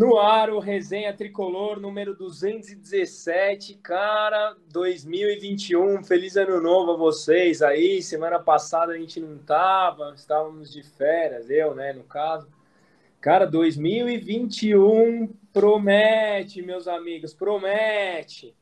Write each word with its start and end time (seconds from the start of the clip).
No 0.00 0.16
ar, 0.16 0.48
o 0.48 0.58
Resenha 0.58 1.12
Tricolor, 1.12 1.78
número 1.78 2.16
217. 2.16 3.74
Cara, 3.82 4.56
2021. 4.72 6.02
Feliz 6.02 6.38
ano 6.38 6.58
novo 6.58 6.92
a 6.92 6.96
vocês 6.96 7.60
aí. 7.60 8.02
Semana 8.02 8.38
passada 8.38 8.94
a 8.94 8.96
gente 8.96 9.20
não 9.20 9.36
tava, 9.36 10.14
estávamos 10.16 10.72
de 10.72 10.82
férias, 10.82 11.50
eu, 11.50 11.74
né, 11.74 11.92
no 11.92 12.02
caso. 12.04 12.48
Cara, 13.20 13.46
2021 13.46 15.28
promete, 15.52 16.62
meus 16.62 16.88
amigos, 16.88 17.34
promete. 17.34 18.56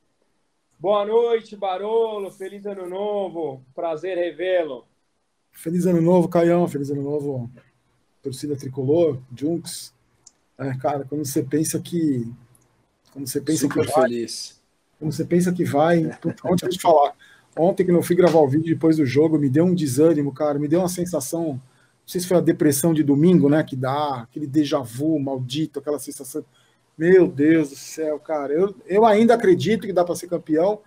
Boa 0.77 1.07
noite, 1.07 1.55
Barolo. 1.55 2.33
Feliz 2.33 2.67
ano 2.67 2.89
novo. 2.89 3.65
Prazer 3.77 4.19
revê-lo. 4.19 4.89
Feliz 5.53 5.87
ano 5.87 6.03
novo, 6.03 6.29
Caião. 6.29 6.67
Feliz 6.67 6.91
ano 6.91 7.03
novo, 7.03 7.49
torcida 8.25 8.57
tricolor, 8.57 9.23
Junks. 9.33 9.97
É, 10.59 10.77
cara, 10.77 11.05
quando 11.09 11.25
você 11.25 11.43
pensa 11.43 11.79
que. 11.79 12.31
Quando 13.13 13.27
você 13.27 13.41
pensa 13.41 13.63
Super 13.63 13.87
que 13.87 13.93
vai, 13.93 14.03
feliz. 14.03 14.61
Quando 14.99 15.13
você 15.13 15.25
pensa 15.25 15.53
que 15.53 15.65
vai. 15.65 16.05
Ontem 16.45 16.67
eu 16.67 16.71
te 16.71 16.81
falar. 16.81 17.15
Ontem 17.57 17.85
que 17.85 17.91
eu 17.91 18.03
fui 18.03 18.17
gravar 18.17 18.41
o 18.41 18.49
vídeo 18.49 18.75
depois 18.75 18.97
do 18.97 19.07
jogo, 19.07 19.39
me 19.39 19.49
deu 19.49 19.65
um 19.65 19.75
desânimo, 19.75 20.33
cara. 20.33 20.59
Me 20.59 20.69
deu 20.69 20.81
uma 20.81 20.89
sensação. 20.89 21.53
Não 21.53 21.61
sei 22.07 22.21
se 22.21 22.27
foi 22.27 22.37
a 22.37 22.41
depressão 22.41 22.93
de 22.93 23.03
domingo, 23.03 23.49
né? 23.49 23.63
Que 23.63 23.77
dá, 23.77 24.23
aquele 24.23 24.47
déjà 24.47 24.81
vu 24.81 25.19
maldito, 25.19 25.79
aquela 25.79 25.99
sensação. 25.99 26.45
Meu 26.97 27.29
Deus 27.29 27.71
do 27.71 27.77
céu, 27.77 28.19
cara. 28.19 28.53
Eu, 28.53 28.75
eu 28.87 29.05
ainda 29.05 29.35
acredito 29.35 29.87
que 29.87 29.93
dá 29.93 30.05
para 30.05 30.17
ser 30.17 30.27
campeão. 30.27 30.81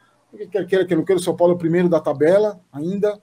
Quer 0.51 0.65
queira 0.65 0.85
que 0.85 0.93
eu 0.93 0.97
não 0.97 1.05
quero, 1.05 1.19
o 1.19 1.23
São 1.23 1.35
Paulo 1.35 1.53
é 1.53 1.55
o 1.55 1.59
primeiro 1.59 1.87
da 1.87 1.99
tabela 1.99 2.59
ainda. 2.71 3.21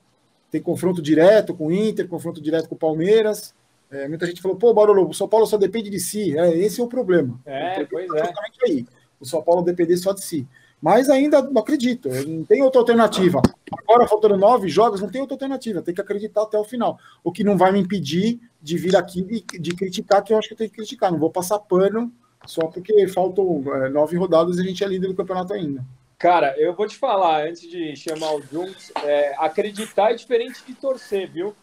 Tem 0.50 0.62
confronto 0.62 1.02
direto 1.02 1.54
com 1.54 1.66
o 1.66 1.72
Inter, 1.72 2.08
confronto 2.08 2.40
direto 2.40 2.68
com 2.68 2.74
o 2.74 2.78
Palmeiras. 2.78 3.54
É, 3.90 4.06
muita 4.08 4.26
gente 4.26 4.42
falou, 4.42 4.56
pô, 4.56 4.72
Barolo, 4.74 5.08
o 5.08 5.14
São 5.14 5.28
Paulo 5.28 5.46
só 5.46 5.56
depende 5.56 5.88
de 5.88 5.98
si. 5.98 6.38
É, 6.38 6.56
esse 6.56 6.80
é 6.80 6.84
o 6.84 6.88
problema. 6.88 7.40
É, 7.46 7.82
o 7.82 7.88
pois 7.88 8.12
é. 8.12 8.32
Aí. 8.64 8.86
O 9.20 9.24
São 9.24 9.42
Paulo 9.42 9.62
depender 9.62 9.96
só 9.96 10.12
de 10.12 10.22
si. 10.22 10.46
Mas 10.80 11.10
ainda 11.10 11.42
não 11.42 11.60
acredito, 11.60 12.08
não 12.08 12.44
tem 12.44 12.62
outra 12.62 12.80
alternativa. 12.80 13.42
Agora, 13.82 14.06
faltando 14.06 14.36
nove 14.36 14.68
jogos, 14.68 15.00
não 15.00 15.10
tem 15.10 15.20
outra 15.20 15.34
alternativa. 15.34 15.82
Tem 15.82 15.92
que 15.92 16.00
acreditar 16.00 16.42
até 16.42 16.56
o 16.56 16.62
final. 16.62 16.98
O 17.24 17.32
que 17.32 17.42
não 17.42 17.56
vai 17.56 17.72
me 17.72 17.80
impedir 17.80 18.40
de 18.62 18.78
vir 18.78 18.94
aqui 18.94 19.26
e 19.28 19.58
de 19.58 19.74
criticar, 19.74 20.22
que 20.22 20.32
eu 20.32 20.38
acho 20.38 20.46
que 20.46 20.54
eu 20.54 20.58
tenho 20.58 20.70
que 20.70 20.76
criticar. 20.76 21.10
Não 21.10 21.18
vou 21.18 21.30
passar 21.30 21.58
pano 21.58 22.12
só 22.46 22.68
porque 22.68 23.08
faltam 23.08 23.64
é, 23.74 23.88
nove 23.88 24.16
rodadas 24.16 24.56
e 24.56 24.60
a 24.60 24.64
gente 24.64 24.84
é 24.84 24.86
líder 24.86 25.08
do 25.08 25.16
campeonato 25.16 25.52
ainda. 25.52 25.84
Cara, 26.16 26.54
eu 26.58 26.74
vou 26.74 26.86
te 26.86 26.96
falar, 26.96 27.46
antes 27.48 27.62
de 27.62 27.94
chamar 27.96 28.34
o 28.34 28.42
Junks, 28.42 28.92
é, 29.04 29.34
acreditar 29.38 30.12
é 30.12 30.14
diferente 30.14 30.64
de 30.66 30.74
torcer, 30.74 31.30
viu? 31.30 31.54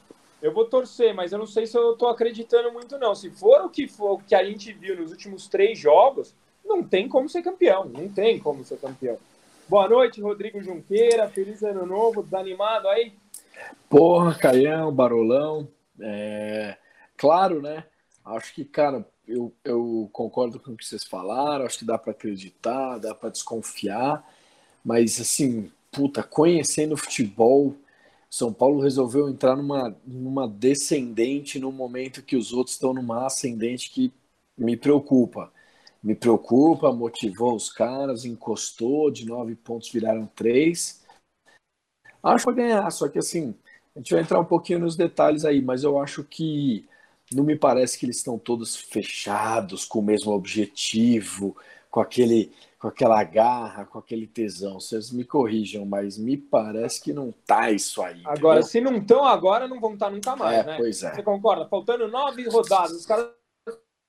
Eu 0.45 0.53
vou 0.53 0.65
torcer, 0.65 1.11
mas 1.11 1.31
eu 1.31 1.39
não 1.39 1.47
sei 1.47 1.65
se 1.65 1.75
eu 1.75 1.97
tô 1.97 2.07
acreditando 2.07 2.71
muito, 2.71 2.99
não. 2.99 3.15
Se 3.15 3.31
for 3.31 3.65
o 3.65 3.69
que 3.69 3.87
for 3.87 4.11
o 4.11 4.17
que 4.19 4.35
a 4.35 4.43
gente 4.43 4.71
viu 4.71 4.95
nos 4.95 5.09
últimos 5.09 5.47
três 5.47 5.79
jogos, 5.79 6.35
não 6.63 6.83
tem 6.83 7.09
como 7.09 7.27
ser 7.27 7.41
campeão. 7.41 7.85
Não 7.85 8.07
tem 8.07 8.37
como 8.37 8.63
ser 8.63 8.77
campeão. 8.77 9.17
Boa 9.67 9.89
noite, 9.89 10.21
Rodrigo 10.21 10.61
Junqueira. 10.61 11.27
Feliz 11.29 11.63
ano 11.63 11.83
novo, 11.87 12.21
desanimado 12.21 12.87
aí? 12.87 13.13
Porra, 13.89 14.35
Caião, 14.35 14.93
Barolão. 14.93 15.67
É... 15.99 16.77
Claro, 17.17 17.59
né? 17.59 17.83
Acho 18.23 18.53
que, 18.53 18.63
cara, 18.63 19.03
eu, 19.27 19.51
eu 19.63 20.07
concordo 20.13 20.59
com 20.59 20.73
o 20.73 20.77
que 20.77 20.85
vocês 20.85 21.03
falaram. 21.03 21.65
Acho 21.65 21.79
que 21.79 21.85
dá 21.85 21.97
para 21.97 22.11
acreditar, 22.11 22.99
dá 22.99 23.15
para 23.15 23.31
desconfiar. 23.31 24.23
Mas, 24.83 25.19
assim, 25.19 25.71
puta, 25.91 26.21
conhecendo 26.21 26.93
o 26.93 26.97
futebol 26.97 27.75
são 28.35 28.51
Paulo 28.51 28.81
resolveu 28.81 29.29
entrar 29.29 29.55
numa, 29.55 29.95
numa 30.05 30.45
descendente 30.45 31.57
no 31.57 31.71
momento 31.71 32.21
que 32.21 32.35
os 32.35 32.51
outros 32.51 32.75
estão 32.75 32.93
numa 32.93 33.25
ascendente 33.25 33.89
que 33.89 34.13
me 34.57 34.75
preocupa. 34.75 35.53
Me 36.03 36.13
preocupa, 36.13 36.91
motivou 36.91 37.55
os 37.55 37.71
caras, 37.71 38.25
encostou, 38.25 39.09
de 39.09 39.25
nove 39.25 39.55
pontos 39.55 39.89
viraram 39.89 40.29
três. 40.35 41.01
Acho 42.21 42.45
que 42.45 42.51
vai 42.51 42.55
ganhar, 42.55 42.91
só 42.91 43.07
que 43.07 43.19
assim, 43.19 43.55
a 43.95 43.99
gente 43.99 44.13
vai 44.13 44.21
entrar 44.21 44.41
um 44.41 44.45
pouquinho 44.45 44.79
nos 44.79 44.97
detalhes 44.97 45.45
aí, 45.45 45.61
mas 45.61 45.85
eu 45.85 45.97
acho 45.97 46.21
que 46.21 46.85
não 47.31 47.45
me 47.45 47.55
parece 47.55 47.97
que 47.97 48.05
eles 48.05 48.17
estão 48.17 48.37
todos 48.37 48.75
fechados 48.75 49.85
com 49.85 49.99
o 49.99 50.03
mesmo 50.03 50.33
objetivo, 50.33 51.55
com 51.95 52.01
aquele 52.01 52.51
com 52.77 52.89
aquela 52.89 53.23
garra, 53.23 53.85
com 53.85 53.97
aquele 53.97 54.27
tesão. 54.27 54.81
Vocês 54.81 55.11
me 55.11 55.23
corrijam, 55.23 55.85
mas 55.85 56.17
me 56.17 56.35
parece 56.35 57.01
que 57.01 57.13
não 57.13 57.33
tá 57.47 57.71
isso 57.71 58.01
aí. 58.01 58.21
Agora, 58.25 58.59
entendeu? 58.59 58.63
se 58.63 58.81
não 58.81 58.97
estão 58.97 59.23
agora, 59.23 59.65
não 59.65 59.79
vão 59.79 59.93
estar 59.93 60.07
tá 60.07 60.11
nunca 60.11 60.35
mais, 60.35 60.57
é, 60.57 60.63
né? 60.65 60.75
Pois 60.77 61.01
é. 61.01 61.15
Você 61.15 61.23
concorda? 61.23 61.65
Faltando 61.69 62.09
nove 62.09 62.49
rodadas, 62.49 62.91
os 62.91 63.05
caras 63.05 63.29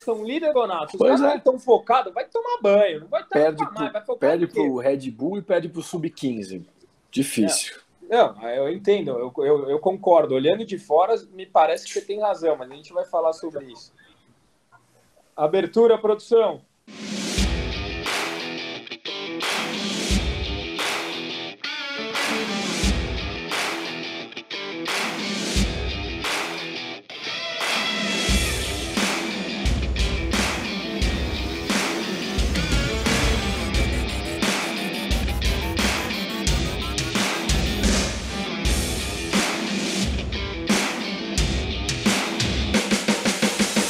são 0.03 0.25
líder 0.25 0.53
Donato. 0.53 0.97
Os 0.97 0.99
pois 0.99 1.21
caras 1.21 1.35
é. 1.37 1.39
estão 1.39 1.61
focados, 1.61 2.13
vai 2.13 2.27
tomar 2.27 2.61
banho, 2.61 3.03
não 3.03 3.07
vai 3.07 3.23
estar 3.23 3.39
perde 3.39 3.65
pro, 3.65 3.75
mais, 3.75 3.93
vai 3.93 4.05
focar 4.05 4.31
Perde 4.31 4.47
pro 4.49 4.77
Red 4.79 5.11
Bull 5.13 5.39
e 5.39 5.43
perde 5.43 5.69
pro 5.69 5.81
Sub-15. 5.81 6.67
Difícil. 7.09 7.77
É. 8.11 8.17
Não, 8.17 8.43
eu 8.51 8.69
entendo, 8.69 9.11
eu, 9.11 9.33
eu, 9.45 9.71
eu, 9.71 9.79
concordo. 9.79 10.35
Olhando 10.35 10.67
de 10.67 10.77
fora, 10.77 11.15
me 11.33 11.47
parece 11.47 11.87
que 11.87 11.93
você 11.93 12.01
tem 12.01 12.21
razão, 12.21 12.57
mas 12.57 12.69
a 12.69 12.75
gente 12.75 12.93
vai 12.93 13.05
falar 13.05 13.33
sobre 13.33 13.67
isso. 13.67 13.93
Abertura, 15.37 15.97
produção. 15.97 16.63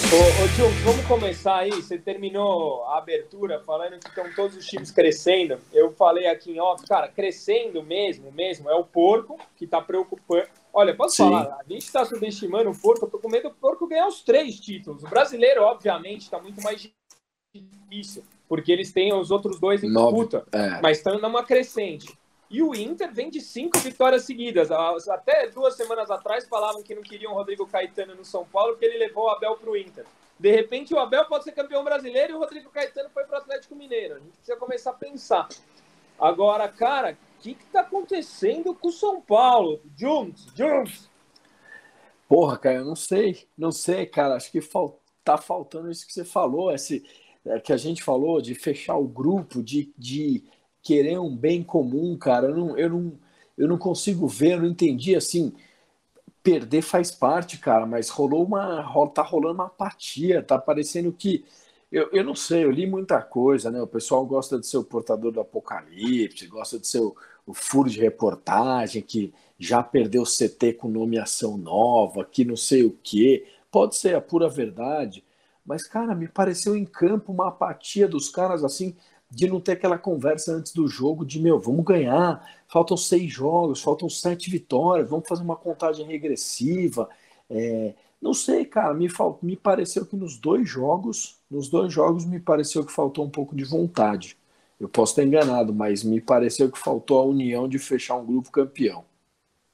Ô, 0.08 0.84
vamos 0.84 1.04
começar 1.06 1.56
aí. 1.56 1.70
Você 1.70 1.98
terminou 1.98 2.84
a 2.84 2.98
abertura 2.98 3.60
falando 3.64 3.98
que 3.98 4.08
estão 4.08 4.32
todos 4.34 4.56
os 4.56 4.64
times 4.64 4.92
crescendo. 4.92 5.58
Eu 5.72 5.90
falei 5.90 6.28
aqui 6.28 6.52
em 6.52 6.60
off, 6.60 6.86
cara, 6.86 7.08
crescendo 7.08 7.82
mesmo, 7.82 8.30
mesmo, 8.30 8.70
é 8.70 8.74
o 8.74 8.84
porco 8.84 9.36
que 9.56 9.64
está 9.64 9.80
preocupando. 9.80 10.46
Olha, 10.72 10.94
posso 10.94 11.16
Sim. 11.16 11.24
falar? 11.24 11.58
A 11.58 11.64
gente 11.68 11.82
está 11.82 12.04
subestimando 12.04 12.70
o 12.70 12.78
porco. 12.78 13.06
Eu 13.06 13.10
tô 13.10 13.18
com 13.18 13.28
medo 13.28 13.48
do 13.48 13.54
porco 13.56 13.88
ganhar 13.88 14.06
os 14.06 14.22
três 14.22 14.60
títulos. 14.60 15.02
O 15.02 15.08
brasileiro, 15.08 15.62
obviamente, 15.62 16.22
está 16.22 16.38
muito 16.38 16.62
mais 16.62 16.88
difícil, 17.52 18.22
porque 18.48 18.70
eles 18.70 18.92
têm 18.92 19.12
os 19.12 19.32
outros 19.32 19.58
dois 19.58 19.82
em 19.82 19.92
disputa, 19.92 20.46
é. 20.52 20.80
mas 20.80 20.98
estão 20.98 21.18
numa 21.18 21.42
crescente. 21.42 22.16
E 22.48 22.62
o 22.62 22.74
Inter 22.74 23.12
vem 23.12 23.28
de 23.28 23.40
cinco 23.40 23.78
vitórias 23.78 24.24
seguidas. 24.24 24.70
Até 24.70 25.48
duas 25.48 25.76
semanas 25.76 26.10
atrás 26.10 26.46
falavam 26.46 26.82
que 26.82 26.94
não 26.94 27.02
queriam 27.02 27.34
Rodrigo 27.34 27.66
Caetano 27.66 28.14
no 28.14 28.24
São 28.24 28.44
Paulo 28.44 28.72
porque 28.72 28.84
ele 28.84 28.98
levou 28.98 29.24
o 29.24 29.30
Abel 29.30 29.56
para 29.56 29.70
o 29.70 29.76
Inter. 29.76 30.04
De 30.38 30.50
repente 30.50 30.94
o 30.94 30.98
Abel 30.98 31.24
pode 31.24 31.44
ser 31.44 31.52
campeão 31.52 31.82
brasileiro 31.82 32.34
e 32.34 32.36
o 32.36 32.38
Rodrigo 32.38 32.70
Caetano 32.70 33.10
foi 33.10 33.24
para 33.24 33.38
o 33.38 33.40
Atlético 33.40 33.74
Mineiro. 33.74 34.16
A 34.16 34.18
gente 34.18 34.36
precisa 34.36 34.56
começar 34.56 34.90
a 34.90 34.94
pensar. 34.94 35.48
Agora, 36.18 36.68
cara, 36.68 37.18
o 37.38 37.42
que 37.42 37.50
está 37.50 37.80
acontecendo 37.80 38.74
com 38.74 38.88
o 38.88 38.92
São 38.92 39.20
Paulo? 39.20 39.80
Juntos, 39.96 40.46
juntos. 40.54 41.10
Porra, 42.28 42.58
cara, 42.58 42.76
eu 42.76 42.84
não 42.84 42.96
sei. 42.96 43.46
Não 43.56 43.72
sei, 43.72 44.06
cara. 44.06 44.36
Acho 44.36 44.50
que 44.50 44.60
fal... 44.60 45.00
tá 45.24 45.36
faltando 45.36 45.90
isso 45.90 46.06
que 46.06 46.12
você 46.12 46.24
falou, 46.24 46.72
esse 46.72 47.04
é, 47.44 47.60
que 47.60 47.72
a 47.72 47.76
gente 47.76 48.02
falou 48.02 48.40
de 48.40 48.54
fechar 48.54 48.96
o 48.96 49.06
grupo, 49.06 49.62
de, 49.62 49.92
de 49.96 50.44
querer 50.86 51.18
um 51.18 51.34
bem 51.36 51.64
comum, 51.64 52.16
cara. 52.16 52.46
Eu 52.48 52.56
não, 52.56 52.78
eu 52.78 52.88
não, 52.88 53.12
eu 53.58 53.68
não 53.68 53.76
consigo 53.76 54.28
ver, 54.28 54.52
eu 54.52 54.60
não 54.60 54.68
entendi 54.68 55.16
assim. 55.16 55.52
Perder 56.42 56.82
faz 56.82 57.10
parte, 57.10 57.58
cara, 57.58 57.84
mas 57.86 58.08
rolou 58.08 58.44
uma. 58.44 58.84
tá 59.12 59.22
rolando 59.22 59.54
uma 59.54 59.66
apatia, 59.66 60.42
tá 60.42 60.56
parecendo 60.58 61.12
que. 61.12 61.44
Eu, 61.90 62.08
eu 62.12 62.24
não 62.24 62.34
sei, 62.34 62.64
eu 62.64 62.70
li 62.70 62.86
muita 62.86 63.20
coisa, 63.22 63.70
né? 63.70 63.80
O 63.82 63.86
pessoal 63.86 64.24
gosta 64.26 64.58
de 64.60 64.66
ser 64.66 64.76
o 64.78 64.84
portador 64.84 65.32
do 65.32 65.40
apocalipse, 65.40 66.46
gosta 66.46 66.78
de 66.78 66.86
ser 66.86 67.00
o, 67.00 67.16
o 67.46 67.54
furo 67.54 67.90
de 67.90 68.00
reportagem, 68.00 69.02
que 69.02 69.32
já 69.58 69.82
perdeu 69.82 70.22
o 70.22 70.26
CT 70.26 70.74
com 70.74 70.88
nomeação 70.88 71.56
nova, 71.56 72.24
que 72.24 72.44
não 72.44 72.56
sei 72.56 72.84
o 72.84 72.96
quê. 73.02 73.46
Pode 73.70 73.96
ser 73.96 74.14
a 74.14 74.20
pura 74.20 74.48
verdade, 74.48 75.24
mas, 75.64 75.86
cara, 75.86 76.14
me 76.14 76.28
pareceu 76.28 76.76
em 76.76 76.84
campo 76.84 77.32
uma 77.32 77.48
apatia 77.48 78.06
dos 78.06 78.28
caras 78.28 78.62
assim 78.64 78.96
de 79.30 79.48
não 79.48 79.60
ter 79.60 79.72
aquela 79.72 79.98
conversa 79.98 80.52
antes 80.52 80.72
do 80.72 80.86
jogo 80.86 81.24
de 81.24 81.40
meu, 81.40 81.58
vamos 81.58 81.84
ganhar, 81.84 82.44
faltam 82.68 82.96
seis 82.96 83.32
jogos, 83.32 83.82
faltam 83.82 84.08
sete 84.08 84.50
vitórias, 84.50 85.08
vamos 85.08 85.28
fazer 85.28 85.42
uma 85.42 85.56
contagem 85.56 86.06
regressiva. 86.06 87.08
É, 87.50 87.94
não 88.20 88.32
sei, 88.32 88.64
cara, 88.64 88.94
me, 88.94 89.08
fal... 89.08 89.38
me 89.42 89.56
pareceu 89.56 90.06
que 90.06 90.16
nos 90.16 90.38
dois 90.38 90.68
jogos, 90.68 91.38
nos 91.50 91.68
dois 91.68 91.92
jogos 91.92 92.24
me 92.24 92.40
pareceu 92.40 92.84
que 92.84 92.92
faltou 92.92 93.24
um 93.24 93.30
pouco 93.30 93.54
de 93.54 93.64
vontade. 93.64 94.36
Eu 94.78 94.88
posso 94.88 95.12
estar 95.12 95.24
enganado, 95.24 95.72
mas 95.72 96.04
me 96.04 96.20
pareceu 96.20 96.70
que 96.70 96.78
faltou 96.78 97.18
a 97.18 97.24
união 97.24 97.68
de 97.68 97.78
fechar 97.78 98.16
um 98.16 98.26
grupo 98.26 98.50
campeão. 98.50 99.04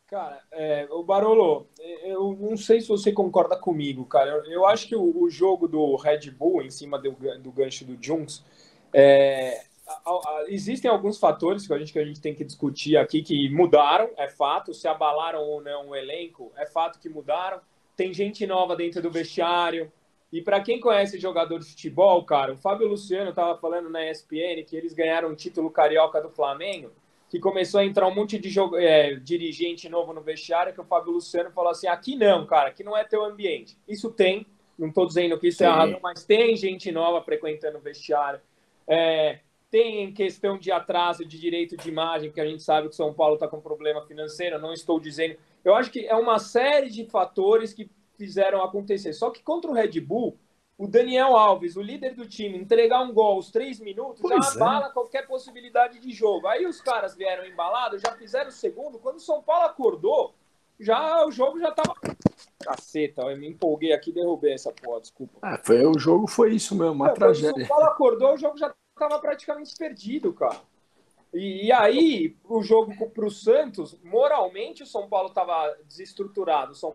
Cara, 0.06 0.42
é, 0.52 0.86
o 0.90 1.02
Barolo, 1.02 1.66
eu 2.04 2.36
não 2.38 2.56
sei 2.56 2.82
se 2.82 2.88
você 2.88 3.10
concorda 3.10 3.56
comigo, 3.56 4.04
cara. 4.04 4.30
Eu, 4.30 4.44
eu 4.52 4.66
acho 4.66 4.86
que 4.86 4.94
o, 4.94 5.22
o, 5.22 5.30
jogo 5.30 5.66
do 5.66 5.96
Red 5.96 6.30
Bull 6.30 6.60
em 6.62 6.70
cima 6.70 6.98
do, 6.98 7.12
do 7.40 7.50
gancho 7.50 7.84
do 7.86 7.96
Junks, 7.98 8.44
é, 8.92 9.64
existem 10.48 10.90
alguns 10.90 11.18
fatores 11.18 11.66
que 11.66 11.72
a, 11.72 11.78
gente, 11.78 11.92
que 11.92 11.98
a 11.98 12.04
gente 12.04 12.20
tem 12.20 12.34
que 12.34 12.44
discutir 12.44 12.96
aqui 12.96 13.22
que 13.22 13.48
mudaram, 13.50 14.10
é 14.16 14.28
fato. 14.28 14.72
Se 14.74 14.88
abalaram 14.88 15.40
ou 15.42 15.62
não 15.62 15.90
o 15.90 15.96
elenco, 15.96 16.52
é 16.56 16.66
fato 16.66 16.98
que 16.98 17.08
mudaram. 17.08 17.60
Tem 17.96 18.12
gente 18.12 18.46
nova 18.46 18.74
dentro 18.74 19.02
do 19.02 19.10
vestiário. 19.10 19.92
E 20.32 20.40
para 20.40 20.60
quem 20.60 20.80
conhece 20.80 21.18
jogador 21.18 21.58
de 21.58 21.66
futebol, 21.66 22.24
cara, 22.24 22.54
o 22.54 22.56
Fábio 22.56 22.88
Luciano 22.88 23.30
estava 23.30 23.58
falando 23.58 23.90
na 23.90 24.10
ESPN 24.10 24.64
que 24.66 24.74
eles 24.74 24.94
ganharam 24.94 25.30
o 25.30 25.36
título 25.36 25.70
carioca 25.70 26.22
do 26.22 26.30
Flamengo 26.30 26.90
que 27.32 27.40
começou 27.40 27.80
a 27.80 27.84
entrar 27.86 28.06
um 28.06 28.14
monte 28.14 28.38
de 28.38 28.50
jogo, 28.50 28.76
é, 28.76 29.14
dirigente 29.14 29.88
novo 29.88 30.12
no 30.12 30.20
vestiário, 30.20 30.74
que 30.74 30.80
o 30.82 30.84
Fábio 30.84 31.12
Luciano 31.12 31.50
falou 31.50 31.70
assim: 31.70 31.86
aqui 31.86 32.14
não, 32.14 32.44
cara, 32.44 32.68
aqui 32.68 32.84
não 32.84 32.94
é 32.94 33.04
teu 33.04 33.24
ambiente. 33.24 33.74
Isso 33.88 34.10
tem, 34.10 34.46
não 34.78 34.88
estou 34.88 35.06
dizendo 35.06 35.38
que 35.38 35.48
isso 35.48 35.56
Sim. 35.56 35.64
é 35.64 35.66
errado, 35.68 35.98
mas 36.02 36.26
tem 36.26 36.54
gente 36.56 36.92
nova 36.92 37.24
frequentando 37.24 37.78
o 37.78 37.80
vestiário. 37.80 38.38
É, 38.86 39.40
tem 39.70 40.12
questão 40.12 40.58
de 40.58 40.70
atraso 40.70 41.24
de 41.24 41.38
direito 41.38 41.76
de 41.76 41.88
imagem, 41.88 42.30
que 42.30 42.40
a 42.40 42.46
gente 42.46 42.62
sabe 42.62 42.88
que 42.88 42.94
São 42.94 43.14
Paulo 43.14 43.34
está 43.34 43.48
com 43.48 43.60
problema 43.60 44.02
financeiro, 44.06 44.58
não 44.58 44.72
estou 44.72 45.00
dizendo. 45.00 45.36
Eu 45.64 45.74
acho 45.74 45.90
que 45.90 46.06
é 46.06 46.14
uma 46.14 46.38
série 46.38 46.90
de 46.90 47.06
fatores 47.06 47.72
que 47.72 47.90
fizeram 48.18 48.62
acontecer. 48.62 49.12
Só 49.12 49.30
que 49.30 49.42
contra 49.42 49.70
o 49.70 49.74
Red 49.74 49.98
Bull, 50.00 50.36
o 50.76 50.86
Daniel 50.86 51.36
Alves, 51.36 51.76
o 51.76 51.82
líder 51.82 52.14
do 52.14 52.26
time, 52.26 52.58
entregar 52.58 53.02
um 53.02 53.12
gol 53.12 53.34
aos 53.34 53.50
três 53.50 53.78
minutos, 53.80 54.20
pois 54.20 54.44
já 54.44 54.52
é. 54.52 54.54
abala 54.56 54.90
qualquer 54.90 55.26
possibilidade 55.26 55.98
de 56.00 56.12
jogo. 56.12 56.46
Aí 56.46 56.66
os 56.66 56.80
caras 56.80 57.14
vieram 57.14 57.46
embalados, 57.46 58.02
já 58.02 58.12
fizeram 58.12 58.48
o 58.48 58.52
segundo. 58.52 58.98
Quando 58.98 59.16
o 59.16 59.20
São 59.20 59.42
Paulo 59.42 59.66
acordou, 59.66 60.34
já 60.82 61.24
o 61.26 61.30
jogo 61.30 61.58
já 61.58 61.70
tava. 61.72 61.94
Caceta, 62.62 63.22
eu 63.22 63.36
me 63.36 63.48
empolguei 63.48 63.92
aqui 63.92 64.10
e 64.10 64.14
derrubei 64.14 64.54
essa 64.54 64.72
porra, 64.72 65.00
desculpa. 65.00 65.38
Ah, 65.42 65.58
foi, 65.62 65.84
o 65.84 65.98
jogo 65.98 66.26
foi 66.26 66.54
isso 66.54 66.74
mesmo, 66.74 66.92
uma 66.92 67.10
é, 67.10 67.14
tragédia. 67.14 67.52
Quando 67.52 67.62
o 67.62 67.66
São 67.66 67.76
Paulo 67.76 67.92
acordou, 67.92 68.34
o 68.34 68.36
jogo 68.36 68.58
já 68.58 68.74
tava 68.98 69.18
praticamente 69.18 69.74
perdido, 69.76 70.32
cara. 70.32 70.60
E, 71.32 71.66
e 71.66 71.72
aí, 71.72 72.36
o 72.44 72.62
jogo 72.62 72.94
para 73.10 73.26
o 73.26 73.30
Santos, 73.30 73.98
moralmente, 74.02 74.82
o 74.82 74.86
São 74.86 75.08
Paulo 75.08 75.30
tava 75.30 75.76
desestruturado, 75.86 76.72
o 76.72 76.76
São 76.76 76.94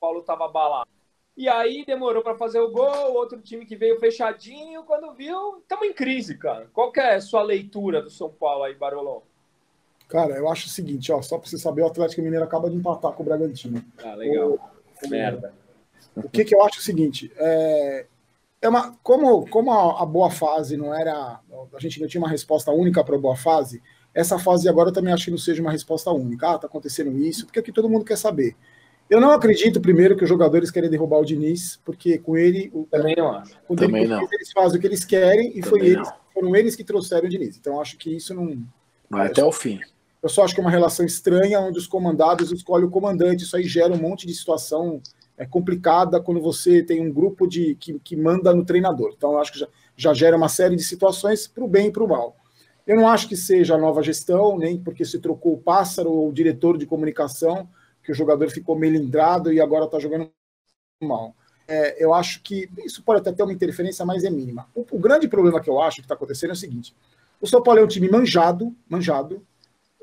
Paulo 0.00 0.22
tava 0.22 0.44
abalado. 0.44 0.88
E 1.36 1.48
aí 1.48 1.84
demorou 1.84 2.22
para 2.22 2.36
fazer 2.36 2.58
o 2.58 2.70
gol, 2.70 3.14
outro 3.14 3.40
time 3.40 3.64
que 3.64 3.76
veio 3.76 4.00
fechadinho, 4.00 4.82
quando 4.82 5.14
viu, 5.14 5.58
estamos 5.58 5.86
em 5.86 5.92
crise, 5.92 6.36
cara. 6.36 6.68
Qual 6.72 6.90
que 6.90 6.98
é 6.98 7.14
a 7.14 7.20
sua 7.20 7.42
leitura 7.42 8.02
do 8.02 8.10
São 8.10 8.28
Paulo 8.28 8.64
aí, 8.64 8.74
Barolão? 8.74 9.22
Cara, 10.08 10.36
eu 10.36 10.48
acho 10.48 10.66
o 10.66 10.70
seguinte, 10.70 11.12
ó, 11.12 11.20
só 11.20 11.38
para 11.38 11.48
você 11.48 11.58
saber, 11.58 11.82
o 11.82 11.86
Atlético 11.86 12.22
Mineiro 12.22 12.44
acaba 12.44 12.70
de 12.70 12.76
empatar 12.76 13.12
com 13.12 13.22
o 13.22 13.26
Bragantino. 13.26 13.84
Ah, 14.02 14.14
legal. 14.14 14.58
O, 15.04 15.08
Merda. 15.08 15.52
O 16.16 16.28
que 16.28 16.44
que 16.44 16.54
eu 16.54 16.64
acho 16.64 16.80
o 16.80 16.82
seguinte, 16.82 17.30
é, 17.36 18.06
é 18.60 18.68
uma, 18.68 18.96
como, 19.02 19.48
como 19.48 19.70
a, 19.70 20.02
a, 20.02 20.06
boa 20.06 20.30
fase 20.30 20.76
não 20.76 20.94
era, 20.94 21.12
a 21.12 21.78
gente 21.78 22.00
não 22.00 22.08
tinha 22.08 22.20
uma 22.20 22.28
resposta 22.28 22.72
única 22.72 23.04
para 23.04 23.16
a 23.16 23.20
boa 23.20 23.36
fase, 23.36 23.82
essa 24.14 24.38
fase 24.38 24.68
agora 24.68 24.88
eu 24.88 24.92
também 24.92 25.12
acho 25.12 25.26
que 25.26 25.30
não 25.30 25.38
seja 25.38 25.62
uma 25.62 25.70
resposta 25.70 26.10
única. 26.10 26.50
Ah, 26.50 26.58
tá 26.58 26.66
acontecendo 26.66 27.16
isso, 27.18 27.46
porque 27.46 27.60
aqui 27.60 27.70
todo 27.70 27.88
mundo 27.88 28.04
quer 28.04 28.16
saber. 28.16 28.56
Eu 29.08 29.20
não 29.20 29.30
acredito, 29.30 29.80
primeiro, 29.80 30.16
que 30.16 30.24
os 30.24 30.28
jogadores 30.28 30.70
querem 30.70 30.90
derrubar 30.90 31.18
o 31.18 31.24
Diniz, 31.24 31.80
porque 31.84 32.18
com 32.18 32.36
ele. 32.36 32.70
O, 32.74 32.84
Também 32.84 33.16
não 33.16 33.30
acho. 33.30 33.58
Com 33.66 33.76
Também 33.76 34.06
não. 34.06 34.26
Eles 34.32 34.52
fazem 34.52 34.78
o 34.78 34.80
que 34.80 34.86
eles 34.86 35.04
querem 35.04 35.56
e 35.56 35.62
foi 35.62 35.80
eles, 35.86 36.08
foram 36.34 36.54
eles 36.56 36.74
que 36.74 36.84
trouxeram 36.84 37.26
o 37.26 37.30
Diniz. 37.30 37.56
Então 37.56 37.80
acho 37.80 37.96
que 37.96 38.16
isso 38.16 38.34
não. 38.34 38.62
Vai 39.08 39.28
até 39.28 39.42
o 39.44 39.52
fim. 39.52 39.80
Eu 40.22 40.28
só 40.28 40.44
acho 40.44 40.54
que 40.54 40.60
é 40.60 40.64
uma 40.64 40.70
relação 40.70 41.06
estranha 41.06 41.60
onde 41.60 41.78
os 41.78 41.86
comandados 41.86 42.50
escolhem 42.50 42.86
o 42.86 42.90
comandante. 42.90 43.44
Isso 43.44 43.56
aí 43.56 43.64
gera 43.64 43.92
um 43.92 43.98
monte 43.98 44.26
de 44.26 44.34
situação 44.34 45.00
é, 45.36 45.46
complicada 45.46 46.20
quando 46.20 46.40
você 46.40 46.82
tem 46.82 47.00
um 47.00 47.12
grupo 47.12 47.46
de 47.46 47.76
que, 47.76 47.98
que 48.00 48.16
manda 48.16 48.52
no 48.52 48.64
treinador. 48.64 49.14
Então 49.16 49.32
eu 49.32 49.38
acho 49.38 49.52
que 49.52 49.58
já, 49.60 49.68
já 49.96 50.14
gera 50.14 50.36
uma 50.36 50.48
série 50.48 50.74
de 50.74 50.82
situações 50.82 51.46
para 51.46 51.64
o 51.64 51.68
bem 51.68 51.88
e 51.88 51.92
para 51.92 52.02
o 52.02 52.08
mal. 52.08 52.36
Eu 52.86 52.96
não 52.96 53.06
acho 53.06 53.28
que 53.28 53.36
seja 53.36 53.74
a 53.74 53.78
nova 53.78 54.02
gestão, 54.02 54.58
nem 54.58 54.78
porque 54.78 55.04
se 55.04 55.18
trocou 55.18 55.54
o 55.54 55.58
pássaro 55.58 56.10
ou 56.10 56.30
o 56.30 56.32
diretor 56.32 56.78
de 56.78 56.86
comunicação 56.86 57.68
que 58.02 58.10
o 58.10 58.14
jogador 58.14 58.50
ficou 58.50 58.78
melindrado 58.78 59.52
e 59.52 59.60
agora 59.60 59.84
está 59.84 59.98
jogando 59.98 60.30
mal. 61.02 61.34
É, 61.68 62.02
eu 62.02 62.14
acho 62.14 62.42
que 62.42 62.68
isso 62.78 63.02
pode 63.02 63.20
até 63.20 63.30
ter 63.30 63.42
uma 63.42 63.52
interferência, 63.52 64.04
mas 64.06 64.24
é 64.24 64.30
mínima. 64.30 64.66
O, 64.74 64.86
o 64.90 64.98
grande 64.98 65.28
problema 65.28 65.60
que 65.60 65.68
eu 65.68 65.80
acho 65.80 65.96
que 65.96 66.02
está 66.02 66.14
acontecendo 66.14 66.50
é 66.50 66.52
o 66.54 66.56
seguinte: 66.56 66.96
o 67.40 67.46
São 67.46 67.62
Paulo 67.62 67.80
é 67.80 67.84
um 67.84 67.88
time 67.88 68.08
manjado, 68.08 68.74
manjado. 68.88 69.46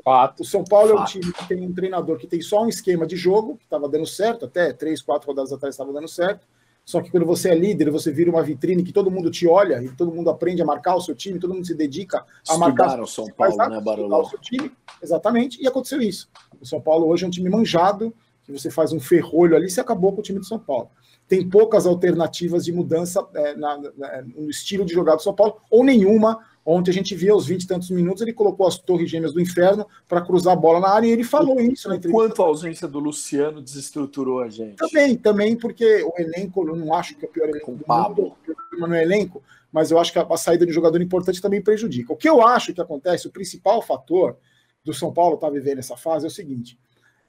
Fato. 0.06 0.44
O 0.44 0.46
São 0.46 0.64
Paulo 0.64 0.90
Fato. 0.90 1.00
é 1.00 1.02
um 1.02 1.06
time 1.06 1.34
que 1.34 1.48
tem 1.48 1.66
um 1.66 1.74
treinador 1.74 2.20
que 2.20 2.28
tem 2.28 2.40
só 2.40 2.64
um 2.64 2.70
esquema 2.70 3.08
de 3.08 3.16
jogo, 3.16 3.58
que 3.58 3.64
estava 3.64 3.90
dando 3.90 4.06
certo, 4.06 4.46
até 4.46 4.72
três, 4.72 5.02
quatro 5.02 5.28
rodadas 5.28 5.52
atrás 5.52 5.74
estava 5.74 5.92
dando 5.92 6.08
certo. 6.08 6.46
Só 6.86 7.02
que 7.02 7.10
quando 7.10 7.26
você 7.26 7.50
é 7.50 7.56
líder, 7.56 7.90
você 7.90 8.12
vira 8.12 8.30
uma 8.30 8.44
vitrine 8.44 8.84
que 8.84 8.94
todo 8.94 9.10
mundo 9.10 9.32
te 9.32 9.48
olha 9.48 9.82
e 9.82 9.90
todo 9.90 10.12
mundo 10.12 10.30
aprende 10.30 10.62
a 10.62 10.66
marcar 10.66 10.96
o 10.96 11.02
seu 11.02 11.16
time, 11.16 11.40
todo 11.40 11.56
mundo 11.56 11.66
se 11.66 11.74
dedica 11.74 12.20
a 12.20 12.24
Estudaram 12.44 12.60
marcar 12.60 13.02
o 13.02 13.08
São 13.08 13.26
Paulo, 13.36 13.58
né, 13.58 13.82
Barulho? 13.82 14.16
o 14.16 14.26
seu 14.26 14.38
time. 14.38 14.72
Exatamente, 15.02 15.60
e 15.60 15.66
aconteceu 15.66 16.00
isso. 16.00 16.30
O 16.62 16.66
São 16.66 16.80
Paulo 16.80 17.08
hoje 17.08 17.26
é 17.26 17.28
um 17.28 17.32
time 17.32 17.50
manjado, 17.50 18.14
que 18.44 18.52
você 18.52 18.70
faz 18.70 18.94
um 18.94 19.00
ferrolho 19.00 19.56
ali, 19.56 19.68
você 19.68 19.82
acabou 19.82 20.14
com 20.14 20.20
o 20.20 20.24
time 20.24 20.38
do 20.38 20.46
São 20.46 20.60
Paulo. 20.60 20.92
Tem 21.28 21.50
poucas 21.50 21.88
alternativas 21.88 22.64
de 22.64 22.72
mudança 22.72 23.28
é, 23.34 23.56
na, 23.56 23.80
na, 23.98 24.22
no 24.22 24.48
estilo 24.48 24.86
de 24.86 24.94
jogar 24.94 25.16
do 25.16 25.24
São 25.24 25.34
Paulo, 25.34 25.58
ou 25.72 25.84
nenhuma. 25.84 26.46
Ontem 26.66 26.90
a 26.90 26.94
gente 26.94 27.14
via 27.14 27.32
aos 27.32 27.46
20 27.46 27.62
e 27.62 27.68
tantos 27.68 27.92
minutos, 27.92 28.24
ele 28.24 28.34
colocou 28.34 28.66
as 28.68 28.80
torres 28.80 29.08
gêmeas 29.08 29.32
do 29.32 29.40
inferno 29.40 29.88
para 30.08 30.20
cruzar 30.22 30.54
a 30.54 30.56
bola 30.56 30.80
na 30.80 30.90
área 30.90 31.08
e 31.08 31.12
ele 31.12 31.24
falou 31.24 31.62
isso 31.62 31.88
na 31.88 31.98
entrevista. 31.98 32.24
Quanto 32.24 32.42
a 32.42 32.46
ausência 32.48 32.88
do 32.88 32.98
Luciano 32.98 33.62
desestruturou 33.62 34.42
a 34.42 34.50
gente? 34.50 34.78
Também, 34.78 35.16
também, 35.16 35.56
porque 35.56 36.02
o 36.04 36.14
elenco, 36.18 36.68
eu 36.68 36.76
não 36.76 36.92
acho 36.96 37.16
que 37.16 37.24
é 37.24 37.30
o 37.30 37.32
pior 37.32 37.50
elenco 37.50 37.68
com 37.68 37.76
do 37.76 37.86
mundo, 37.88 38.36
no 38.80 38.96
elenco, 38.96 39.44
mas 39.72 39.92
eu 39.92 40.00
acho 40.00 40.12
que 40.12 40.18
a, 40.18 40.26
a 40.28 40.38
saída 40.38 40.66
de 40.66 40.74
jogador 40.74 41.00
importante 41.02 41.40
também 41.40 41.62
prejudica. 41.62 42.12
O 42.12 42.18
que 42.18 42.28
eu 42.28 42.46
acho 42.46 42.74
que 42.74 42.82
acontece, 42.82 43.28
o 43.28 43.32
principal 43.32 43.84
fator 43.84 44.36
do 44.84 44.92
São 44.92 45.14
Paulo 45.14 45.36
estar 45.36 45.48
tá 45.48 45.54
vivendo 45.54 45.78
essa 45.78 45.96
fase 45.96 46.26
é 46.26 46.28
o 46.28 46.32
seguinte: 46.32 46.80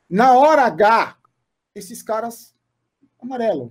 na 0.09 0.33
hora 0.33 0.63
H, 0.63 1.15
esses 1.75 2.03
caras 2.03 2.55
amarelo. 3.21 3.71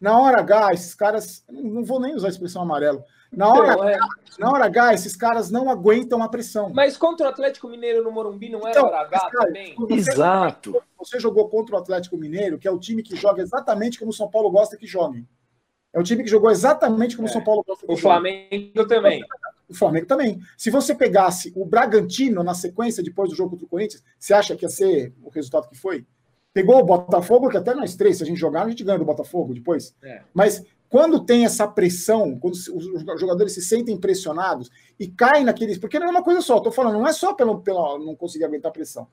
Na 0.00 0.18
hora 0.18 0.40
H, 0.40 0.72
esses 0.74 0.94
caras, 0.94 1.44
não 1.48 1.84
vou 1.84 2.00
nem 2.00 2.14
usar 2.14 2.28
a 2.28 2.30
expressão 2.30 2.62
amarelo. 2.62 3.04
Na 3.32 3.48
hora, 3.48 3.76
não, 3.76 3.88
é... 3.88 3.98
na 4.38 4.50
hora 4.50 4.64
H, 4.66 4.94
esses 4.94 5.16
caras 5.16 5.50
não 5.50 5.70
aguentam 5.70 6.22
a 6.22 6.28
pressão. 6.28 6.70
Mas 6.72 6.96
contra 6.96 7.26
o 7.26 7.30
Atlético 7.30 7.68
Mineiro 7.68 8.02
no 8.02 8.10
Morumbi 8.10 8.48
não 8.48 8.60
era 8.60 8.70
então, 8.70 8.86
hora 8.86 9.00
H 9.00 9.18
cara, 9.18 9.46
também? 9.46 9.74
Você, 9.76 9.94
Exato. 9.94 10.82
Você 10.98 11.18
jogou 11.18 11.48
contra 11.48 11.74
o 11.74 11.78
Atlético 11.78 12.16
Mineiro, 12.16 12.58
que 12.58 12.68
é 12.68 12.70
o 12.70 12.78
time 12.78 13.02
que 13.02 13.16
joga 13.16 13.42
exatamente 13.42 13.98
como 13.98 14.10
o 14.10 14.14
São 14.14 14.30
Paulo 14.30 14.50
gosta 14.50 14.76
que 14.76 14.86
jogue. 14.86 15.26
É 15.92 16.00
o 16.00 16.02
time 16.02 16.24
que 16.24 16.30
jogou 16.30 16.50
exatamente 16.50 17.16
como 17.16 17.28
o 17.28 17.30
é. 17.30 17.32
São 17.32 17.42
Paulo 17.42 17.64
gosta 17.66 17.86
que 17.86 17.92
O 17.92 17.96
Flamengo 17.96 18.86
também. 18.86 19.24
O 19.68 19.74
Flamengo 19.74 20.06
também. 20.06 20.40
Se 20.56 20.70
você 20.70 20.94
pegasse 20.94 21.52
o 21.56 21.64
Bragantino 21.64 22.42
na 22.42 22.52
sequência 22.52 23.02
depois 23.02 23.30
do 23.30 23.36
jogo 23.36 23.50
contra 23.50 23.66
o 23.66 23.68
Corinthians, 23.68 24.02
você 24.18 24.34
acha 24.34 24.56
que 24.56 24.64
ia 24.64 24.70
ser 24.70 25.14
o 25.22 25.30
resultado 25.30 25.68
que 25.68 25.76
foi? 25.76 26.04
Pegou 26.54 26.78
o 26.78 26.84
Botafogo, 26.84 27.50
que 27.50 27.56
até 27.56 27.74
nós 27.74 27.96
três, 27.96 28.18
se 28.18 28.22
a 28.22 28.26
gente 28.26 28.38
jogar, 28.38 28.64
a 28.64 28.68
gente 28.70 28.84
ganha 28.84 28.98
do 28.98 29.04
Botafogo 29.04 29.52
depois. 29.52 29.94
É. 30.02 30.22
Mas 30.32 30.64
quando 30.88 31.24
tem 31.24 31.44
essa 31.44 31.66
pressão, 31.66 32.38
quando 32.38 32.54
os 32.54 33.20
jogadores 33.20 33.52
se 33.52 33.60
sentem 33.60 33.98
pressionados 33.98 34.70
e 34.98 35.08
caem 35.08 35.44
naqueles. 35.44 35.76
Porque 35.76 35.98
não 35.98 36.06
é 36.06 36.10
uma 36.10 36.22
coisa 36.22 36.40
só, 36.40 36.58
estou 36.58 36.70
falando, 36.70 36.94
não 36.94 37.08
é 37.08 37.12
só 37.12 37.34
pelo, 37.34 37.60
pelo 37.60 37.98
não 37.98 38.14
conseguir 38.14 38.44
aguentar 38.44 38.70
a 38.70 38.72
pressão. 38.72 39.08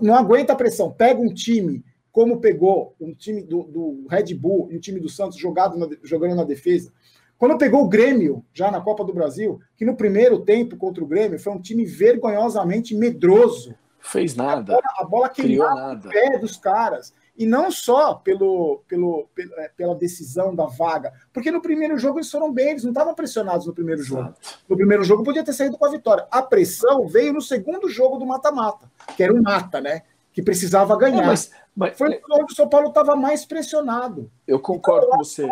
Não 0.00 0.14
aguenta 0.14 0.54
a 0.54 0.56
pressão. 0.56 0.90
Pega 0.90 1.20
um 1.20 1.34
time, 1.34 1.84
como 2.10 2.40
pegou 2.40 2.96
um 2.98 3.12
time 3.12 3.42
do, 3.42 3.64
do 3.64 4.06
Red 4.08 4.34
Bull 4.34 4.68
e 4.72 4.76
o 4.76 4.80
time 4.80 4.98
do 4.98 5.10
Santos 5.10 5.36
jogado 5.36 5.76
na, 5.76 5.86
jogando 6.02 6.34
na 6.34 6.44
defesa, 6.44 6.90
quando 7.36 7.58
pegou 7.58 7.84
o 7.84 7.88
Grêmio, 7.88 8.42
já 8.54 8.70
na 8.70 8.80
Copa 8.80 9.04
do 9.04 9.12
Brasil, 9.12 9.60
que 9.76 9.84
no 9.84 9.96
primeiro 9.96 10.40
tempo 10.40 10.76
contra 10.78 11.04
o 11.04 11.06
Grêmio 11.06 11.38
foi 11.38 11.52
um 11.52 11.60
time 11.60 11.84
vergonhosamente 11.84 12.94
medroso. 12.94 13.74
Fez 14.04 14.36
nada. 14.36 14.74
A 14.74 14.76
bola, 14.76 14.82
a 14.98 15.04
bola 15.04 15.28
queimava 15.30 15.94
o 15.94 16.08
pé 16.10 16.38
dos 16.38 16.58
caras. 16.58 17.12
E 17.36 17.46
não 17.46 17.70
só 17.70 18.14
pelo, 18.14 18.82
pelo, 18.86 19.26
é, 19.56 19.70
pela 19.76 19.94
decisão 19.94 20.54
da 20.54 20.66
vaga, 20.66 21.12
porque 21.32 21.50
no 21.50 21.60
primeiro 21.60 21.98
jogo 21.98 22.18
eles 22.18 22.30
foram 22.30 22.52
bem, 22.52 22.70
eles 22.70 22.84
não 22.84 22.92
estavam 22.92 23.14
pressionados 23.14 23.66
no 23.66 23.72
primeiro 23.72 24.02
jogo. 24.02 24.22
Exato. 24.22 24.58
No 24.68 24.76
primeiro 24.76 25.02
jogo 25.02 25.24
podia 25.24 25.42
ter 25.42 25.54
saído 25.54 25.78
com 25.78 25.86
a 25.86 25.90
vitória. 25.90 26.28
A 26.30 26.42
pressão 26.42 27.08
veio 27.08 27.32
no 27.32 27.40
segundo 27.40 27.88
jogo 27.88 28.18
do 28.18 28.26
mata-mata, 28.26 28.88
que 29.16 29.22
era 29.22 29.32
um 29.32 29.42
mata, 29.42 29.80
né? 29.80 30.02
Que 30.32 30.42
precisava 30.42 30.96
ganhar. 30.96 31.24
É, 31.24 31.26
mas, 31.26 31.50
mas, 31.74 31.98
Foi 31.98 32.20
onde 32.30 32.52
o 32.52 32.54
São 32.54 32.68
Paulo 32.68 32.88
estava 32.88 33.16
mais 33.16 33.44
pressionado. 33.44 34.30
Eu 34.46 34.60
concordo 34.60 35.06
então, 35.06 35.18
com 35.18 35.24
você. 35.24 35.50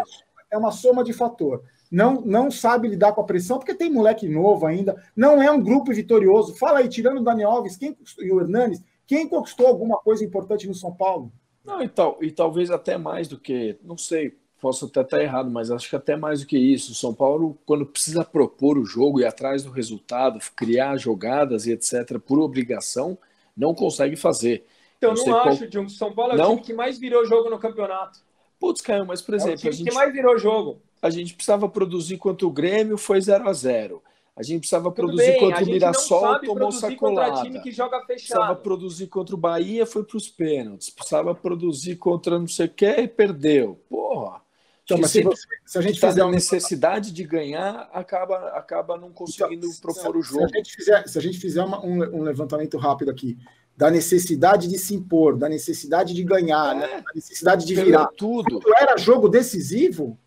É 0.50 0.58
uma 0.58 0.70
soma 0.70 1.02
de 1.02 1.12
fator 1.12 1.64
não, 1.92 2.22
não 2.22 2.50
sabe 2.50 2.88
lidar 2.88 3.12
com 3.12 3.20
a 3.20 3.24
pressão, 3.24 3.58
porque 3.58 3.74
tem 3.74 3.92
moleque 3.92 4.26
novo 4.26 4.64
ainda, 4.64 4.96
não 5.14 5.42
é 5.42 5.50
um 5.50 5.62
grupo 5.62 5.92
vitorioso. 5.92 6.56
Fala 6.56 6.78
aí, 6.78 6.88
tirando 6.88 7.18
o 7.18 7.22
Daniel 7.22 7.50
Alves 7.50 7.76
quem, 7.76 7.94
e 8.18 8.32
o 8.32 8.40
Hernanes, 8.40 8.82
quem 9.06 9.28
conquistou 9.28 9.66
alguma 9.66 9.98
coisa 9.98 10.24
importante 10.24 10.66
no 10.66 10.74
São 10.74 10.90
Paulo? 10.90 11.30
Não, 11.62 11.82
e, 11.82 11.88
tal, 11.88 12.16
e 12.22 12.30
talvez 12.30 12.70
até 12.70 12.96
mais 12.96 13.28
do 13.28 13.38
que, 13.38 13.78
não 13.84 13.98
sei, 13.98 14.34
posso 14.58 14.86
até 14.86 15.02
estar 15.02 15.22
errado, 15.22 15.50
mas 15.50 15.70
acho 15.70 15.90
que 15.90 15.94
até 15.94 16.16
mais 16.16 16.40
do 16.40 16.46
que 16.46 16.56
isso. 16.56 16.92
O 16.92 16.94
São 16.94 17.12
Paulo, 17.12 17.58
quando 17.66 17.84
precisa 17.84 18.24
propor 18.24 18.78
o 18.78 18.86
jogo 18.86 19.20
e 19.20 19.26
atrás 19.26 19.62
do 19.62 19.70
resultado, 19.70 20.40
criar 20.56 20.96
jogadas 20.96 21.66
e 21.66 21.72
etc., 21.72 22.18
por 22.18 22.38
obrigação, 22.38 23.18
não 23.54 23.74
consegue 23.74 24.16
fazer. 24.16 24.64
Então, 24.96 25.12
não, 25.12 25.24
não 25.26 25.36
acho, 25.40 25.68
qual... 25.68 25.84
Que 25.84 25.92
São 25.92 26.14
Paulo 26.14 26.32
é 26.32 26.36
não? 26.36 26.44
o 26.44 26.54
time 26.54 26.62
que 26.62 26.72
mais 26.72 26.98
virou 26.98 27.26
jogo 27.26 27.50
no 27.50 27.58
campeonato. 27.58 28.20
Putz, 28.58 28.80
Caio, 28.80 29.04
mas 29.04 29.20
por 29.20 29.34
exemplo. 29.34 29.52
É 29.52 29.56
o 29.56 29.58
time 29.58 29.68
a 29.68 29.72
gente, 29.72 29.88
que 29.90 29.94
mais 29.94 30.12
virou 30.12 30.38
jogo. 30.38 30.80
A 31.02 31.10
gente 31.10 31.34
precisava 31.34 31.68
produzir 31.68 32.16
contra 32.16 32.46
o 32.46 32.50
Grêmio, 32.50 32.96
foi 32.96 33.20
0 33.20 33.48
a 33.48 33.52
0 33.52 34.00
A 34.36 34.42
gente 34.44 34.60
precisava 34.60 34.84
Tudo 34.84 34.94
produzir 34.94 35.32
bem, 35.32 35.40
contra 35.40 35.64
o 35.64 35.66
Mirassol, 35.66 36.40
tomou 36.40 36.70
sacolada. 36.70 37.42
Time 37.42 37.60
que 37.60 37.72
joga 37.72 37.98
fechado. 38.06 38.14
Precisava 38.14 38.54
produzir 38.54 39.08
contra 39.08 39.34
o 39.34 39.38
Bahia, 39.38 39.84
foi 39.84 40.04
para 40.04 40.16
os 40.16 40.28
pênaltis. 40.28 40.90
Precisava 40.90 41.34
produzir 41.34 41.96
contra 41.96 42.38
não 42.38 42.46
sei 42.46 42.66
o 42.66 42.70
que 42.70 42.86
e 42.86 43.08
perdeu. 43.08 43.80
Porra. 43.90 44.40
Então, 44.84 44.98
mas 44.98 45.10
se, 45.10 45.24
se, 45.64 45.78
a 45.78 45.80
gente 45.80 46.00
tá 46.00 46.08
fizer 46.08 46.22
uma 46.22 46.32
necessidade 46.32 47.12
de 47.12 47.24
ganhar, 47.24 47.88
acaba, 47.92 48.48
acaba 48.48 48.96
não 48.96 49.12
conseguindo 49.12 49.66
então, 49.66 49.80
propor 49.80 50.16
o 50.16 50.22
jogo. 50.22 50.48
Se 50.48 50.54
a 50.54 50.58
gente 50.58 50.76
fizer, 50.76 51.08
se 51.08 51.18
a 51.18 51.22
gente 51.22 51.38
fizer 51.38 51.62
uma, 51.62 51.84
um, 51.84 52.18
um 52.18 52.22
levantamento 52.22 52.76
rápido 52.76 53.10
aqui, 53.10 53.38
da 53.76 53.90
necessidade 53.90 54.68
de 54.68 54.78
se 54.78 54.94
impor, 54.94 55.36
da 55.36 55.48
necessidade 55.48 56.14
de 56.14 56.22
ganhar, 56.22 56.76
é. 56.76 56.78
né? 56.78 57.00
da 57.00 57.12
necessidade 57.14 57.64
de 57.64 57.74
virar. 57.74 58.08
tudo. 58.16 58.60
Quando 58.60 58.76
era 58.76 58.96
jogo 58.96 59.28
decisivo, 59.28 60.18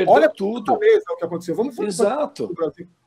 Perdeu 0.00 0.14
olha 0.14 0.28
tudo. 0.28 0.66
Fortaleza, 0.66 1.04
o 1.10 1.16
que 1.16 1.24
aconteceu. 1.24 1.54
Vamos 1.54 1.78
Exato. 1.78 2.54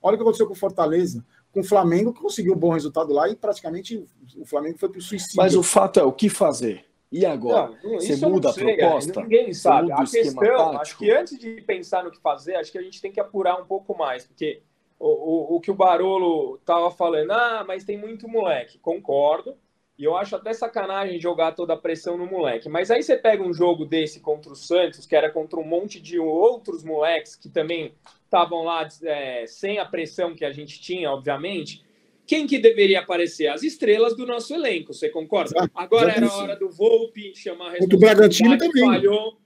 Olha 0.01 0.15
o 0.15 0.17
que 0.17 0.23
aconteceu 0.23 0.47
com 0.47 0.53
o 0.53 0.55
Fortaleza, 0.55 1.25
com 1.51 1.59
o 1.59 1.63
Flamengo, 1.63 2.13
que 2.13 2.21
conseguiu 2.21 2.53
um 2.53 2.57
bom 2.57 2.71
resultado 2.71 3.13
lá 3.13 3.29
e 3.29 3.35
praticamente 3.35 4.05
o 4.37 4.45
Flamengo 4.45 4.77
foi 4.77 4.89
para 4.89 4.99
o 4.99 5.01
suicídio. 5.01 5.37
Mas 5.37 5.55
o 5.55 5.63
fato 5.63 5.99
é, 5.99 6.03
o 6.03 6.11
que 6.11 6.29
fazer? 6.29 6.85
E 7.11 7.25
agora? 7.25 7.77
Não, 7.83 7.93
Você 7.93 8.15
muda 8.15 8.49
a 8.49 8.53
proposta? 8.53 9.21
Ninguém 9.21 9.53
sabe. 9.53 9.91
A 9.91 9.97
questão, 9.97 10.79
acho 10.79 10.97
que 10.97 11.11
antes 11.11 11.37
de 11.37 11.61
pensar 11.61 12.03
no 12.03 12.09
que 12.09 12.19
fazer, 12.19 12.55
acho 12.55 12.71
que 12.71 12.77
a 12.77 12.81
gente 12.81 12.99
tem 12.99 13.11
que 13.11 13.19
apurar 13.19 13.61
um 13.61 13.65
pouco 13.65 13.95
mais, 13.95 14.25
porque 14.25 14.63
o, 14.97 15.07
o, 15.07 15.55
o 15.57 15.61
que 15.61 15.69
o 15.69 15.75
Barolo 15.75 16.55
estava 16.55 16.89
falando, 16.89 17.31
ah, 17.31 17.63
mas 17.67 17.83
tem 17.83 17.97
muito 17.97 18.27
moleque. 18.27 18.79
Concordo. 18.79 19.55
E 19.97 20.03
eu 20.05 20.15
acho 20.15 20.35
até 20.35 20.53
sacanagem 20.53 21.19
jogar 21.19 21.51
toda 21.51 21.73
a 21.73 21.77
pressão 21.77 22.17
no 22.17 22.25
moleque. 22.25 22.67
Mas 22.67 22.89
aí 22.89 23.03
você 23.03 23.15
pega 23.15 23.43
um 23.43 23.53
jogo 23.53 23.85
desse 23.85 24.19
contra 24.19 24.51
o 24.51 24.55
Santos, 24.55 25.05
que 25.05 25.15
era 25.15 25.29
contra 25.29 25.59
um 25.59 25.63
monte 25.63 25.99
de 25.99 26.19
outros 26.19 26.83
moleques 26.83 27.35
que 27.35 27.47
também 27.47 27.93
estavam 28.23 28.63
lá 28.63 28.87
é, 29.03 29.45
sem 29.45 29.77
a 29.77 29.85
pressão 29.85 30.35
que 30.35 30.43
a 30.43 30.51
gente 30.51 30.81
tinha, 30.81 31.11
obviamente. 31.11 31.83
Quem 32.25 32.47
que 32.47 32.57
deveria 32.57 33.01
aparecer? 33.01 33.47
As 33.47 33.61
estrelas 33.61 34.15
do 34.15 34.25
nosso 34.25 34.53
elenco, 34.53 34.93
você 34.93 35.09
concorda? 35.09 35.57
Exato, 35.57 35.71
Agora 35.75 36.11
era 36.11 36.25
a 36.25 36.37
hora 36.37 36.55
do 36.55 36.69
Volpe 36.69 37.35
chamar 37.35 37.67
a 37.67 37.71
responsabilidade, 37.71 38.79
falhou. 38.79 39.37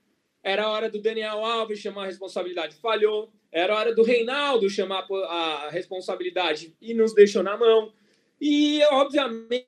Era 0.44 0.63
a 0.63 0.70
hora 0.70 0.89
do 0.89 1.01
Daniel 1.01 1.44
Alves 1.44 1.80
chamar 1.80 2.04
a 2.04 2.06
responsabilidade, 2.06 2.75
falhou. 2.75 3.30
Era 3.51 3.74
a 3.74 3.80
hora 3.80 3.96
do 3.96 4.04
Reinaldo 4.04 4.70
chamar 4.70 5.06
a 5.27 5.70
responsabilidade 5.72 6.74
e 6.82 6.94
nos 6.94 7.13
deixou 7.13 7.44
na 7.44 7.58
mão. 7.58 7.92
E, 8.39 8.82
obviamente, 8.92 9.68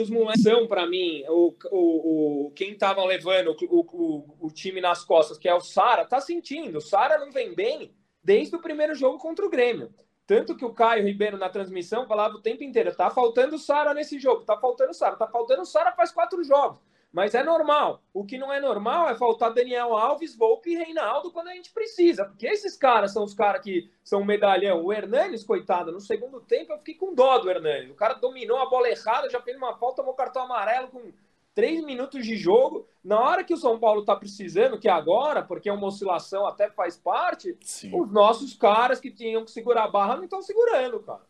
os 0.00 0.10
moleques 0.10 0.42
são, 0.42 0.66
para 0.66 0.86
mim, 0.86 1.24
o, 1.28 1.54
o, 1.70 2.46
o, 2.46 2.50
quem 2.50 2.72
estava 2.72 3.02
levando 3.04 3.56
o, 3.68 3.80
o, 3.80 4.46
o, 4.46 4.50
time 4.50 4.80
nas 4.80 5.04
costas, 5.04 5.38
que 5.38 5.48
é 5.48 5.54
o 5.54 5.60
Sara, 5.60 6.04
tá 6.04 6.20
sentindo. 6.20 6.78
O 6.78 6.82
Sara 6.82 7.18
não 7.18 7.32
vem 7.32 7.54
bem 7.54 7.94
desde 8.22 8.54
o 8.54 8.60
primeiro 8.60 8.94
jogo 8.94 9.18
contra 9.18 9.44
o 9.44 9.50
Grêmio. 9.50 9.92
Tanto 10.26 10.56
que 10.56 10.64
o 10.64 10.72
Caio 10.72 11.04
Ribeiro 11.04 11.36
na 11.36 11.48
transmissão 11.48 12.06
falava 12.06 12.34
o 12.34 12.42
tempo 12.42 12.62
inteiro: 12.62 12.94
tá 12.94 13.10
faltando 13.10 13.56
o 13.56 13.58
Sara 13.58 13.94
nesse 13.94 14.18
jogo, 14.18 14.44
tá 14.44 14.56
faltando 14.56 14.90
o 14.90 14.94
Sara, 14.94 15.16
tá 15.16 15.26
faltando 15.26 15.62
o 15.62 15.66
Sara 15.66 15.92
faz 15.92 16.12
quatro 16.12 16.42
jogos. 16.44 16.78
Mas 17.14 17.32
é 17.32 17.44
normal. 17.44 18.02
O 18.12 18.24
que 18.24 18.36
não 18.36 18.52
é 18.52 18.60
normal 18.60 19.08
é 19.08 19.14
faltar 19.14 19.54
Daniel 19.54 19.96
Alves, 19.96 20.34
Volpe 20.34 20.70
e 20.70 20.74
Reinaldo 20.74 21.30
quando 21.30 21.46
a 21.46 21.54
gente 21.54 21.70
precisa. 21.70 22.24
Porque 22.24 22.44
esses 22.44 22.76
caras 22.76 23.12
são 23.12 23.22
os 23.22 23.32
caras 23.32 23.62
que 23.62 23.88
são 24.02 24.24
medalhão. 24.24 24.84
O 24.84 24.92
Hernanes, 24.92 25.44
coitado, 25.44 25.92
no 25.92 26.00
segundo 26.00 26.40
tempo 26.40 26.72
eu 26.72 26.78
fiquei 26.78 26.96
com 26.96 27.14
dó 27.14 27.38
do 27.38 27.48
Hernanes. 27.48 27.92
O 27.92 27.94
cara 27.94 28.14
dominou 28.14 28.58
a 28.58 28.68
bola 28.68 28.88
errada, 28.88 29.30
já 29.30 29.40
fez 29.40 29.56
uma 29.56 29.76
falta, 29.76 29.98
tomou 29.98 30.14
cartão 30.14 30.42
amarelo 30.42 30.88
com 30.88 31.12
três 31.54 31.84
minutos 31.84 32.26
de 32.26 32.36
jogo. 32.36 32.84
Na 33.04 33.20
hora 33.20 33.44
que 33.44 33.54
o 33.54 33.58
São 33.58 33.78
Paulo 33.78 34.00
está 34.00 34.16
precisando, 34.16 34.76
que 34.76 34.88
é 34.88 34.92
agora, 34.92 35.40
porque 35.40 35.68
é 35.68 35.72
uma 35.72 35.86
oscilação 35.86 36.48
até 36.48 36.68
faz 36.68 36.96
parte, 36.96 37.56
Sim. 37.60 37.92
os 37.94 38.10
nossos 38.10 38.54
caras 38.54 38.98
que 38.98 39.12
tinham 39.12 39.44
que 39.44 39.52
segurar 39.52 39.84
a 39.84 39.88
barra 39.88 40.16
não 40.16 40.24
estão 40.24 40.42
segurando, 40.42 40.98
cara. 40.98 41.22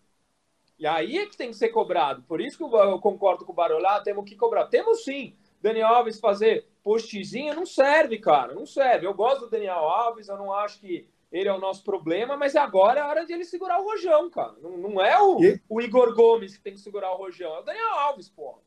E 0.79 0.87
aí 0.87 1.19
é 1.19 1.27
que 1.27 1.37
tem 1.37 1.51
que 1.51 1.57
ser 1.57 1.69
cobrado. 1.69 2.23
Por 2.23 2.41
isso 2.41 2.57
que 2.57 2.65
eu 2.65 2.99
concordo 3.01 3.45
com 3.45 3.53
o 3.53 3.55
Barolá, 3.55 4.01
temos 4.01 4.25
que 4.25 4.35
cobrar. 4.35 4.67
Temos 4.67 5.05
sim. 5.05 5.37
Daniel 5.65 5.89
Alves 5.89 6.21
fazer 6.21 6.69
postzinho 6.83 7.55
não 7.55 7.65
serve, 7.65 8.19
cara. 8.19 8.55
Não 8.55 8.67
serve. 8.67 9.07
Eu 9.07 9.15
gosto 9.15 9.47
do 9.47 9.51
Daniel 9.51 9.79
Alves, 9.79 10.29
eu 10.29 10.37
não 10.37 10.53
acho 10.53 10.79
que 10.79 11.09
ele 11.33 11.49
é 11.49 11.53
o 11.53 11.59
nosso 11.59 11.83
problema, 11.83 12.37
mas 12.37 12.55
agora 12.55 13.01
é 13.01 13.03
a 13.03 13.09
hora 13.09 13.25
de 13.25 13.33
ele 13.33 13.47
segurar 13.47 13.81
o 13.81 13.85
Rojão, 13.85 14.31
cara. 14.31 14.53
Não, 14.63 14.77
não 14.77 15.01
é 15.01 15.19
o, 15.21 15.39
o, 15.71 15.81
Igor 15.81 16.15
Gomes 16.15 16.55
que 16.55 16.63
tem 16.63 16.75
que 16.75 16.81
segurar 16.81 17.13
o 17.13 17.17
Rojão, 17.17 17.57
é 17.57 17.61
o 17.61 17.63
Daniel 17.63 17.95
Alves, 17.95 18.29
porra. 18.29 18.59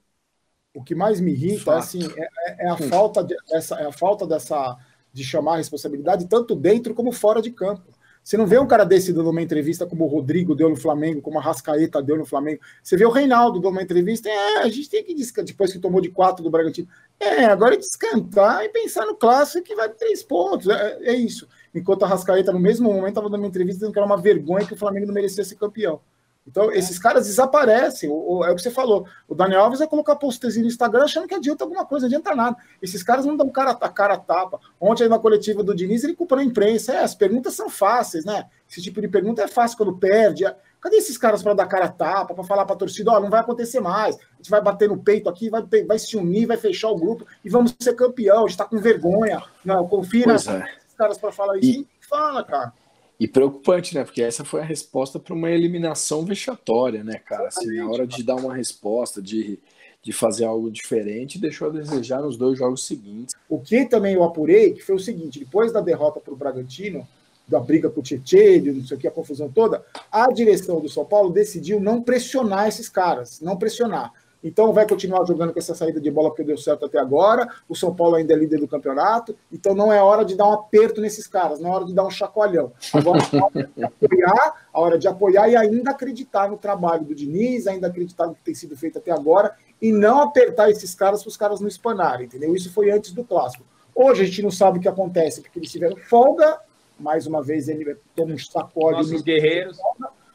O 0.73 0.83
que 0.83 0.95
mais 0.95 1.21
me 1.21 1.31
irrita 1.31 1.73
é, 1.73 1.75
assim, 1.75 2.01
é, 2.17 2.29
é, 2.47 2.65
é 2.65 2.69
a 2.69 2.77
falta 2.77 3.23
de, 3.23 3.35
essa, 3.51 3.75
é 3.79 3.85
a 3.85 3.91
falta 3.91 4.25
dessa 4.25 4.75
de 5.13 5.23
chamar 5.23 5.53
a 5.53 5.57
responsabilidade 5.57 6.27
tanto 6.27 6.55
dentro 6.55 6.95
como 6.95 7.11
fora 7.11 7.43
de 7.43 7.51
campo. 7.51 7.93
Você 8.27 8.35
não 8.35 8.45
vê 8.45 8.59
um 8.59 8.67
cara 8.67 8.83
desse 8.83 9.13
dando 9.13 9.29
uma 9.29 9.41
entrevista 9.41 9.85
como 9.85 10.03
o 10.03 10.07
Rodrigo 10.09 10.53
deu 10.53 10.67
no 10.67 10.75
Flamengo, 10.75 11.21
como 11.21 11.39
a 11.39 11.41
Rascaeta 11.41 12.03
deu 12.03 12.17
no 12.17 12.25
Flamengo. 12.25 12.59
Você 12.83 12.97
vê 12.97 13.05
o 13.05 13.09
Reinaldo 13.09 13.57
dando 13.57 13.71
uma 13.71 13.81
entrevista, 13.81 14.27
é, 14.27 14.57
a 14.63 14.67
gente 14.67 14.89
tem 14.89 15.01
que 15.01 15.13
descantar, 15.13 15.45
depois 15.45 15.71
que 15.71 15.79
tomou 15.79 16.01
de 16.01 16.09
quatro 16.09 16.43
do 16.43 16.49
Bragantino. 16.49 16.89
É, 17.17 17.45
agora 17.45 17.75
é 17.75 17.77
descantar 17.77 18.65
e 18.65 18.69
pensar 18.69 19.05
no 19.05 19.15
clássico 19.15 19.63
que 19.63 19.73
vai 19.73 19.87
três 19.87 20.23
pontos. 20.23 20.67
É, 20.67 20.97
é 21.03 21.13
isso. 21.15 21.47
Enquanto 21.73 22.03
a 22.03 22.07
Rascaeta, 22.09 22.51
no 22.51 22.59
mesmo 22.59 22.91
momento, 22.91 23.07
estava 23.07 23.29
dando 23.29 23.39
uma 23.39 23.47
entrevista 23.47 23.79
dizendo 23.79 23.93
que 23.93 23.99
era 23.99 24.05
uma 24.05 24.17
vergonha 24.17 24.67
que 24.67 24.73
o 24.73 24.77
Flamengo 24.77 25.07
não 25.07 25.13
merecia 25.13 25.45
ser 25.45 25.55
campeão. 25.55 26.01
Então, 26.47 26.71
é. 26.71 26.77
esses 26.77 26.97
caras 26.97 27.27
desaparecem. 27.27 28.09
O, 28.09 28.37
o, 28.37 28.45
é 28.45 28.51
o 28.51 28.55
que 28.55 28.61
você 28.61 28.71
falou. 28.71 29.05
O 29.27 29.35
Daniel 29.35 29.61
Alves 29.61 29.79
vai 29.79 29.87
colocar 29.87 30.15
postezinho 30.15 30.63
no 30.63 30.71
Instagram 30.71 31.03
achando 31.03 31.27
que 31.27 31.35
adianta 31.35 31.63
alguma 31.63 31.85
coisa, 31.85 32.05
adianta 32.05 32.33
nada. 32.33 32.55
Esses 32.81 33.03
caras 33.03 33.25
não 33.25 33.35
dão 33.35 33.49
cara 33.49 33.71
a 33.71 33.89
cara 33.89 34.17
tapa. 34.17 34.59
Ontem, 34.79 35.03
aí 35.03 35.09
na 35.09 35.19
coletiva 35.19 35.61
do 35.61 35.75
Diniz, 35.75 36.03
ele 36.03 36.15
culpou 36.15 36.37
a 36.37 36.43
imprensa. 36.43 36.93
É, 36.93 37.03
as 37.03 37.13
perguntas 37.13 37.53
são 37.53 37.69
fáceis, 37.69 38.23
né? 38.23 38.45
Esse 38.69 38.81
tipo 38.81 39.01
de 39.01 39.07
pergunta 39.07 39.41
é 39.41 39.47
fácil 39.47 39.77
quando 39.77 39.97
perde. 39.97 40.45
Cadê 40.79 40.97
esses 40.97 41.17
caras 41.17 41.43
para 41.43 41.53
dar 41.53 41.65
cara 41.65 41.85
a 41.85 41.91
tapa, 41.91 42.33
para 42.33 42.43
falar 42.43 42.65
para 42.65 42.75
a 42.75 42.79
torcida: 42.79 43.11
ó, 43.11 43.17
oh, 43.17 43.19
não 43.19 43.29
vai 43.29 43.41
acontecer 43.41 43.79
mais. 43.79 44.15
A 44.15 44.37
gente 44.37 44.49
vai 44.49 44.61
bater 44.61 44.87
no 44.87 44.97
peito 44.97 45.27
aqui, 45.27 45.49
vai, 45.49 45.63
vai 45.85 45.99
se 45.99 46.15
unir, 46.15 46.45
vai 46.45 46.57
fechar 46.57 46.89
o 46.89 46.97
grupo 46.97 47.25
e 47.43 47.49
vamos 47.49 47.75
ser 47.79 47.93
campeão. 47.93 48.37
A 48.37 48.41
gente 48.41 48.51
está 48.51 48.65
com 48.65 48.77
vergonha. 48.77 49.41
Não, 49.65 49.87
confia 49.87 50.25
nesses 50.27 50.47
é. 50.47 50.65
caras 50.97 51.17
para 51.17 51.31
falar 51.31 51.57
isso. 51.57 51.81
E... 51.81 51.87
Fala, 52.07 52.41
cara. 52.41 52.71
E 53.19 53.27
preocupante, 53.27 53.95
né? 53.95 54.03
Porque 54.03 54.21
essa 54.21 54.45
foi 54.45 54.61
a 54.61 54.65
resposta 54.65 55.19
para 55.19 55.33
uma 55.33 55.49
eliminação 55.49 56.23
vexatória, 56.23 57.03
né, 57.03 57.19
cara? 57.25 57.47
Assim, 57.47 57.79
a 57.79 57.89
hora 57.89 58.05
de 58.05 58.21
dar 58.23 58.35
uma 58.35 58.55
resposta, 58.55 59.21
de, 59.21 59.57
de 60.03 60.13
fazer 60.13 60.45
algo 60.45 60.69
diferente, 60.69 61.39
deixou 61.39 61.69
a 61.69 61.71
desejar 61.71 62.21
nos 62.21 62.37
dois 62.37 62.59
jogos 62.59 62.85
seguintes. 62.85 63.35
O 63.49 63.59
que 63.59 63.85
também 63.85 64.13
eu 64.13 64.23
apurei, 64.23 64.73
que 64.73 64.83
foi 64.83 64.95
o 64.95 64.99
seguinte: 64.99 65.39
depois 65.39 65.71
da 65.71 65.81
derrota 65.81 66.19
para 66.19 66.33
o 66.33 66.37
Bragantino, 66.37 67.07
da 67.47 67.59
briga 67.59 67.89
com 67.89 68.01
o 68.01 68.03
Tietchan, 68.03 68.73
não 68.73 68.85
sei 68.85 68.97
o 68.97 68.99
que, 68.99 69.07
a 69.07 69.11
confusão 69.11 69.49
toda, 69.49 69.83
a 70.11 70.31
direção 70.31 70.79
do 70.79 70.89
São 70.89 71.05
Paulo 71.05 71.31
decidiu 71.31 71.79
não 71.79 72.01
pressionar 72.01 72.67
esses 72.67 72.89
caras, 72.89 73.39
não 73.41 73.57
pressionar. 73.57 74.11
Então 74.47 74.71
vai 74.71 74.87
continuar 74.87 75.25
jogando 75.25 75.51
com 75.51 75.59
essa 75.59 75.75
saída 75.75 75.99
de 75.99 76.09
bola 76.09 76.29
porque 76.29 76.43
deu 76.43 76.57
certo 76.57 76.85
até 76.85 76.97
agora. 76.97 77.47
O 77.67 77.75
São 77.75 77.93
Paulo 77.93 78.15
ainda 78.15 78.33
é 78.33 78.37
líder 78.37 78.59
do 78.59 78.67
campeonato. 78.67 79.35
Então 79.51 79.75
não 79.75 79.91
é 79.91 80.01
hora 80.01 80.23
de 80.23 80.35
dar 80.35 80.47
um 80.47 80.53
aperto 80.53 81.01
nesses 81.01 81.27
caras, 81.27 81.59
não 81.59 81.69
é 81.69 81.75
hora 81.75 81.85
de 81.85 81.93
dar 81.93 82.05
um 82.05 82.09
chacoalhão. 82.09 82.71
Agora 82.93 83.19
é 83.19 83.37
hora 83.37 83.69
de 83.75 83.83
apoiar, 83.83 84.67
a 84.73 84.79
hora 84.79 84.97
de 84.97 85.07
apoiar 85.07 85.49
e 85.49 85.55
ainda 85.55 85.91
acreditar 85.91 86.49
no 86.49 86.57
trabalho 86.57 87.03
do 87.03 87.13
Diniz, 87.13 87.67
ainda 87.67 87.87
acreditar 87.87 88.27
no 88.27 88.35
que 88.35 88.43
tem 88.43 88.55
sido 88.55 88.77
feito 88.77 88.97
até 88.97 89.11
agora 89.11 89.53
e 89.81 89.91
não 89.91 90.21
apertar 90.21 90.69
esses 90.69 90.95
caras 90.95 91.21
para 91.21 91.29
os 91.29 91.37
caras 91.37 91.59
não 91.59 91.67
espanarem, 91.67 92.25
entendeu? 92.25 92.55
Isso 92.55 92.71
foi 92.71 92.89
antes 92.89 93.11
do 93.11 93.23
clássico. 93.23 93.65
Hoje 93.93 94.23
a 94.23 94.25
gente 94.25 94.41
não 94.41 94.51
sabe 94.51 94.77
o 94.77 94.81
que 94.81 94.87
acontece 94.87 95.41
porque 95.41 95.59
eles 95.59 95.71
tiveram 95.71 95.97
folga. 95.97 96.59
Mais 96.97 97.27
uma 97.27 97.43
vez 97.43 97.67
ele 97.67 97.97
toma 98.15 98.33
um 98.33 98.37
sacode. 98.37 98.97
Nossos 98.97 99.21
guerreiros. 99.21 99.77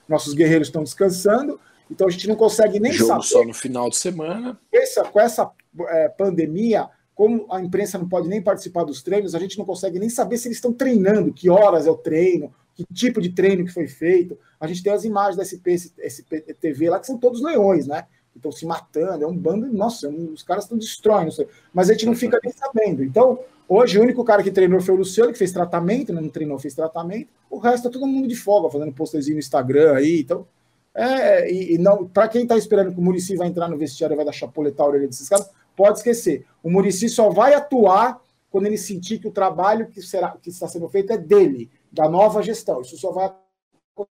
Nossos 0.07 0.35
guerreiros 0.35 0.69
estão 0.69 0.83
descansando. 0.83 1.59
Então 1.93 2.07
a 2.07 2.11
gente 2.11 2.27
não 2.27 2.35
consegue 2.35 2.81
nem 2.81 2.91
Jogo 2.91 3.09
saber. 3.09 3.25
só 3.25 3.45
no 3.45 3.55
final 3.55 3.91
de 3.91 3.97
semana. 3.97 4.59
Essa, 4.73 5.05
com 5.05 5.21
essa 5.21 5.51
é, 5.89 6.09
pandemia, 6.09 6.89
como 7.15 7.47
a 7.51 7.61
imprensa 7.61 7.99
não 7.99 8.09
pode 8.09 8.29
nem 8.29 8.43
participar 8.43 8.85
dos 8.85 9.03
treinos, 9.03 9.35
a 9.35 9.39
gente 9.39 9.59
não 9.59 9.65
consegue 9.65 9.99
nem 9.99 10.09
saber 10.09 10.39
se 10.39 10.49
eles 10.49 10.57
estão 10.57 10.73
treinando, 10.73 11.33
que 11.33 11.51
horas 11.51 11.87
é 11.87 11.91
o 11.91 11.97
treino, 11.97 12.53
que 12.75 12.85
tipo 12.93 13.21
de 13.21 13.29
treino 13.29 13.65
que 13.65 13.71
foi 13.71 13.87
feito. 13.87 14.39
A 14.59 14.67
gente 14.67 14.83
tem 14.83 14.93
as 14.93 15.05
imagens 15.05 15.37
da 15.37 15.45
SP, 15.45 15.77
SP 15.77 16.41
TV 16.59 16.89
lá, 16.89 16.99
que 16.99 17.07
são 17.07 17.19
todos 17.19 17.43
leões, 17.43 17.87
né? 17.87 18.07
Estão 18.35 18.51
se 18.51 18.65
matando, 18.65 19.23
é 19.23 19.27
um 19.27 19.37
bando, 19.37 19.71
nossa, 19.71 20.09
os 20.09 20.43
caras 20.43 20.65
estão 20.65 20.79
destroem, 20.79 21.29
mas 21.75 21.91
a 21.91 21.93
gente 21.93 22.07
não 22.07 22.15
fica 22.15 22.41
nem 22.43 22.51
sabendo. 22.55 23.05
Então, 23.05 23.39
hoje 23.69 23.99
o 23.99 24.03
único 24.03 24.25
cara 24.25 24.43
que 24.43 24.51
treinou 24.51 24.81
foi 24.81 24.95
o 24.95 24.99
Luciano, 24.99 25.31
que 25.31 25.39
fez 25.39 25.53
tratamento, 25.53 26.15
né? 26.15 26.21
não 26.23 26.31
treinou, 26.31 26.59
fez 26.59 26.75
tratamento. 26.75 27.29
O 27.51 27.59
resto 27.59 27.89
é 27.89 27.91
todo 27.91 28.07
mundo 28.07 28.27
de 28.27 28.35
folga, 28.35 28.71
fazendo 28.71 28.91
posterzinho 28.91 29.35
no 29.35 29.41
Instagram 29.41 29.93
aí, 29.93 30.21
então 30.21 30.47
é, 30.95 31.51
e, 31.51 31.75
e 31.75 31.79
não, 31.79 32.07
para 32.07 32.29
quem 32.29 32.43
está 32.43 32.57
esperando 32.57 32.93
que 32.93 32.99
o 32.99 33.03
Murici 33.03 33.37
vai 33.37 33.49
entrar 33.49 33.69
no 33.69 33.79
vestiário 33.79 34.15
e 34.15 34.17
vai 34.17 34.25
dar 34.25 34.33
chapoletar 34.33 34.87
a 34.87 34.91
orelha 34.91 35.07
desses 35.07 35.29
caras, 35.29 35.51
pode 35.75 35.99
esquecer. 35.99 36.45
O 36.63 36.71
Murici 36.71 37.09
só 37.09 37.31
vai 37.31 37.55
atuar 37.55 38.21
quando 38.51 38.67
ele 38.67 38.77
sentir 38.77 39.19
que 39.19 39.27
o 39.27 39.33
trabalho 39.33 39.87
que, 39.89 40.03
será, 40.03 40.37
que 40.43 40.51
está 40.51 40.69
sendo 40.69 40.89
feito 40.89 41.13
é 41.13 41.17
dele, 41.17 41.71
da 41.91 42.09
nova 42.09 42.43
gestão. 42.43 42.83
Isso 42.83 42.99
só 42.99 43.11
vai 43.11 43.33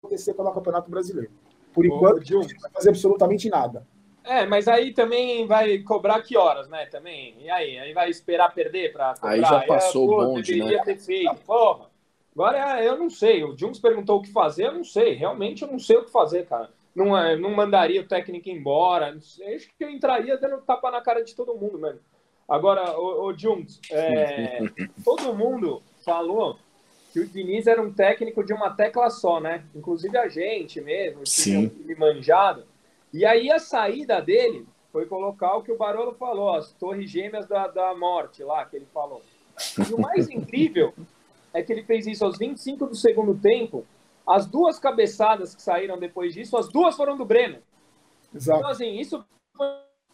acontecer 0.01 0.33
pelo 0.33 0.51
Campeonato 0.51 0.89
Brasileiro. 0.89 1.31
Por 1.71 1.85
enquanto, 1.85 2.17
Ô, 2.31 2.39
não 2.39 2.47
vai 2.61 2.71
fazer 2.71 2.89
absolutamente 2.89 3.49
nada. 3.49 3.85
É, 4.23 4.45
mas 4.45 4.67
aí 4.67 4.93
também 4.93 5.45
vai 5.45 5.79
cobrar 5.79 6.21
que 6.21 6.37
horas, 6.37 6.69
né? 6.69 6.85
Também. 6.85 7.35
E 7.39 7.49
aí? 7.49 7.77
Aí 7.77 7.93
vai 7.93 8.09
esperar 8.09 8.53
perder 8.53 8.93
para 8.93 9.13
cobrar? 9.15 9.31
Aí 9.31 9.41
já 9.41 9.61
passou 9.61 10.03
aí, 10.03 10.25
o 10.25 10.29
bonde, 10.29 10.53
deveria 10.53 10.77
né? 10.77 10.83
ter 10.83 10.97
feito. 10.97 11.35
Porra. 11.45 11.92
Agora 12.33 12.83
eu 12.83 12.97
não 12.97 13.09
sei. 13.09 13.43
O 13.43 13.57
Jungs 13.57 13.79
perguntou 13.79 14.17
o 14.17 14.21
que 14.21 14.31
fazer, 14.31 14.65
eu 14.65 14.73
não 14.73 14.83
sei. 14.83 15.13
Realmente 15.13 15.61
eu 15.61 15.71
não 15.71 15.79
sei 15.79 15.97
o 15.97 16.05
que 16.05 16.11
fazer, 16.11 16.45
cara. 16.45 16.69
Não, 16.95 17.17
é, 17.17 17.35
não 17.35 17.51
mandaria 17.51 18.01
o 18.01 18.07
técnico 18.07 18.49
embora. 18.49 19.15
Acho 19.15 19.67
que 19.77 19.83
eu 19.83 19.89
entraria 19.89 20.37
dando 20.37 20.61
tapa 20.61 20.91
na 20.91 21.01
cara 21.01 21.23
de 21.23 21.35
todo 21.35 21.55
mundo, 21.55 21.79
mano. 21.79 21.99
Agora, 22.47 22.99
o, 22.99 23.27
o 23.27 23.37
Jungs, 23.37 23.79
é, 23.91 24.59
todo 25.03 25.33
mundo 25.33 25.81
falou 26.03 26.57
que 27.11 27.19
o 27.19 27.27
Diniz 27.27 27.67
era 27.67 27.81
um 27.81 27.93
técnico 27.93 28.43
de 28.43 28.53
uma 28.53 28.71
tecla 28.71 29.09
só, 29.09 29.39
né? 29.39 29.63
Inclusive 29.75 30.17
a 30.17 30.27
gente 30.27 30.81
mesmo, 30.81 31.25
Sim. 31.25 31.69
time 31.69 31.95
manjado. 31.95 32.65
E 33.13 33.25
aí 33.25 33.51
a 33.51 33.59
saída 33.59 34.19
dele 34.19 34.65
foi 34.91 35.05
colocar 35.05 35.55
o 35.55 35.63
que 35.63 35.71
o 35.71 35.77
Barolo 35.77 36.13
falou, 36.13 36.55
as 36.55 36.71
torres 36.73 37.09
gêmeas 37.09 37.47
da, 37.47 37.67
da 37.67 37.95
morte 37.95 38.43
lá, 38.43 38.65
que 38.65 38.75
ele 38.75 38.87
falou. 38.91 39.21
E 39.87 39.93
o 39.93 39.99
mais 39.99 40.29
incrível 40.29 40.93
é 41.53 41.61
que 41.61 41.71
ele 41.71 41.83
fez 41.83 42.07
isso 42.07 42.25
aos 42.25 42.37
25 42.37 42.87
do 42.87 42.95
segundo 42.95 43.35
tempo. 43.35 43.85
As 44.27 44.45
duas 44.45 44.79
cabeçadas 44.79 45.53
que 45.53 45.61
saíram 45.61 45.99
depois 45.99 46.33
disso, 46.33 46.57
as 46.57 46.67
duas 46.69 46.95
foram 46.95 47.17
do 47.17 47.25
Breno. 47.25 47.59
Exato. 48.33 48.59
Então, 48.59 48.71
assim, 48.71 48.99
isso 48.99 49.23
foi 49.55 49.67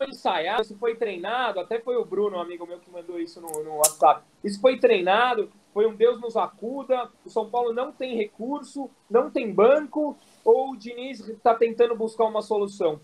ensaiado, 0.08 0.64
isso 0.64 0.78
foi 0.78 0.96
treinado, 0.96 1.60
até 1.60 1.80
foi 1.80 1.96
o 1.96 2.06
Bruno, 2.06 2.38
um 2.38 2.42
amigo 2.42 2.66
meu, 2.66 2.80
que 2.80 2.92
mandou 2.92 3.20
isso 3.20 3.40
no, 3.40 3.64
no 3.64 3.76
WhatsApp. 3.78 4.24
Isso 4.44 4.60
foi 4.60 4.80
treinado, 4.80 5.50
foi 5.74 5.86
um 5.86 5.96
Deus 5.96 6.20
nos 6.20 6.36
acuda. 6.36 7.10
O 7.26 7.30
São 7.30 7.50
Paulo 7.50 7.72
não 7.74 7.92
tem 7.92 8.16
recurso, 8.16 8.90
não 9.10 9.30
tem 9.30 9.54
banco, 9.54 10.18
ou 10.44 10.72
o 10.72 10.78
Diniz 10.78 11.28
está 11.28 11.54
tentando 11.54 11.96
buscar 11.96 12.26
uma 12.26 12.42
solução? 12.42 13.00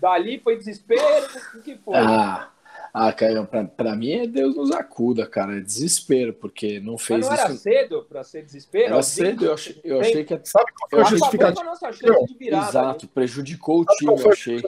Dali 0.00 0.38
foi 0.38 0.56
desespero, 0.56 1.26
o 1.54 1.62
que 1.62 1.76
foi? 1.78 1.96
Ah, 1.96 2.50
ah 2.98 3.12
Caio, 3.12 3.46
para 3.76 3.94
mim 3.94 4.12
é 4.12 4.26
Deus 4.26 4.56
nos 4.56 4.70
acuda, 4.70 5.26
cara, 5.26 5.58
é 5.58 5.60
desespero, 5.60 6.32
porque 6.32 6.80
não 6.80 6.96
fez 6.96 7.20
Mas 7.20 7.28
não 7.28 7.34
isso. 7.34 7.44
era 7.44 7.54
cedo 7.56 8.06
para 8.08 8.24
ser 8.24 8.42
desespero? 8.42 8.94
Era 8.94 9.02
cedo, 9.02 9.44
eu 9.44 9.52
achei, 9.52 9.80
eu 9.84 10.00
achei 10.00 10.24
que... 10.24 10.40
Sabe 10.44 10.72
qual 10.72 10.88
foi 10.88 11.00
a 11.00 11.04
justificativa? 11.04 11.64
Nossa 11.64 11.92
chance 11.92 12.26
de 12.26 12.38
virada, 12.38 12.68
Exato, 12.70 13.08
prejudicou 13.08 13.82
o 13.82 13.84
time, 13.84 14.18
eu 14.18 14.30
achei. 14.30 14.62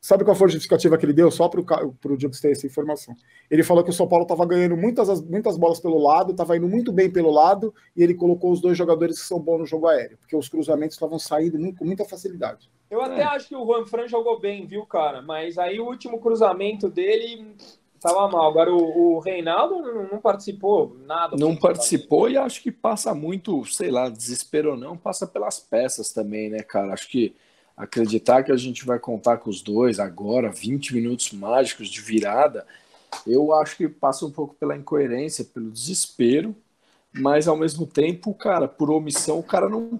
Sabe 0.00 0.24
qual 0.24 0.34
foi 0.34 0.48
a 0.48 0.50
justificativa 0.50 0.98
que 0.98 1.06
ele 1.06 1.12
deu? 1.12 1.30
Só 1.30 1.48
para 1.48 1.60
o 1.60 2.18
Jux 2.18 2.40
ter 2.40 2.50
essa 2.50 2.66
informação. 2.66 3.14
Ele 3.48 3.62
falou 3.62 3.84
que 3.84 3.90
o 3.90 3.92
São 3.92 4.08
Paulo 4.08 4.24
estava 4.24 4.44
ganhando 4.44 4.76
muitas, 4.76 5.20
muitas 5.20 5.56
bolas 5.56 5.78
pelo 5.78 6.02
lado, 6.02 6.32
estava 6.32 6.56
indo 6.56 6.66
muito 6.66 6.90
bem 6.90 7.08
pelo 7.08 7.30
lado, 7.30 7.72
e 7.94 8.02
ele 8.02 8.12
colocou 8.12 8.50
os 8.50 8.60
dois 8.60 8.76
jogadores 8.76 9.20
que 9.20 9.28
são 9.28 9.38
bons 9.38 9.58
no 9.60 9.66
jogo 9.66 9.86
aéreo, 9.86 10.18
porque 10.18 10.34
os 10.34 10.48
cruzamentos 10.48 10.96
estavam 10.96 11.20
saindo 11.20 11.56
com 11.76 11.84
muita 11.84 12.04
facilidade. 12.04 12.68
Eu 12.92 13.00
até 13.00 13.22
é. 13.22 13.24
acho 13.24 13.48
que 13.48 13.56
o 13.56 13.64
Juan 13.64 13.86
Fran 13.86 14.06
jogou 14.06 14.38
bem, 14.38 14.66
viu, 14.66 14.84
cara? 14.84 15.22
Mas 15.22 15.56
aí 15.56 15.80
o 15.80 15.86
último 15.86 16.20
cruzamento 16.20 16.90
dele 16.90 17.56
estava 17.94 18.28
mal. 18.28 18.50
Agora 18.50 18.70
o, 18.70 19.14
o 19.14 19.18
Reinaldo 19.18 19.80
não, 19.80 20.08
não, 20.12 20.18
participou 20.18 20.94
nada. 21.06 21.34
Não 21.38 21.56
participou 21.56 22.28
e 22.28 22.36
acho 22.36 22.62
que 22.62 22.70
passa 22.70 23.14
muito, 23.14 23.64
sei 23.64 23.90
lá, 23.90 24.10
desespero 24.10 24.72
ou 24.72 24.76
não, 24.76 24.94
passa 24.94 25.26
pelas 25.26 25.58
peças 25.58 26.12
também, 26.12 26.50
né, 26.50 26.58
cara? 26.58 26.92
Acho 26.92 27.08
que 27.08 27.34
acreditar 27.74 28.42
que 28.42 28.52
a 28.52 28.58
gente 28.58 28.84
vai 28.84 28.98
contar 28.98 29.38
com 29.38 29.48
os 29.48 29.62
dois 29.62 29.98
agora, 29.98 30.50
20 30.50 30.94
minutos 30.94 31.32
mágicos 31.32 31.88
de 31.88 32.02
virada, 32.02 32.66
eu 33.26 33.54
acho 33.54 33.74
que 33.78 33.88
passa 33.88 34.26
um 34.26 34.30
pouco 34.30 34.54
pela 34.54 34.76
incoerência, 34.76 35.46
pelo 35.46 35.70
desespero, 35.70 36.54
mas 37.10 37.48
ao 37.48 37.56
mesmo 37.56 37.86
tempo, 37.86 38.34
cara, 38.34 38.68
por 38.68 38.90
omissão, 38.90 39.38
o 39.38 39.42
cara 39.42 39.66
não 39.66 39.98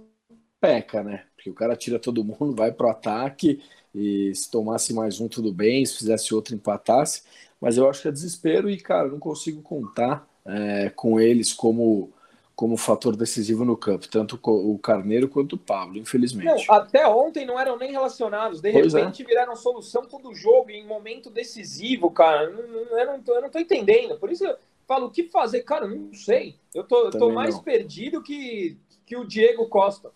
peca, 0.61 1.03
né? 1.03 1.25
Porque 1.43 1.51
o 1.51 1.55
cara 1.55 1.75
tira 1.75 1.99
todo 1.99 2.23
mundo, 2.23 2.55
vai 2.55 2.71
pro 2.71 2.89
ataque, 2.89 3.61
e 3.93 4.33
se 4.33 4.49
tomasse 4.49 4.95
mais 4.95 5.21
um, 5.21 5.27
tudo 5.27 5.53
bem, 5.53 5.85
se 5.85 5.99
fizesse 5.99 6.33
outro, 6.33 6.55
empatasse, 6.55 7.25
mas 7.61 7.77
eu 7.77 7.91
acho 7.91 8.03
que 8.03 8.09
é 8.09 8.13
desespero 8.13 8.71
e, 8.71 8.77
cara, 8.77 9.09
não 9.09 9.19
consigo 9.19 9.61
contar 9.61 10.25
é, 10.47 10.91
com 10.91 11.19
eles 11.19 11.53
como 11.53 12.13
como 12.55 12.77
fator 12.77 13.17
decisivo 13.17 13.65
no 13.65 13.77
campo, 13.77 14.07
tanto 14.07 14.39
o 14.41 14.79
Carneiro 14.79 15.27
quanto 15.27 15.55
o 15.55 15.59
Pablo, 15.59 15.99
infelizmente. 15.99 16.69
Não, 16.69 16.77
até 16.77 17.09
ontem 17.09 17.45
não 17.45 17.59
eram 17.59 17.77
nem 17.77 17.91
relacionados, 17.91 18.61
de 18.61 18.71
pois 18.71 18.95
é. 18.95 18.99
repente 18.99 19.23
é. 19.23 19.27
viraram 19.27 19.57
solução 19.57 20.05
todo 20.05 20.33
jogo 20.35 20.71
em 20.71 20.87
momento 20.87 21.29
decisivo, 21.29 22.09
cara. 22.11 22.45
Eu 22.45 23.07
não, 23.07 23.21
tô, 23.21 23.35
eu 23.35 23.43
não 23.43 23.51
tô 23.51 23.59
entendendo. 23.59 24.17
Por 24.17 24.31
isso 24.31 24.45
eu 24.45 24.55
falo, 24.87 25.07
o 25.07 25.11
que 25.11 25.25
fazer? 25.25 25.63
Cara, 25.63 25.89
não 25.89 26.15
sei. 26.15 26.55
Eu 26.73 26.85
tô, 26.85 27.11
tô 27.11 27.33
mais 27.33 27.57
não. 27.57 27.63
perdido 27.65 28.23
que, 28.23 28.77
que 29.07 29.17
o 29.17 29.25
Diego 29.25 29.67
Costa. 29.67 30.13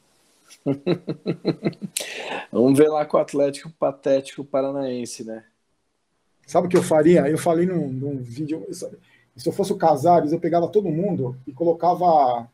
Vamos 2.52 2.78
ver 2.78 2.88
lá 2.88 3.04
com 3.04 3.16
o 3.16 3.20
Atlético 3.20 3.70
Patético 3.78 4.44
Paranaense, 4.44 5.24
né? 5.24 5.44
Sabe 6.46 6.66
o 6.66 6.70
que 6.70 6.76
eu 6.76 6.82
faria? 6.82 7.28
Eu 7.28 7.38
falei 7.38 7.66
num, 7.66 7.88
num 7.88 8.18
vídeo. 8.18 8.64
Se 8.70 9.48
eu 9.48 9.52
fosse 9.52 9.72
o 9.72 9.76
Casares, 9.76 10.32
eu 10.32 10.40
pegava 10.40 10.68
todo 10.68 10.88
mundo 10.88 11.36
e 11.46 11.52
colocava 11.52 12.48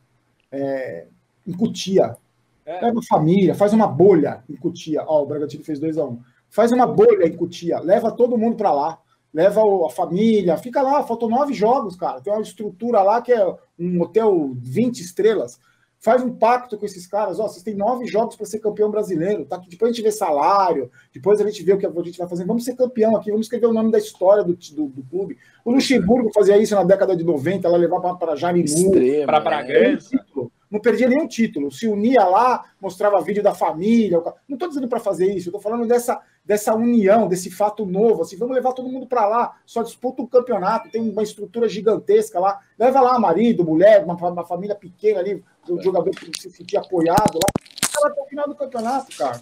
é, 0.51 1.07
em 1.47 1.53
Cutia. 1.53 2.17
É. 2.65 2.81
Leva 2.81 2.99
a 2.99 3.03
família, 3.03 3.53
faz 3.53 3.73
uma 3.73 3.87
bolha 3.87 4.43
em 4.49 4.55
Cutia. 4.55 5.03
Ó, 5.05 5.23
o 5.23 5.25
Bragantino 5.25 5.63
fez 5.63 5.79
2 5.79 5.97
a 5.97 6.05
1 6.05 6.09
um. 6.09 6.21
Faz 6.49 6.71
uma 6.71 6.87
bolha 6.87 7.27
em 7.27 7.35
Cutia, 7.35 7.79
leva 7.79 8.11
todo 8.11 8.37
mundo 8.37 8.55
para 8.55 8.71
lá. 8.71 8.99
Leva 9.33 9.61
a 9.85 9.89
família, 9.89 10.57
fica 10.57 10.79
lá, 10.83 11.01
faltam 11.01 11.27
nove 11.27 11.53
jogos, 11.55 11.95
cara. 11.95 12.21
Tem 12.21 12.31
uma 12.31 12.43
estrutura 12.43 13.01
lá 13.01 13.19
que 13.19 13.33
é 13.33 13.43
um 13.79 14.01
hotel 14.01 14.51
20 14.55 14.99
estrelas 14.99 15.59
faz 16.03 16.21
um 16.21 16.35
pacto 16.35 16.77
com 16.77 16.85
esses 16.85 17.07
caras, 17.07 17.39
ó, 17.39 17.47
vocês 17.47 17.63
têm 17.63 17.73
nove 17.73 18.05
jogos 18.05 18.35
para 18.35 18.45
ser 18.45 18.59
campeão 18.59 18.91
brasileiro, 18.91 19.45
tá? 19.45 19.55
Depois 19.69 19.89
a 19.89 19.93
gente 19.93 20.03
vê 20.03 20.11
salário, 20.11 20.91
depois 21.13 21.39
a 21.39 21.45
gente 21.45 21.63
vê 21.63 21.71
o 21.71 21.77
que 21.77 21.85
a 21.85 21.89
gente 22.03 22.17
vai 22.17 22.27
fazer, 22.27 22.45
vamos 22.45 22.65
ser 22.65 22.75
campeão 22.75 23.15
aqui, 23.15 23.31
vamos 23.31 23.45
escrever 23.45 23.67
o 23.67 23.73
nome 23.73 23.89
da 23.89 23.97
história 23.97 24.43
do, 24.43 24.53
do, 24.53 24.87
do 24.87 25.03
clube. 25.03 25.37
O 25.63 25.71
Luxemburgo 25.71 26.29
fazia 26.33 26.57
isso 26.57 26.75
na 26.75 26.83
década 26.83 27.15
de 27.15 27.23
90, 27.23 27.65
ela 27.65 27.77
levava 27.77 28.13
para 28.17 28.35
Jarimu, 28.35 28.91
para 29.25 29.39
Bragança. 29.39 30.25
Não 30.69 30.81
perdia 30.81 31.07
nenhum 31.07 31.25
título, 31.25 31.71
se 31.71 31.87
unia 31.87 32.25
lá, 32.25 32.65
mostrava 32.81 33.21
vídeo 33.21 33.41
da 33.41 33.53
família. 33.53 34.21
Não 34.45 34.55
estou 34.55 34.67
dizendo 34.67 34.89
para 34.89 34.99
fazer 34.99 35.27
isso, 35.27 35.47
eu 35.47 35.51
estou 35.51 35.61
falando 35.61 35.87
dessa, 35.87 36.19
dessa 36.43 36.73
união, 36.75 37.27
desse 37.27 37.49
fato 37.49 37.85
novo. 37.85 38.21
Assim, 38.21 38.37
vamos 38.37 38.55
levar 38.55 38.73
todo 38.73 38.89
mundo 38.89 39.07
para 39.07 39.25
lá, 39.25 39.57
só 39.65 39.81
disputa 39.81 40.21
um 40.21 40.27
campeonato, 40.27 40.91
tem 40.91 41.01
uma 41.01 41.23
estrutura 41.23 41.69
gigantesca 41.69 42.39
lá. 42.39 42.59
Leva 42.77 43.01
lá 43.01 43.17
marido, 43.19 43.63
mulher, 43.63 44.03
uma, 44.03 44.15
uma 44.15 44.45
família 44.45 44.75
pequena 44.75 45.19
ali, 45.19 45.43
o 45.67 45.81
jogador 45.81 46.11
que 46.11 46.41
se 46.41 46.49
sentir 46.49 46.77
apoiado 46.77 47.35
lá. 47.35 47.49
Ela 47.97 48.07
até 48.09 48.21
o 48.21 48.25
final 48.25 48.47
do 48.47 48.55
campeonato, 48.55 49.15
cara. 49.15 49.41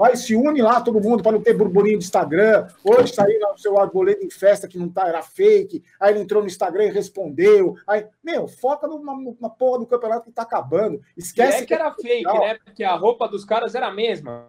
Vai, 0.00 0.16
se 0.16 0.34
une 0.34 0.62
lá 0.62 0.80
todo 0.80 0.98
mundo 0.98 1.22
para 1.22 1.32
não 1.32 1.42
ter 1.42 1.52
burburinho 1.52 1.98
de 1.98 2.04
Instagram. 2.06 2.68
Hoje 2.82 3.12
saiu 3.12 3.38
o 3.52 3.58
seu 3.58 3.78
arboleda 3.78 4.24
em 4.24 4.30
festa 4.30 4.66
que 4.66 4.78
não 4.78 4.88
tá, 4.88 5.06
era 5.06 5.20
fake. 5.20 5.84
Aí 6.00 6.14
ele 6.14 6.20
entrou 6.20 6.40
no 6.40 6.48
Instagram 6.48 6.84
e 6.84 6.90
respondeu. 6.90 7.76
Aí, 7.86 8.06
meu, 8.24 8.48
foca 8.48 8.88
numa, 8.88 9.14
numa 9.14 9.50
porra 9.50 9.80
do 9.80 9.86
campeonato 9.86 10.24
que 10.24 10.32
tá 10.32 10.40
acabando. 10.40 11.02
Esquece. 11.14 11.58
E 11.58 11.62
é 11.62 11.66
que 11.66 11.74
era 11.74 11.92
fake, 11.92 12.24
né? 12.24 12.58
Porque 12.64 12.82
a 12.82 12.96
roupa 12.96 13.28
dos 13.28 13.44
caras 13.44 13.74
era 13.74 13.88
a 13.88 13.92
mesma. 13.92 14.48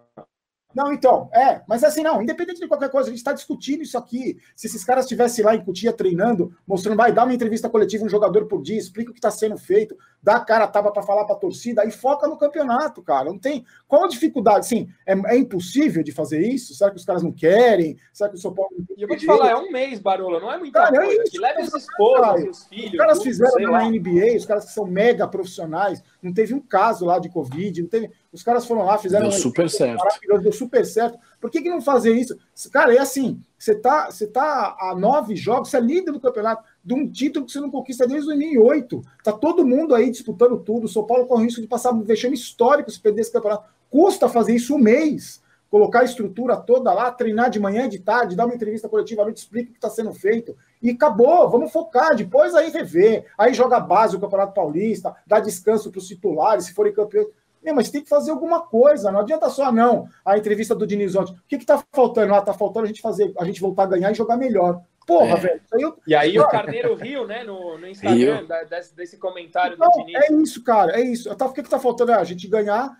Não, 0.73 0.91
então, 0.93 1.29
é, 1.34 1.62
mas 1.67 1.84
assim, 1.84 2.01
não, 2.01 2.21
independente 2.21 2.60
de 2.60 2.67
qualquer 2.67 2.89
coisa, 2.89 3.10
a 3.10 3.12
gente 3.12 3.19
está 3.19 3.34
discutindo 3.34 3.81
isso 3.84 3.97
aqui. 3.97 4.38
Se 4.55 4.67
esses 4.67 4.84
caras 4.84 5.05
estivessem 5.05 5.43
lá 5.43 5.55
em 5.55 5.63
Cutia 5.63 5.91
treinando, 5.91 6.55
mostrando, 6.67 6.97
vai 6.97 7.12
dar 7.12 7.23
uma 7.23 7.34
entrevista 7.34 7.69
coletiva, 7.69 8.05
um 8.05 8.10
jogador 8.10 8.45
por 8.45 8.62
dia, 8.62 8.77
explica 8.77 9.12
o 9.12 9.13
que 9.13 9.19
está 9.19 9.31
sendo 9.31 9.57
feito, 9.57 9.97
dá 10.21 10.36
a 10.36 10.39
cara 10.39 10.67
tava 10.67 10.91
para 10.91 11.03
falar 11.03 11.25
para 11.25 11.36
a 11.36 11.39
torcida, 11.39 11.81
aí 11.81 11.91
foca 11.91 12.27
no 12.27 12.38
campeonato, 12.38 13.01
cara. 13.01 13.25
Não 13.25 13.38
tem. 13.38 13.65
Qual 13.88 14.03
a 14.03 14.07
dificuldade? 14.07 14.67
Sim, 14.67 14.89
é, 15.05 15.13
é, 15.13 15.38
impossível 15.38 16.03
de 16.03 16.12
fazer 16.12 16.41
isso? 16.41 16.73
Será 16.73 16.91
que 16.91 16.97
os 16.97 17.05
caras 17.05 17.23
não 17.23 17.31
querem? 17.31 17.97
Será 18.13 18.29
que 18.29 18.36
o 18.36 18.39
São 18.39 18.53
Paulo. 18.53 18.71
E 18.95 19.01
eu 19.01 19.07
vou 19.07 19.17
te 19.17 19.25
falar, 19.25 19.49
é 19.49 19.55
um 19.55 19.71
mês, 19.71 19.99
Barolo, 19.99 20.39
não 20.39 20.51
é 20.51 20.57
muita 20.57 20.84
cara, 20.84 20.95
é 20.95 21.05
coisa. 21.05 21.21
É 21.21 21.23
isso, 21.25 21.41
leva 21.41 21.62
os 21.62 21.73
esposos, 21.73 22.49
os 22.49 22.65
filhos. 22.67 22.91
Os 22.91 22.97
caras 22.97 23.23
fizeram 23.23 23.71
na 23.71 23.89
NBA, 23.89 24.38
os 24.38 24.45
caras 24.45 24.65
que 24.65 24.71
são 24.71 24.86
mega 24.86 25.27
profissionais, 25.27 26.03
não 26.21 26.34
teve 26.34 26.53
um 26.53 26.60
caso 26.60 27.05
lá 27.05 27.19
de 27.19 27.29
Covid, 27.29 27.81
não 27.81 27.89
teve. 27.89 28.12
Os 28.31 28.43
caras 28.43 28.65
foram 28.65 28.85
lá, 28.85 28.97
fizeram. 28.97 29.27
Deu 29.27 29.37
super 29.37 29.69
certo. 29.69 30.03
Deu 30.41 30.51
super 30.53 30.85
certo. 30.85 31.19
Por 31.39 31.51
que, 31.51 31.61
que 31.61 31.69
não 31.69 31.81
fazer 31.81 32.13
isso? 32.13 32.37
Cara, 32.71 32.95
é 32.95 32.99
assim: 32.99 33.41
você 33.57 33.75
tá, 33.75 34.09
você 34.09 34.25
tá 34.25 34.77
a 34.79 34.95
nove 34.95 35.35
jogos, 35.35 35.69
você 35.69 35.77
é 35.77 35.81
líder 35.81 36.11
do 36.11 36.19
campeonato, 36.19 36.63
de 36.83 36.93
um 36.93 37.09
título 37.09 37.45
que 37.45 37.51
você 37.51 37.59
não 37.59 37.69
conquista 37.69 38.07
desde 38.07 38.27
2008. 38.27 39.01
Tá 39.23 39.33
todo 39.33 39.67
mundo 39.67 39.93
aí 39.93 40.09
disputando 40.09 40.57
tudo. 40.59 40.85
O 40.85 40.89
São 40.89 41.05
Paulo 41.05 41.25
corre 41.25 41.41
o 41.41 41.45
risco 41.45 41.61
de 41.61 41.67
passar 41.67 41.91
um 41.91 42.03
vexame 42.03 42.35
histórico 42.35 42.89
se 42.89 43.01
perder 43.01 43.21
esse 43.21 43.33
campeonato. 43.33 43.65
Custa 43.89 44.29
fazer 44.29 44.55
isso 44.55 44.75
um 44.75 44.79
mês. 44.79 45.41
Colocar 45.69 46.01
a 46.01 46.03
estrutura 46.03 46.57
toda 46.57 46.91
lá, 46.91 47.09
treinar 47.11 47.49
de 47.49 47.57
manhã, 47.57 47.87
de 47.87 47.99
tarde, 47.99 48.35
dar 48.35 48.45
uma 48.45 48.53
entrevista 48.53 48.89
coletiva, 48.89 49.29
explica 49.31 49.69
o 49.69 49.71
que 49.71 49.77
está 49.77 49.89
sendo 49.89 50.11
feito. 50.13 50.53
E 50.81 50.89
acabou, 50.89 51.49
vamos 51.49 51.71
focar. 51.71 52.13
Depois 52.13 52.53
aí 52.55 52.69
rever. 52.69 53.25
Aí 53.37 53.53
joga 53.53 53.79
base 53.79 54.15
o 54.15 54.19
Campeonato 54.19 54.53
Paulista, 54.53 55.15
dá 55.25 55.39
descanso 55.39 55.89
para 55.89 55.99
os 55.99 56.07
titulares, 56.07 56.65
se 56.65 56.73
forem 56.73 56.93
campeões. 56.93 57.27
Meu, 57.63 57.76
mas 57.76 57.89
tem 57.89 58.02
que 58.02 58.10
fazer 58.10 58.32
alguma 58.32 58.62
coisa, 58.62 59.12
não 59.12 59.19
adianta 59.19 59.50
só 59.50 59.71
não. 59.71 60.08
A 60.26 60.38
entrevista 60.38 60.74
do 60.74 60.88
Diniz 60.88 61.15
ontem. 61.15 61.34
O 61.34 61.38
que 61.47 61.56
está 61.56 61.84
faltando? 61.93 62.34
Ah, 62.34 62.41
tá 62.41 62.54
faltando 62.54 62.86
a 62.86 62.88
gente 62.88 63.02
fazer, 63.02 63.32
a 63.38 63.45
gente 63.45 63.62
voltar 63.62 63.84
a 63.84 63.88
ganhar 63.88 64.12
e 64.12 64.15
jogar 64.15 64.38
melhor. 64.38 64.82
Porra, 65.06 65.38
é. 65.38 65.39
velho. 65.39 65.62
Aí 65.74 65.82
eu... 65.82 65.97
E 66.08 66.15
aí 66.15 66.39
o 66.39 66.47
Carneiro 66.47 66.95
riu, 66.95 67.28
né, 67.28 67.43
no, 67.43 67.78
no 67.78 67.88
Instagram, 67.88 68.45
da, 68.45 68.63
desse, 68.63 68.95
desse, 68.95 69.17
comentário 69.17 69.78
do 69.78 69.91
Diniz. 69.91 70.15
É 70.15 70.34
isso, 70.34 70.63
cara, 70.63 71.00
é 71.00 71.02
isso. 71.02 71.34
Tá, 71.36 71.45
o 71.45 71.54
que, 71.54 71.63
que 71.63 71.69
tá 71.69 71.80
faltando? 71.80 72.12
É 72.12 72.15
a 72.15 72.24
gente 72.24 72.47
ganhar, 72.47 72.91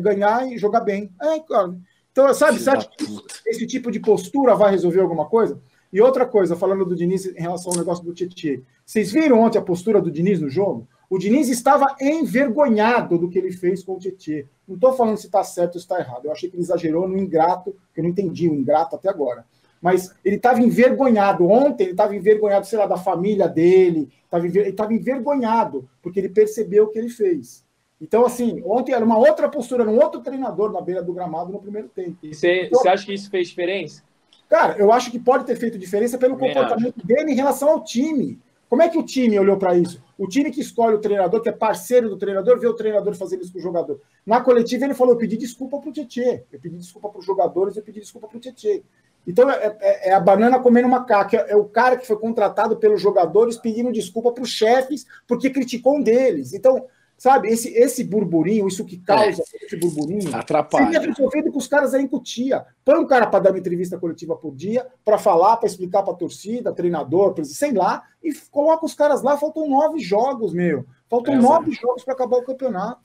ganhar 0.00 0.50
e 0.50 0.58
jogar 0.58 0.80
bem. 0.80 1.10
É, 1.20 1.38
cara. 1.40 1.74
Então, 2.12 2.32
sabe, 2.34 2.58
você 2.58 2.70
acha 2.70 2.88
que 2.88 3.04
esse 3.46 3.66
tipo 3.66 3.90
de 3.90 4.00
postura 4.00 4.54
vai 4.54 4.70
resolver 4.70 5.00
alguma 5.00 5.26
coisa? 5.26 5.60
E 5.92 6.00
outra 6.00 6.24
coisa, 6.26 6.56
falando 6.56 6.84
do 6.84 6.96
Diniz 6.96 7.26
em 7.26 7.40
relação 7.40 7.72
ao 7.72 7.78
negócio 7.78 8.04
do 8.04 8.14
Tietchan. 8.14 8.62
Vocês 8.84 9.12
viram 9.12 9.40
ontem 9.40 9.58
a 9.58 9.62
postura 9.62 10.00
do 10.00 10.10
Diniz 10.10 10.40
no 10.40 10.48
jogo? 10.48 10.88
O 11.10 11.18
Diniz 11.18 11.48
estava 11.48 11.96
envergonhado 12.00 13.18
do 13.18 13.28
que 13.28 13.36
ele 13.36 13.50
fez 13.50 13.82
com 13.82 13.94
o 13.94 13.98
Tietchan. 13.98 14.44
Não 14.66 14.76
estou 14.76 14.92
falando 14.92 15.16
se 15.16 15.26
está 15.26 15.42
certo 15.42 15.74
ou 15.74 15.80
se 15.80 15.84
está 15.84 15.98
errado. 15.98 16.26
Eu 16.26 16.32
achei 16.32 16.48
que 16.48 16.54
ele 16.54 16.62
exagerou 16.62 17.08
no 17.08 17.18
ingrato, 17.18 17.74
que 17.92 17.98
eu 17.98 18.04
não 18.04 18.10
entendi 18.10 18.48
o 18.48 18.54
ingrato 18.54 18.94
até 18.94 19.08
agora. 19.08 19.44
Mas 19.82 20.14
ele 20.24 20.36
estava 20.36 20.60
envergonhado. 20.62 21.48
Ontem 21.48 21.84
ele 21.84 21.90
estava 21.92 22.14
envergonhado, 22.14 22.64
sei 22.64 22.78
lá, 22.78 22.86
da 22.86 22.96
família 22.96 23.48
dele. 23.48 24.08
Tava, 24.30 24.46
ele 24.46 24.60
estava 24.68 24.94
envergonhado, 24.94 25.88
porque 26.00 26.20
ele 26.20 26.28
percebeu 26.28 26.84
o 26.84 26.88
que 26.88 26.98
ele 27.00 27.08
fez. 27.08 27.66
Então, 28.00 28.24
assim, 28.24 28.62
ontem 28.64 28.92
era 28.92 29.04
uma 29.04 29.18
outra 29.18 29.48
postura, 29.48 29.82
era 29.82 29.90
um 29.90 30.00
outro 30.00 30.20
treinador 30.20 30.72
na 30.72 30.80
beira 30.80 31.02
do 31.02 31.12
gramado 31.12 31.52
no 31.52 31.60
primeiro 31.60 31.88
tempo. 31.88 32.18
E 32.22 32.32
você 32.32 32.66
então, 32.66 32.88
acha 32.88 33.04
que 33.04 33.12
isso 33.12 33.28
fez 33.28 33.48
diferença? 33.48 34.02
Cara, 34.48 34.76
eu 34.78 34.92
acho 34.92 35.10
que 35.10 35.18
pode 35.18 35.44
ter 35.44 35.56
feito 35.56 35.78
diferença 35.78 36.16
pelo 36.16 36.38
comportamento 36.38 37.04
dele 37.04 37.32
em 37.32 37.36
relação 37.36 37.68
ao 37.68 37.82
time. 37.82 38.38
Como 38.70 38.82
é 38.82 38.88
que 38.88 38.96
o 38.96 39.02
time 39.02 39.36
olhou 39.36 39.56
para 39.56 39.76
isso? 39.76 40.00
O 40.16 40.28
time 40.28 40.48
que 40.48 40.60
escolhe 40.60 40.94
o 40.94 41.00
treinador, 41.00 41.42
que 41.42 41.48
é 41.48 41.52
parceiro 41.52 42.08
do 42.08 42.16
treinador, 42.16 42.56
vê 42.60 42.68
o 42.68 42.72
treinador 42.72 43.16
fazendo 43.16 43.42
isso 43.42 43.52
com 43.52 43.58
o 43.58 43.62
jogador. 43.62 44.00
Na 44.24 44.40
coletiva, 44.40 44.84
ele 44.84 44.94
falou: 44.94 45.14
eu 45.14 45.18
pedi 45.18 45.36
desculpa 45.36 45.80
para 45.80 45.90
o 45.90 45.92
Tietchan, 45.92 46.40
eu 46.52 46.60
pedi 46.60 46.76
desculpa 46.76 47.08
para 47.08 47.18
os 47.18 47.26
jogadores, 47.26 47.76
eu 47.76 47.82
pedi 47.82 47.98
desculpa 47.98 48.28
para 48.28 48.36
o 48.36 48.40
Tietchan. 48.40 48.80
Então 49.26 49.50
é, 49.50 49.76
é, 49.80 50.10
é, 50.10 50.12
a 50.12 50.20
banana 50.20 50.60
comendo 50.60 50.88
macaco. 50.88 51.34
É, 51.34 51.46
é 51.50 51.56
o 51.56 51.64
cara 51.64 51.96
que 51.96 52.06
foi 52.06 52.16
contratado 52.16 52.76
pelos 52.76 53.02
jogadores 53.02 53.56
pedindo 53.56 53.90
desculpa 53.90 54.30
para 54.30 54.44
os 54.44 54.50
chefes 54.50 55.04
porque 55.26 55.50
criticou 55.50 55.96
um 55.96 56.02
deles. 56.02 56.54
Então, 56.54 56.86
sabe, 57.20 57.48
esse, 57.48 57.68
esse 57.74 58.02
burburinho, 58.02 58.66
isso 58.66 58.82
que 58.82 58.96
causa 58.96 59.42
é. 59.42 59.66
esse 59.66 59.76
burburinho, 59.76 60.34
atrapalha. 60.34 60.86
Seria 60.86 61.00
resolvido 61.00 61.52
com 61.52 61.58
os 61.58 61.66
caras 61.66 61.92
aí 61.92 62.02
incutia. 62.02 62.64
Põe 62.82 62.98
um 62.98 63.06
cara 63.06 63.26
para 63.26 63.40
dar 63.40 63.50
uma 63.50 63.58
entrevista 63.58 63.98
coletiva 63.98 64.34
por 64.34 64.54
dia, 64.54 64.86
para 65.04 65.18
falar, 65.18 65.58
para 65.58 65.66
explicar 65.66 66.02
para 66.02 66.14
a 66.14 66.16
torcida, 66.16 66.72
treinador, 66.72 67.34
sei 67.44 67.72
lá, 67.72 68.04
e 68.24 68.32
coloca 68.50 68.86
os 68.86 68.94
caras 68.94 69.20
lá. 69.20 69.36
Faltam 69.36 69.68
nove 69.68 69.98
jogos, 69.98 70.54
meu. 70.54 70.86
Faltam 71.10 71.34
é, 71.34 71.36
nove 71.36 71.72
jogos 71.72 72.02
para 72.02 72.14
acabar 72.14 72.38
o 72.38 72.44
campeonato. 72.44 73.02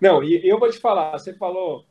Não, 0.00 0.24
e 0.24 0.48
eu 0.48 0.58
vou 0.58 0.70
te 0.70 0.78
falar, 0.78 1.12
você 1.18 1.34
falou 1.34 1.84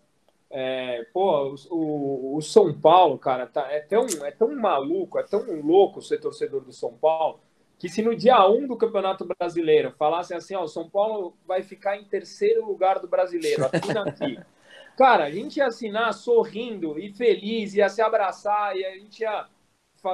é, 0.49 1.05
pô, 1.13 1.55
o, 1.69 2.37
o, 2.37 2.41
São 2.41 2.73
Paulo, 2.73 3.19
cara, 3.19 3.45
tá, 3.45 3.71
é, 3.71 3.81
tão, 3.81 4.07
é 4.23 4.31
tão 4.31 4.55
maluco, 4.55 5.19
é 5.19 5.23
tão 5.23 5.43
louco 5.61 6.01
ser 6.01 6.19
torcedor 6.19 6.61
do 6.61 6.73
São 6.73 6.93
Paulo, 6.93 7.39
que 7.77 7.89
se 7.89 8.01
no 8.01 8.15
dia 8.15 8.47
1 8.47 8.67
do 8.67 8.77
Campeonato 8.77 9.25
Brasileiro 9.25 9.91
falassem 9.97 10.35
assim, 10.35 10.55
ó, 10.55 10.63
o 10.63 10.67
São 10.67 10.89
Paulo 10.89 11.37
vai 11.45 11.61
ficar 11.61 11.97
em 11.97 12.05
terceiro 12.05 12.65
lugar 12.65 12.99
do 12.99 13.07
brasileiro, 13.07 13.65
assina 13.71 14.03
aqui. 14.03 14.39
Cara, 14.97 15.25
a 15.25 15.31
gente 15.31 15.57
ia 15.57 15.67
assinar 15.67 16.13
sorrindo 16.13 16.97
e 16.97 17.11
feliz, 17.11 17.73
ia 17.73 17.89
se 17.89 18.01
abraçar, 18.01 18.77
e 18.77 18.85
a 18.85 18.91
gente 18.91 19.19
ia 19.19 19.45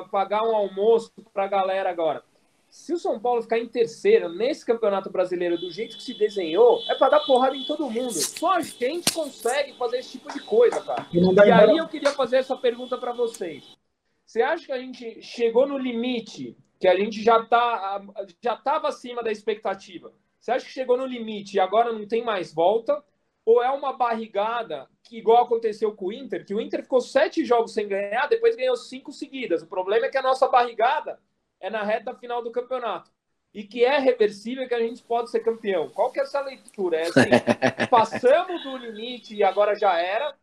pagar 0.10 0.44
um 0.44 0.56
almoço 0.56 1.12
pra 1.32 1.48
galera 1.48 1.90
agora. 1.90 2.24
Se 2.68 2.94
o 2.94 2.98
São 2.98 3.20
Paulo 3.20 3.42
ficar 3.42 3.60
em 3.60 3.68
terceiro 3.68 4.30
nesse 4.30 4.66
Campeonato 4.66 5.12
Brasileiro 5.12 5.58
do 5.58 5.70
jeito 5.70 5.98
que 5.98 6.04
se 6.04 6.18
desenhou, 6.18 6.82
é 6.88 6.96
para 6.96 7.10
dar 7.10 7.20
porrada 7.20 7.56
em 7.56 7.66
todo 7.66 7.90
mundo. 7.90 8.14
Só 8.14 8.54
a 8.54 8.62
gente 8.62 9.12
consegue 9.14 9.74
fazer 9.78 9.98
esse 9.98 10.14
tipo 10.14 10.32
de 10.32 10.40
coisa, 10.40 10.82
cara. 10.82 11.06
E, 11.12 11.20
e 11.20 11.52
aí 11.52 11.78
eu 11.78 11.88
queria 11.90 12.12
fazer 12.12 12.38
essa 12.38 12.56
pergunta 12.56 12.98
para 12.98 13.12
vocês. 13.12 13.78
Você 14.26 14.42
acha 14.42 14.68
que 14.68 14.72
a 14.72 14.80
gente 14.80 15.22
chegou 15.22 15.68
no 15.68 15.78
limite, 15.78 16.56
que 16.82 16.88
a 16.88 16.96
gente 16.96 17.22
já 17.22 17.46
tá 17.46 18.04
já 18.44 18.56
estava 18.56 18.88
acima 18.88 19.22
da 19.22 19.32
expectativa? 19.32 20.12
Você 20.40 20.52
acha 20.52 20.66
que 20.66 20.72
chegou 20.72 20.98
no 20.98 21.06
limite 21.06 21.56
e 21.56 21.60
agora 21.60 21.94
não 21.94 22.08
tem 22.08 22.24
mais 22.24 22.52
volta? 22.52 23.04
Ou 23.46 23.62
é 23.62 23.70
uma 23.70 23.94
barrigada 23.94 24.90
que, 25.04 25.18
igual 25.18 25.44
aconteceu 25.44 25.96
com 25.96 26.08
o 26.08 26.14
Inter, 26.14 26.44
que 26.44 26.56
o 26.56 26.60
Inter 26.60 26.82
ficou 26.82 27.00
sete 27.00 27.46
jogos 27.46 27.74
sem 27.74 27.88
ganhar, 27.88 28.28
depois 28.28 28.56
ganhou 28.56 28.76
cinco 28.76 29.12
seguidas. 29.12 29.62
O 29.62 29.68
problema 29.68 30.08
é 30.08 30.10
que 30.10 30.18
a 30.18 30.24
nossa 30.24 30.48
barrigada 30.48 31.20
é 31.60 31.70
na 31.70 31.84
reta 31.84 32.16
final 32.16 32.44
do 32.44 32.52
campeonato. 32.52 33.12
E 33.54 33.64
que 33.64 33.86
é 33.86 34.00
reversível 34.00 34.68
que 34.68 34.74
a 34.74 34.80
gente 34.80 35.04
pode 35.04 35.30
ser 35.30 35.42
campeão. 35.42 35.90
Qual 35.90 36.12
que 36.12 36.20
é 36.20 36.24
essa 36.24 36.42
leitura? 36.42 36.98
É 36.98 37.02
assim, 37.04 37.30
passamos 37.92 38.64
do 38.64 38.78
limite 38.78 39.36
e 39.36 39.44
agora 39.44 39.76
já 39.76 40.00
era, 40.00 40.36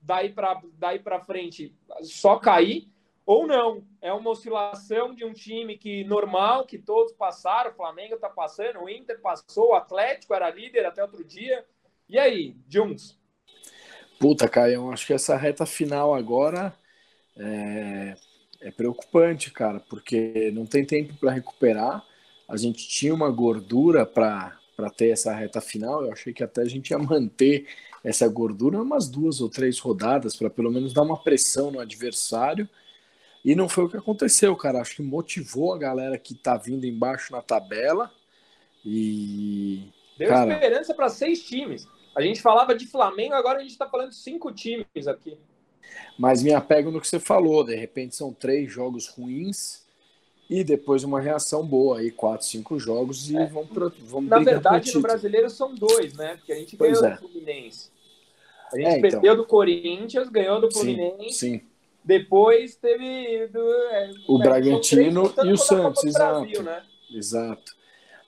daí 0.00 0.30
para 0.30 0.60
daí 0.72 1.00
frente 1.24 1.72
só 2.02 2.36
cair, 2.36 2.88
ou 3.26 3.46
não? 3.46 3.84
É 4.00 4.12
uma 4.12 4.30
oscilação 4.30 5.14
de 5.14 5.24
um 5.24 5.32
time 5.32 5.78
que 5.78 6.04
normal, 6.04 6.66
que 6.66 6.78
todos 6.78 7.12
passaram, 7.12 7.70
o 7.70 7.74
Flamengo 7.74 8.14
está 8.14 8.28
passando, 8.28 8.80
o 8.80 8.88
Inter 8.88 9.20
passou, 9.20 9.70
o 9.70 9.74
Atlético 9.74 10.34
era 10.34 10.50
líder 10.50 10.84
até 10.86 11.02
outro 11.02 11.24
dia. 11.24 11.64
E 12.08 12.18
aí, 12.18 12.56
Jones? 12.68 13.18
Puta, 14.18 14.48
Caio, 14.48 14.90
acho 14.90 15.06
que 15.06 15.12
essa 15.12 15.36
reta 15.36 15.66
final 15.66 16.14
agora 16.14 16.74
é, 17.36 18.14
é 18.60 18.70
preocupante, 18.70 19.50
cara, 19.50 19.80
porque 19.80 20.50
não 20.52 20.66
tem 20.66 20.84
tempo 20.84 21.14
para 21.14 21.32
recuperar. 21.32 22.04
A 22.48 22.56
gente 22.56 22.86
tinha 22.88 23.14
uma 23.14 23.30
gordura 23.30 24.04
para 24.04 24.52
ter 24.96 25.10
essa 25.10 25.34
reta 25.34 25.60
final. 25.60 26.04
Eu 26.04 26.12
achei 26.12 26.32
que 26.32 26.44
até 26.44 26.62
a 26.62 26.68
gente 26.68 26.90
ia 26.90 26.98
manter 26.98 27.66
essa 28.02 28.28
gordura 28.28 28.82
umas 28.82 29.08
duas 29.08 29.40
ou 29.40 29.48
três 29.48 29.78
rodadas 29.78 30.36
para 30.36 30.50
pelo 30.50 30.70
menos 30.70 30.92
dar 30.92 31.02
uma 31.02 31.22
pressão 31.22 31.70
no 31.70 31.80
adversário. 31.80 32.68
E 33.44 33.54
não 33.54 33.68
foi 33.68 33.84
o 33.84 33.88
que 33.88 33.96
aconteceu, 33.96 34.56
cara. 34.56 34.80
Acho 34.80 34.96
que 34.96 35.02
motivou 35.02 35.74
a 35.74 35.78
galera 35.78 36.16
que 36.16 36.34
tá 36.34 36.56
vindo 36.56 36.86
embaixo 36.86 37.32
na 37.32 37.42
tabela. 37.42 38.10
E. 38.84 39.92
Deu 40.16 40.28
cara... 40.28 40.52
esperança 40.54 40.94
para 40.94 41.08
seis 41.08 41.42
times. 41.42 41.86
A 42.14 42.22
gente 42.22 42.40
falava 42.40 42.74
de 42.74 42.86
Flamengo, 42.86 43.34
agora 43.34 43.58
a 43.58 43.62
gente 43.62 43.72
está 43.72 43.88
falando 43.88 44.10
de 44.10 44.16
cinco 44.16 44.52
times 44.52 45.06
aqui. 45.06 45.36
Mas 46.18 46.42
me 46.42 46.54
apego 46.54 46.90
no 46.90 47.00
que 47.00 47.08
você 47.08 47.18
falou, 47.18 47.64
de 47.64 47.74
repente 47.74 48.14
são 48.14 48.32
três 48.32 48.70
jogos 48.72 49.08
ruins 49.08 49.84
e 50.48 50.62
depois 50.62 51.02
uma 51.02 51.20
reação 51.20 51.66
boa 51.66 51.98
aí, 51.98 52.10
quatro, 52.10 52.46
cinco 52.46 52.78
jogos 52.78 53.30
e 53.30 53.36
é. 53.36 53.46
vamos 53.46 53.70
para 53.70 53.90
vamos 54.04 54.30
Na 54.30 54.38
verdade, 54.38 54.94
no 54.94 55.00
brasileiro 55.00 55.50
são 55.50 55.74
dois, 55.74 56.14
né? 56.14 56.36
Porque 56.36 56.52
a 56.52 56.56
gente 56.56 56.76
pois 56.76 57.00
ganhou 57.00 57.12
é. 57.12 57.16
do 57.16 57.20
Fluminense. 57.20 57.90
A 58.72 58.76
gente 58.76 58.86
é, 58.86 58.98
então. 58.98 59.10
perdeu 59.10 59.36
do 59.36 59.46
Corinthians, 59.46 60.28
ganhou 60.28 60.60
do 60.60 60.70
Fluminense. 60.70 61.32
Sim. 61.32 61.58
sim. 61.58 61.73
Depois 62.04 62.76
teve 62.76 63.46
do, 63.48 63.60
é, 63.60 64.10
o 64.28 64.38
né, 64.38 64.44
Bragantino 64.44 65.32
e 65.44 65.52
o 65.52 65.56
Santos, 65.56 66.04
exato. 66.04 66.40
Brasil, 66.40 66.62
né? 66.62 66.82
Exato. 67.10 67.72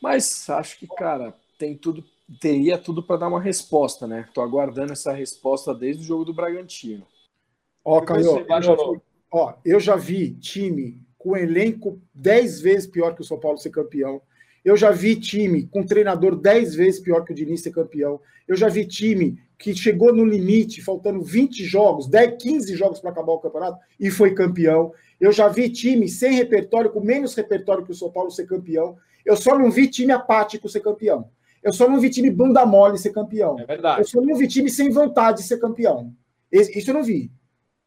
Mas 0.00 0.48
acho 0.48 0.78
que, 0.78 0.86
cara, 0.86 1.34
tem 1.58 1.76
tudo, 1.76 2.02
teria 2.40 2.78
tudo 2.78 3.02
para 3.02 3.18
dar 3.18 3.28
uma 3.28 3.40
resposta, 3.40 4.06
né? 4.06 4.28
Tô 4.32 4.40
aguardando 4.40 4.92
essa 4.92 5.12
resposta 5.12 5.74
desde 5.74 6.02
o 6.02 6.06
jogo 6.06 6.24
do 6.24 6.34
Bragantino. 6.34 7.06
Ó, 7.84 8.00
Caio, 8.00 8.44
eu 8.48 8.62
já, 8.62 8.76
ó, 9.30 9.54
eu 9.64 9.78
já 9.78 9.94
vi 9.94 10.30
time 10.32 11.06
com 11.18 11.36
elenco 11.36 12.00
10 12.14 12.60
vezes 12.60 12.86
pior 12.86 13.14
que 13.14 13.20
o 13.20 13.24
São 13.24 13.38
Paulo 13.38 13.58
ser 13.58 13.70
campeão. 13.70 14.22
Eu 14.64 14.76
já 14.76 14.90
vi 14.90 15.16
time 15.16 15.66
com 15.66 15.84
treinador 15.84 16.34
10 16.34 16.74
vezes 16.74 17.00
pior 17.00 17.24
que 17.24 17.32
o 17.32 17.34
Diniz 17.34 17.62
ser 17.62 17.70
campeão. 17.70 18.20
Eu 18.48 18.56
já 18.56 18.68
vi 18.68 18.86
time 18.86 19.40
que 19.58 19.74
chegou 19.74 20.12
no 20.12 20.24
limite, 20.24 20.82
faltando 20.82 21.22
20 21.22 21.64
jogos, 21.64 22.06
10, 22.08 22.36
15 22.42 22.76
jogos 22.76 23.00
para 23.00 23.10
acabar 23.10 23.32
o 23.32 23.38
campeonato 23.38 23.78
e 23.98 24.10
foi 24.10 24.34
campeão. 24.34 24.92
Eu 25.20 25.32
já 25.32 25.48
vi 25.48 25.70
time 25.70 26.08
sem 26.08 26.32
repertório, 26.34 26.90
com 26.90 27.00
menos 27.00 27.34
repertório 27.34 27.84
que 27.84 27.92
o 27.92 27.94
São 27.94 28.10
Paulo 28.10 28.30
ser 28.30 28.46
campeão. 28.46 28.96
Eu 29.24 29.36
só 29.36 29.58
não 29.58 29.70
vi 29.70 29.88
time 29.88 30.12
apático 30.12 30.68
ser 30.68 30.80
campeão. 30.80 31.30
Eu 31.62 31.72
só 31.72 31.88
não 31.88 31.98
vi 31.98 32.10
time 32.10 32.30
bunda 32.30 32.64
mole 32.66 32.98
ser 32.98 33.10
campeão. 33.10 33.58
É 33.58 33.64
verdade. 33.64 34.00
Eu 34.00 34.06
só 34.06 34.20
não 34.20 34.36
vi 34.36 34.46
time 34.46 34.70
sem 34.70 34.90
vontade 34.90 35.38
de 35.38 35.44
ser 35.44 35.58
campeão. 35.58 36.12
Isso 36.52 36.90
eu 36.90 36.94
não 36.94 37.02
vi. 37.02 37.30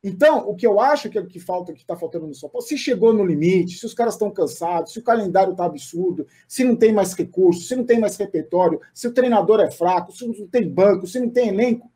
Então, 0.02 0.48
o 0.48 0.56
que 0.56 0.66
eu 0.66 0.80
acho 0.80 1.10
que 1.10 1.18
é 1.18 1.22
o 1.22 1.28
que 1.28 1.40
falta, 1.40 1.74
que 1.74 1.82
está 1.82 1.96
faltando 1.96 2.26
no 2.26 2.34
São 2.34 2.50
Paulo, 2.50 2.66
se 2.66 2.78
chegou 2.78 3.14
no 3.14 3.26
limite, 3.26 3.78
se 3.78 3.86
os 3.86 3.94
caras 3.94 4.14
estão 4.14 4.32
cansados, 4.32 4.94
se 4.94 5.00
o 5.00 5.04
calendário 5.04 5.52
está 5.52 5.66
absurdo, 5.66 6.26
se 6.48 6.64
não 6.64 6.76
tem 6.76 6.94
mais 6.94 7.14
recursos, 7.14 7.68
se 7.68 7.76
não 7.76 7.84
tem 7.84 8.00
mais 8.00 8.16
repertório, 8.16 8.80
se 8.94 9.08
o 9.08 9.14
treinador 9.14 9.60
é 9.60 9.70
fraco, 9.70 10.14
se 10.14 10.26
não 10.26 10.48
tem 10.48 10.70
banco, 10.70 11.06
se 11.06 11.20
não 11.20 11.30
tem 11.30 11.50
elenco, 11.50 11.92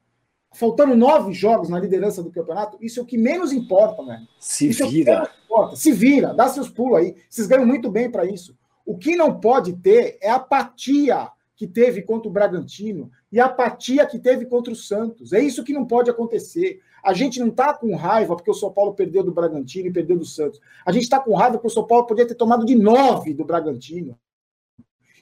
faltando 0.53 0.95
nove 0.95 1.33
jogos 1.33 1.69
na 1.69 1.79
liderança 1.79 2.21
do 2.21 2.31
campeonato, 2.31 2.77
isso 2.81 2.99
é 2.99 3.03
o 3.03 3.05
que 3.05 3.17
menos 3.17 3.53
importa, 3.53 4.03
velho. 4.03 4.27
Se 4.37 4.69
isso 4.69 4.87
vira. 4.89 5.23
É 5.23 5.75
se 5.75 5.91
vira, 5.91 6.33
dá 6.33 6.49
seus 6.49 6.69
pulos 6.69 6.97
aí. 6.97 7.15
Vocês 7.29 7.47
ganham 7.47 7.65
muito 7.65 7.89
bem 7.89 8.09
para 8.09 8.25
isso. 8.25 8.57
O 8.85 8.97
que 8.97 9.15
não 9.15 9.39
pode 9.39 9.73
ter 9.73 10.17
é 10.21 10.29
apatia 10.29 11.29
que 11.55 11.67
teve 11.67 12.01
contra 12.01 12.27
o 12.27 12.31
Bragantino 12.31 13.09
e 13.31 13.39
a 13.39 13.45
apatia 13.45 14.05
que 14.05 14.19
teve 14.19 14.45
contra 14.45 14.73
o 14.73 14.75
Santos. 14.75 15.31
É 15.31 15.39
isso 15.39 15.63
que 15.63 15.73
não 15.73 15.85
pode 15.85 16.09
acontecer. 16.09 16.81
A 17.03 17.13
gente 17.13 17.39
não 17.39 17.49
está 17.49 17.73
com 17.73 17.95
raiva 17.95 18.35
porque 18.35 18.49
o 18.49 18.53
São 18.53 18.71
Paulo 18.71 18.93
perdeu 18.93 19.23
do 19.23 19.33
Bragantino 19.33 19.87
e 19.87 19.91
perdeu 19.91 20.17
do 20.17 20.25
Santos. 20.25 20.61
A 20.85 20.91
gente 20.91 21.03
está 21.03 21.19
com 21.19 21.35
raiva 21.35 21.57
porque 21.57 21.67
o 21.67 21.69
São 21.69 21.85
Paulo 21.85 22.07
podia 22.07 22.25
ter 22.25 22.35
tomado 22.35 22.65
de 22.65 22.75
nove 22.75 23.33
do 23.33 23.43
Bragantino. 23.43 24.17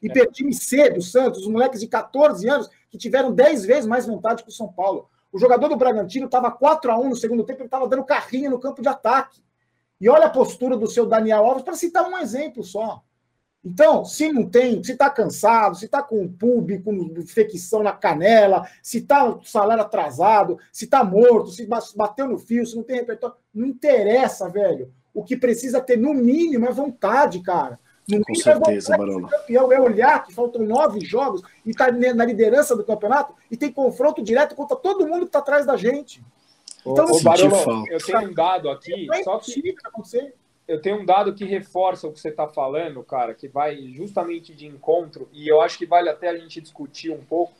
E 0.02 0.08
é. 0.08 0.26
time 0.28 0.54
cedo, 0.54 1.00
o 1.00 1.02
Santos, 1.02 1.42
os 1.42 1.48
moleques 1.48 1.80
de 1.80 1.88
14 1.88 2.48
anos 2.48 2.70
que 2.90 2.98
tiveram 2.98 3.34
10 3.34 3.66
vezes 3.66 3.86
mais 3.88 4.06
vontade 4.06 4.44
que 4.44 4.50
o 4.50 4.54
São 4.54 4.72
Paulo. 4.72 5.10
O 5.32 5.40
jogador 5.40 5.70
do 5.70 5.76
Bragantino 5.76 6.26
estava 6.26 6.52
4 6.52 6.92
a 6.92 7.00
1 7.00 7.10
no 7.10 7.16
segundo 7.16 7.44
tempo, 7.44 7.62
ele 7.62 7.68
estava 7.68 7.88
dando 7.88 8.04
carrinho 8.04 8.52
no 8.52 8.60
campo 8.60 8.82
de 8.82 8.88
ataque. 8.88 9.44
E 10.00 10.10
olha 10.10 10.26
a 10.26 10.30
postura 10.30 10.76
do 10.76 10.88
seu 10.88 11.06
Daniel 11.06 11.46
Alves, 11.46 11.64
para 11.64 11.76
citar 11.76 12.08
um 12.08 12.18
exemplo 12.18 12.64
só. 12.64 13.04
Então, 13.64 14.04
se 14.04 14.32
não 14.32 14.50
tem, 14.50 14.84
se 14.84 14.94
está 14.94 15.08
cansado, 15.10 15.76
se 15.76 15.86
está 15.86 16.02
com 16.02 16.24
o 16.24 16.30
pub, 16.30 16.82
com 16.84 16.94
infecção 17.20 17.84
na 17.84 17.92
canela, 17.92 18.68
se 18.82 18.98
está 18.98 19.24
o 19.24 19.44
salário 19.44 19.84
atrasado, 19.84 20.58
se 20.72 20.86
está 20.86 21.04
morto, 21.04 21.52
se 21.52 21.68
bateu 21.96 22.28
no 22.28 22.40
fio, 22.40 22.66
se 22.66 22.76
não 22.76 22.84
tem 22.84 22.98
repertório, 22.98 23.36
não 23.54 23.68
interessa, 23.68 24.50
velho. 24.50 24.92
O 25.14 25.24
que 25.24 25.38
precisa 25.38 25.80
ter, 25.80 25.98
no 25.98 26.14
mínimo, 26.14 26.66
é 26.66 26.72
vontade, 26.72 27.40
cara. 27.42 27.80
No 28.10 28.24
com 28.26 28.34
certeza, 28.34 28.96
é 28.96 28.98
Barolo. 28.98 29.28
Campeão, 29.28 29.72
é 29.72 29.80
olhar 29.80 30.24
que 30.24 30.34
faltam 30.34 30.64
nove 30.64 31.00
jogos 31.02 31.44
e 31.64 31.70
está 31.70 31.92
na 31.92 32.26
liderança 32.26 32.76
do 32.76 32.84
campeonato 32.84 33.36
e 33.50 33.56
tem 33.56 33.72
confronto 33.72 34.24
direto 34.24 34.56
contra 34.56 34.76
todo 34.76 35.08
mundo 35.08 35.22
que 35.22 35.26
está 35.26 35.40
atrás 35.40 35.68
da 35.68 35.78
gente. 35.78 36.24
Então, 36.86 37.06
ô, 37.06 37.18
ô, 37.18 37.22
Barolo, 37.22 37.86
eu 37.90 38.00
tenho 38.04 38.30
um 38.30 38.34
dado 38.34 38.70
aqui, 38.70 39.08
é 39.14 39.24
só 39.24 39.38
que 39.38 39.76
eu 40.72 40.82
tenho 40.82 41.02
um 41.02 41.06
dado 41.06 41.34
que 41.34 41.44
reforça 41.44 42.08
o 42.08 42.14
que 42.14 42.20
você 42.20 42.30
está 42.30 42.48
falando, 42.48 43.04
cara, 43.04 43.34
que 43.34 43.46
vai 43.46 43.90
justamente 43.90 44.56
de 44.56 44.66
encontro, 44.66 45.28
e 45.34 45.46
eu 45.46 45.60
acho 45.60 45.78
que 45.78 45.86
vale 45.86 46.08
até 46.08 46.30
a 46.30 46.38
gente 46.38 46.62
discutir 46.62 47.12
um 47.12 47.22
pouco. 47.22 47.54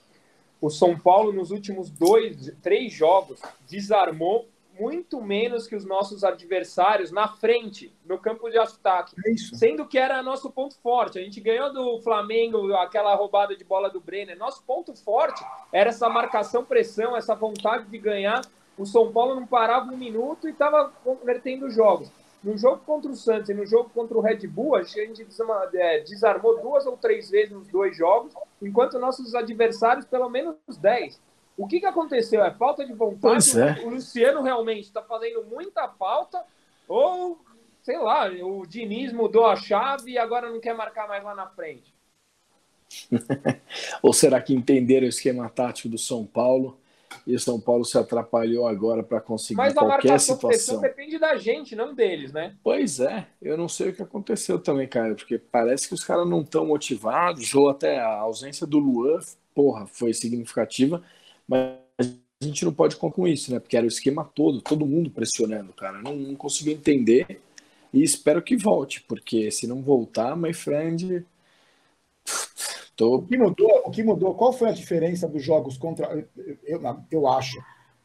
O 0.62 0.70
São 0.70 0.98
Paulo, 0.98 1.34
nos 1.34 1.52
últimos 1.52 1.90
dois, 1.90 2.54
três 2.62 2.94
jogos, 2.94 3.42
desarmou 3.68 4.48
muito 4.80 5.22
menos 5.22 5.68
que 5.68 5.76
os 5.76 5.84
nossos 5.84 6.24
adversários 6.24 7.12
na 7.12 7.28
frente, 7.28 7.94
no 8.06 8.18
campo 8.18 8.50
de 8.50 8.58
ataque. 8.58 9.14
É 9.26 9.36
sendo 9.58 9.86
que 9.86 9.98
era 9.98 10.24
nosso 10.24 10.50
ponto 10.50 10.78
forte. 10.78 11.20
A 11.20 11.22
gente 11.22 11.42
ganhou 11.42 11.74
do 11.74 12.00
Flamengo 12.00 12.74
aquela 12.76 13.14
roubada 13.14 13.58
de 13.58 13.66
bola 13.66 13.90
do 13.90 14.00
Brenner. 14.00 14.38
Nosso 14.38 14.64
ponto 14.64 14.96
forte 14.96 15.44
era 15.74 15.90
essa 15.90 16.08
marcação-pressão, 16.08 17.18
essa 17.18 17.36
vontade 17.36 17.88
de 17.88 17.98
ganhar. 17.98 18.42
O 18.78 18.86
São 18.86 19.12
Paulo 19.12 19.36
não 19.36 19.46
parava 19.46 19.92
um 19.92 19.98
minuto 19.98 20.48
e 20.48 20.52
estava 20.52 20.90
convertendo 21.04 21.70
jogos. 21.70 22.10
No 22.44 22.58
jogo 22.58 22.80
contra 22.84 23.12
o 23.12 23.16
Santos 23.16 23.50
e 23.50 23.54
no 23.54 23.66
jogo 23.66 23.92
contra 23.92 24.18
o 24.18 24.22
Red 24.22 24.48
Bull, 24.48 24.76
a 24.76 24.82
gente 24.82 25.28
é, 25.76 26.00
desarmou 26.00 26.60
duas 26.60 26.88
ou 26.88 26.98
três 26.98 27.30
vezes 27.30 27.52
nos 27.52 27.68
dois 27.68 27.96
jogos, 27.96 28.34
enquanto 28.62 28.98
nossos 28.98 29.36
adversários, 29.36 30.06
pelo 30.06 30.28
menos 30.28 30.56
dez. 30.80 31.22
O 31.56 31.68
que, 31.68 31.80
que 31.80 31.86
aconteceu? 31.86 32.44
É 32.44 32.52
falta 32.52 32.84
de 32.84 32.94
vontade? 32.94 33.60
É. 33.60 33.86
O 33.86 33.90
Luciano 33.90 34.42
realmente 34.42 34.86
está 34.86 35.04
fazendo 35.04 35.44
muita 35.44 35.88
falta? 35.90 36.44
Ou, 36.88 37.40
sei 37.84 38.00
lá, 38.00 38.28
o 38.28 38.66
Diniz 38.66 39.14
mudou 39.14 39.46
a 39.46 39.56
chave 39.56 40.12
e 40.12 40.18
agora 40.18 40.50
não 40.50 40.60
quer 40.60 40.74
marcar 40.74 41.08
mais 41.08 41.24
lá 41.24 41.36
na 41.36 41.46
frente? 41.46 41.94
ou 44.02 44.12
será 44.12 44.42
que 44.42 44.54
entenderam 44.54 45.06
o 45.06 45.10
esquema 45.10 45.48
tático 45.50 45.90
do 45.90 45.98
São 45.98 46.26
Paulo? 46.26 46.81
E 47.26 47.38
São 47.40 47.60
Paulo 47.60 47.86
se 47.86 47.98
atrapalhou 47.98 48.68
agora 48.68 49.04
para 49.04 49.22
conseguir 49.22 49.58
Mas 49.58 49.74
qualquer 49.74 50.20
situação. 50.20 50.82
Mas 50.82 50.90
depende 50.90 51.18
da 51.20 51.36
gente, 51.38 51.76
não 51.76 51.94
deles, 51.94 52.32
né? 52.32 52.56
Pois 52.64 53.00
é, 53.00 53.28
eu 53.42 53.58
não 53.58 53.68
sei 53.68 53.90
o 53.90 53.94
que 53.94 54.02
aconteceu 54.02 54.60
também, 54.60 54.88
cara, 54.88 55.16
porque 55.16 55.38
parece 55.38 55.88
que 55.88 55.94
os 55.94 56.04
caras 56.04 56.28
não 56.28 56.42
estão 56.42 56.66
motivados, 56.66 57.54
ou 57.54 57.70
até 57.70 58.00
a 58.00 58.20
ausência 58.20 58.66
do 58.66 58.80
Luan, 58.80 59.20
porra, 59.54 59.86
foi 59.86 60.14
significativa, 60.14 61.02
mas 61.48 61.78
a 62.00 62.46
gente 62.46 62.66
não 62.66 62.74
pode 62.74 62.96
contar 62.96 63.16
com 63.16 63.28
isso, 63.28 63.52
né? 63.52 63.60
Porque 63.60 63.78
era 63.78 63.86
o 63.86 63.90
esquema 63.90 64.24
todo, 64.24 64.62
todo 64.62 64.86
mundo 64.86 65.12
pressionando, 65.12 65.74
cara. 65.74 66.02
Não, 66.02 66.16
não 66.16 66.36
consigo 66.36 66.70
entender 66.70 67.42
e 67.94 68.02
espero 68.02 68.42
que 68.42 68.56
volte, 68.56 69.02
porque 69.02 69.52
se 69.52 69.68
não 69.68 69.82
voltar, 69.82 70.36
my 70.36 70.54
friend, 70.54 71.26
Tô... 73.02 73.16
O, 73.16 73.22
que 73.24 73.36
mudou, 73.36 73.82
o 73.86 73.90
que 73.90 74.04
mudou? 74.04 74.36
Qual 74.36 74.54
foi 74.54 74.70
a 74.70 74.74
diferença 74.74 75.28
dos 75.28 75.44
jogos 75.44 75.76
contra. 75.76 76.24
Eu, 76.64 76.82
eu 77.10 77.28
acho. 77.28 77.60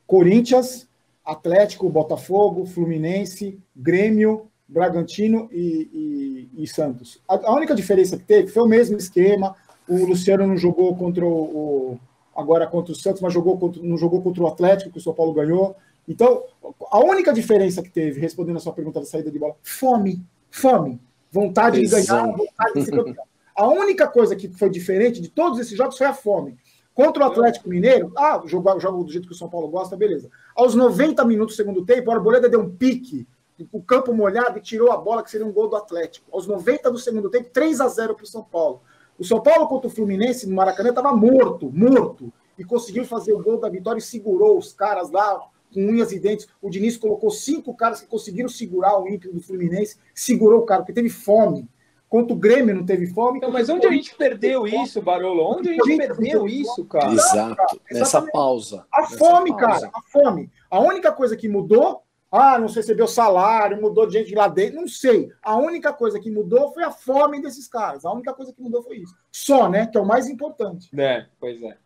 Corinthians, 0.06 0.88
Atlético, 1.22 1.90
Botafogo, 1.90 2.64
Fluminense, 2.64 3.60
Grêmio, 3.76 4.46
Bragantino 4.66 5.50
e, 5.52 6.48
e, 6.56 6.62
e 6.62 6.66
Santos. 6.66 7.20
A, 7.28 7.34
a, 7.34 7.54
única 7.54 7.74
diferença 7.74 8.16
que 8.16 8.24
teve 8.24 8.48
foi 8.48 8.62
o 8.62 8.68
mesmo 8.68 8.96
esquema. 8.96 9.54
O 9.86 10.06
Luciano 10.06 10.46
não 10.46 10.56
jogou 10.56 10.96
contra 10.96 11.26
o, 11.26 11.98
agora 12.34 12.66
contra 12.66 12.92
o 12.92 12.96
Santos, 12.96 13.20
mas 13.20 13.34
jogou 13.34 13.58
contra, 13.58 13.82
não 13.82 13.98
jogou 13.98 14.22
contra 14.22 14.42
o 14.44 14.46
Atlético, 14.46 14.92
que 14.92 14.98
o 14.98 15.02
São 15.02 15.12
Paulo 15.12 15.34
ganhou. 15.34 15.76
Então, 16.08 16.42
a 16.90 17.00
única 17.00 17.34
diferença 17.34 17.82
que 17.82 17.90
teve, 17.90 18.18
respondendo 18.18 18.56
a 18.56 18.60
sua 18.60 18.72
pergunta 18.72 19.00
da 19.00 19.06
saída 19.06 19.30
de 19.30 19.38
bola, 19.38 19.56
fome, 19.62 20.24
fome, 20.50 20.98
vontade 21.30 21.82
Exato. 21.82 22.02
de 22.02 22.08
ganhar, 22.08 22.26
vontade 22.34 22.74
de 22.74 22.84
ser 22.84 22.90
campeão. 22.96 23.25
A 23.56 23.66
única 23.66 24.06
coisa 24.06 24.36
que 24.36 24.48
foi 24.48 24.68
diferente 24.68 25.20
de 25.20 25.28
todos 25.30 25.58
esses 25.58 25.76
jogos 25.76 25.96
foi 25.96 26.06
a 26.06 26.12
fome. 26.12 26.58
Contra 26.92 27.24
o 27.24 27.26
Atlético 27.26 27.68
Mineiro, 27.68 28.12
ah, 28.16 28.40
jogo, 28.46 28.78
jogo 28.78 29.04
do 29.04 29.10
jeito 29.10 29.26
que 29.26 29.34
o 29.34 29.36
São 29.36 29.48
Paulo 29.48 29.68
gosta, 29.68 29.96
beleza. 29.96 30.30
Aos 30.54 30.74
90 30.74 31.24
minutos 31.24 31.54
do 31.54 31.56
segundo 31.56 31.84
tempo, 31.84 32.10
o 32.10 32.12
Arboleda 32.12 32.48
deu 32.48 32.60
um 32.60 32.70
pique, 32.70 33.26
o 33.72 33.82
campo 33.82 34.12
molhado 34.12 34.58
e 34.58 34.62
tirou 34.62 34.92
a 34.92 34.96
bola, 34.96 35.22
que 35.22 35.30
seria 35.30 35.46
um 35.46 35.52
gol 35.52 35.68
do 35.68 35.76
Atlético. 35.76 36.26
Aos 36.30 36.46
90 36.46 36.90
do 36.90 36.98
segundo 36.98 37.30
tempo, 37.30 37.50
3 37.50 37.80
a 37.80 37.88
0 37.88 38.14
para 38.14 38.24
o 38.24 38.26
São 38.26 38.42
Paulo. 38.42 38.82
O 39.18 39.24
São 39.24 39.42
Paulo 39.42 39.66
contra 39.68 39.88
o 39.88 39.90
Fluminense 39.90 40.46
no 40.46 40.54
Maracanã 40.54 40.90
estava 40.90 41.14
morto, 41.14 41.70
morto, 41.72 42.30
e 42.58 42.64
conseguiu 42.64 43.04
fazer 43.04 43.32
o 43.32 43.42
gol 43.42 43.58
da 43.58 43.68
vitória 43.68 43.98
e 43.98 44.02
segurou 44.02 44.58
os 44.58 44.72
caras 44.72 45.10
lá 45.10 45.40
com 45.72 45.80
unhas 45.80 46.12
e 46.12 46.18
dentes. 46.18 46.46
O 46.60 46.70
Diniz 46.70 46.96
colocou 46.96 47.30
cinco 47.30 47.74
caras 47.74 48.00
que 48.00 48.06
conseguiram 48.06 48.48
segurar 48.48 48.98
o 48.98 49.08
ímpio 49.08 49.32
do 49.32 49.40
Fluminense, 49.40 49.96
segurou 50.14 50.60
o 50.60 50.64
cara, 50.64 50.82
porque 50.82 50.92
teve 50.92 51.08
fome. 51.08 51.68
Quanto 52.16 52.32
o 52.32 52.38
Grêmio 52.38 52.74
não 52.74 52.86
teve 52.86 53.08
fome. 53.08 53.36
Então, 53.36 53.50
mas 53.50 53.68
onde 53.68 53.86
a 53.86 53.92
gente 53.92 54.14
perdeu 54.14 54.66
isso, 54.66 55.02
Barolo? 55.02 55.58
Onde 55.58 55.68
a 55.68 55.72
gente 55.74 55.98
perdeu 55.98 56.48
isso, 56.48 56.82
cara? 56.86 57.12
Exato, 57.12 57.78
nessa 57.92 58.22
pausa. 58.22 58.86
A 58.90 59.04
fome, 59.04 59.54
cara, 59.54 59.90
a 59.92 60.00
fome. 60.00 60.50
A 60.70 60.80
única 60.80 61.12
coisa 61.12 61.36
que 61.36 61.46
mudou, 61.46 62.04
ah, 62.32 62.58
não 62.58 62.68
recebeu 62.68 63.06
salário, 63.06 63.78
mudou 63.78 64.06
de 64.06 64.14
gente 64.14 64.34
lá 64.34 64.48
dentro, 64.48 64.80
não 64.80 64.88
sei. 64.88 65.28
A 65.42 65.56
única 65.56 65.92
coisa 65.92 66.18
que 66.18 66.30
mudou 66.30 66.72
foi 66.72 66.84
a 66.84 66.90
fome 66.90 67.42
desses 67.42 67.68
caras. 67.68 68.06
A 68.06 68.12
única 68.14 68.32
coisa 68.32 68.50
que 68.50 68.62
mudou 68.62 68.82
foi 68.82 68.96
isso. 68.96 69.14
Só, 69.30 69.68
né? 69.68 69.86
Que 69.86 69.98
é 69.98 70.00
o 70.00 70.06
mais 70.06 70.26
importante. 70.26 70.88
É, 70.98 71.26
pois 71.38 71.62
é. 71.62 71.76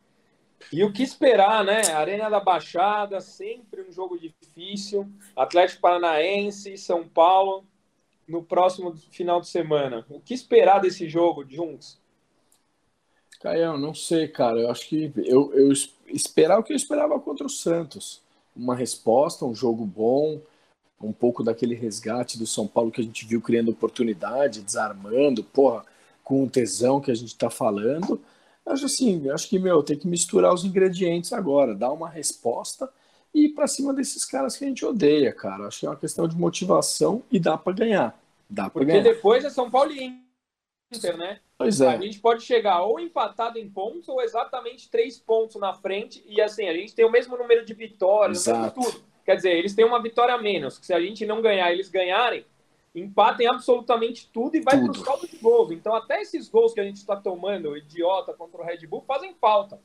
E 0.73 0.85
o 0.85 0.93
que 0.93 1.03
esperar, 1.03 1.64
né? 1.64 1.90
Arena 1.93 2.31
da 2.31 2.38
Baixada, 2.38 3.21
sempre 3.21 3.83
um 3.83 3.90
jogo 3.90 4.16
difícil. 4.16 5.11
Atlético 5.35 5.81
Paranaense, 5.81 6.79
São 6.79 7.03
Paulo 7.09 7.64
no 8.31 8.43
próximo 8.43 8.97
final 9.11 9.40
de 9.40 9.49
semana. 9.49 10.07
O 10.09 10.21
que 10.21 10.33
esperar 10.33 10.81
desse 10.81 11.09
jogo 11.09 11.45
juntos? 11.49 11.99
Caião, 13.40 13.77
não 13.77 13.95
sei, 13.95 14.29
cara. 14.29 14.61
Eu 14.61 14.71
acho 14.71 14.88
que 14.88 15.12
eu, 15.16 15.53
eu 15.55 15.73
esperar 16.07 16.59
o 16.59 16.62
que 16.62 16.73
eu 16.73 16.77
esperava 16.77 17.19
contra 17.19 17.45
o 17.45 17.51
Santos. 17.51 18.23
Uma 18.55 18.77
resposta, 18.77 19.45
um 19.45 19.55
jogo 19.55 19.85
bom, 19.85 20.40
um 21.01 21.12
pouco 21.12 21.43
daquele 21.43 21.75
resgate 21.75 22.38
do 22.38 22.47
São 22.47 22.66
Paulo 22.66 22.90
que 22.90 23.01
a 23.01 23.05
gente 23.05 23.27
viu 23.27 23.40
criando 23.40 23.71
oportunidade, 23.71 24.61
desarmando, 24.61 25.43
porra, 25.43 25.85
com 26.23 26.45
o 26.45 26.51
tesão 26.51 27.01
que 27.01 27.11
a 27.11 27.14
gente 27.14 27.37
tá 27.37 27.51
falando. 27.51 28.21
Acho 28.64 28.87
assim, 28.87 29.29
acho 29.31 29.49
que, 29.49 29.59
meu, 29.59 29.83
tem 29.83 29.99
que 29.99 30.07
misturar 30.07 30.55
os 30.55 30.64
ingredientes 30.64 31.33
agora, 31.33 31.75
dar 31.75 31.90
uma 31.90 32.09
resposta 32.09 32.88
e 33.35 33.47
ir 33.47 33.49
para 33.51 33.66
cima 33.66 33.93
desses 33.95 34.25
caras 34.25 34.57
que 34.57 34.64
a 34.64 34.69
gente 34.69 34.85
odeia, 34.85 35.33
cara. 35.33 35.66
Acho 35.66 35.81
que 35.81 35.87
é 35.87 35.88
uma 35.88 35.97
questão 35.97 36.27
de 36.27 36.37
motivação 36.37 37.23
e 37.31 37.38
dá 37.38 37.57
para 37.57 37.73
ganhar. 37.73 38.21
Dá 38.49 38.69
Porque 38.69 38.87
ganhar. 38.87 39.03
depois 39.03 39.45
é 39.45 39.51
São 39.51 39.71
Paulo 39.71 39.93
e 39.93 40.21
Inter, 40.93 41.16
né? 41.16 41.40
Pois 41.57 41.81
é. 41.81 41.88
A 41.88 42.01
gente 42.01 42.19
pode 42.19 42.43
chegar 42.43 42.83
ou 42.83 42.99
empatado 42.99 43.59
em 43.59 43.69
pontos 43.69 44.09
ou 44.09 44.21
exatamente 44.21 44.90
três 44.90 45.19
pontos 45.19 45.57
na 45.57 45.75
frente 45.75 46.25
e 46.27 46.40
assim, 46.40 46.66
a 46.69 46.75
gente 46.75 46.95
tem 46.95 47.05
o 47.05 47.11
mesmo 47.11 47.37
número 47.37 47.64
de 47.64 47.75
vitórias, 47.75 48.45
tudo. 48.75 49.05
Quer 49.25 49.37
dizer, 49.37 49.53
eles 49.53 49.75
têm 49.75 49.85
uma 49.85 50.03
vitória 50.03 50.35
a 50.35 50.38
menos. 50.38 50.79
Que 50.79 50.87
se 50.87 50.95
a 50.95 51.01
gente 51.01 51.25
não 51.25 51.40
ganhar, 51.40 51.71
eles 51.71 51.88
ganharem, 51.88 52.45
empatem 52.95 53.47
absolutamente 53.47 54.29
tudo 54.33 54.57
e 54.57 54.61
vai 54.61 54.81
para 54.81 54.90
o 54.90 54.95
saldo 54.95 55.29
de 55.29 55.37
gols. 55.37 55.71
Então, 55.71 55.95
até 55.95 56.21
esses 56.21 56.49
gols 56.49 56.75
que 56.75 56.81
a 56.81 56.85
gente 56.85 56.97
está 56.97 57.14
tomando, 57.14 57.77
idiota 57.77 58.33
contra 58.33 58.61
o 58.61 58.64
Red 58.64 58.87
Bull, 58.87 59.05
fazem 59.07 59.35
falta. 59.35 59.81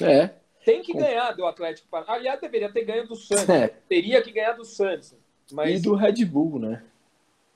É. 0.00 0.30
Tem 0.64 0.82
que 0.82 0.92
Com... 0.92 1.00
ganhar 1.00 1.32
do 1.32 1.44
Atlético 1.44 1.88
Paranaense. 1.88 2.18
Aliás, 2.18 2.40
deveria 2.40 2.72
ter 2.72 2.84
ganho 2.84 3.06
do 3.06 3.16
Santos. 3.16 3.48
É. 3.48 3.68
Teria 3.88 4.22
que 4.22 4.32
ganhar 4.32 4.52
do 4.52 4.64
Santos. 4.64 5.14
Mas... 5.52 5.80
E 5.80 5.82
do 5.82 5.94
Red 5.94 6.24
Bull, 6.24 6.58
né? 6.58 6.82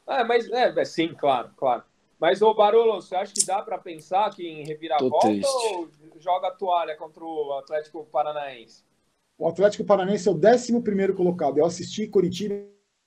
É, 0.06 0.22
mas 0.24 0.48
é, 0.50 0.72
é 0.78 0.84
sim, 0.84 1.14
claro, 1.14 1.50
claro. 1.56 1.82
Mas, 2.18 2.40
ô 2.40 2.54
Barolo, 2.54 3.00
você 3.00 3.14
acha 3.14 3.32
que 3.32 3.44
dá 3.44 3.60
para 3.60 3.76
pensar 3.78 4.34
que 4.34 4.46
em 4.46 4.64
reviravolta 4.64 5.28
ou 5.28 5.88
joga 6.18 6.48
a 6.48 6.50
toalha 6.50 6.96
contra 6.96 7.22
o 7.22 7.52
Atlético 7.58 8.06
Paranaense? 8.10 8.82
O 9.38 9.46
Atlético 9.46 9.84
Paranaense 9.84 10.28
é 10.28 10.32
o 10.32 10.36
11 10.36 11.12
colocado. 11.14 11.58
Eu 11.58 11.66
assisti 11.66 12.06
Curitiba 12.06 12.54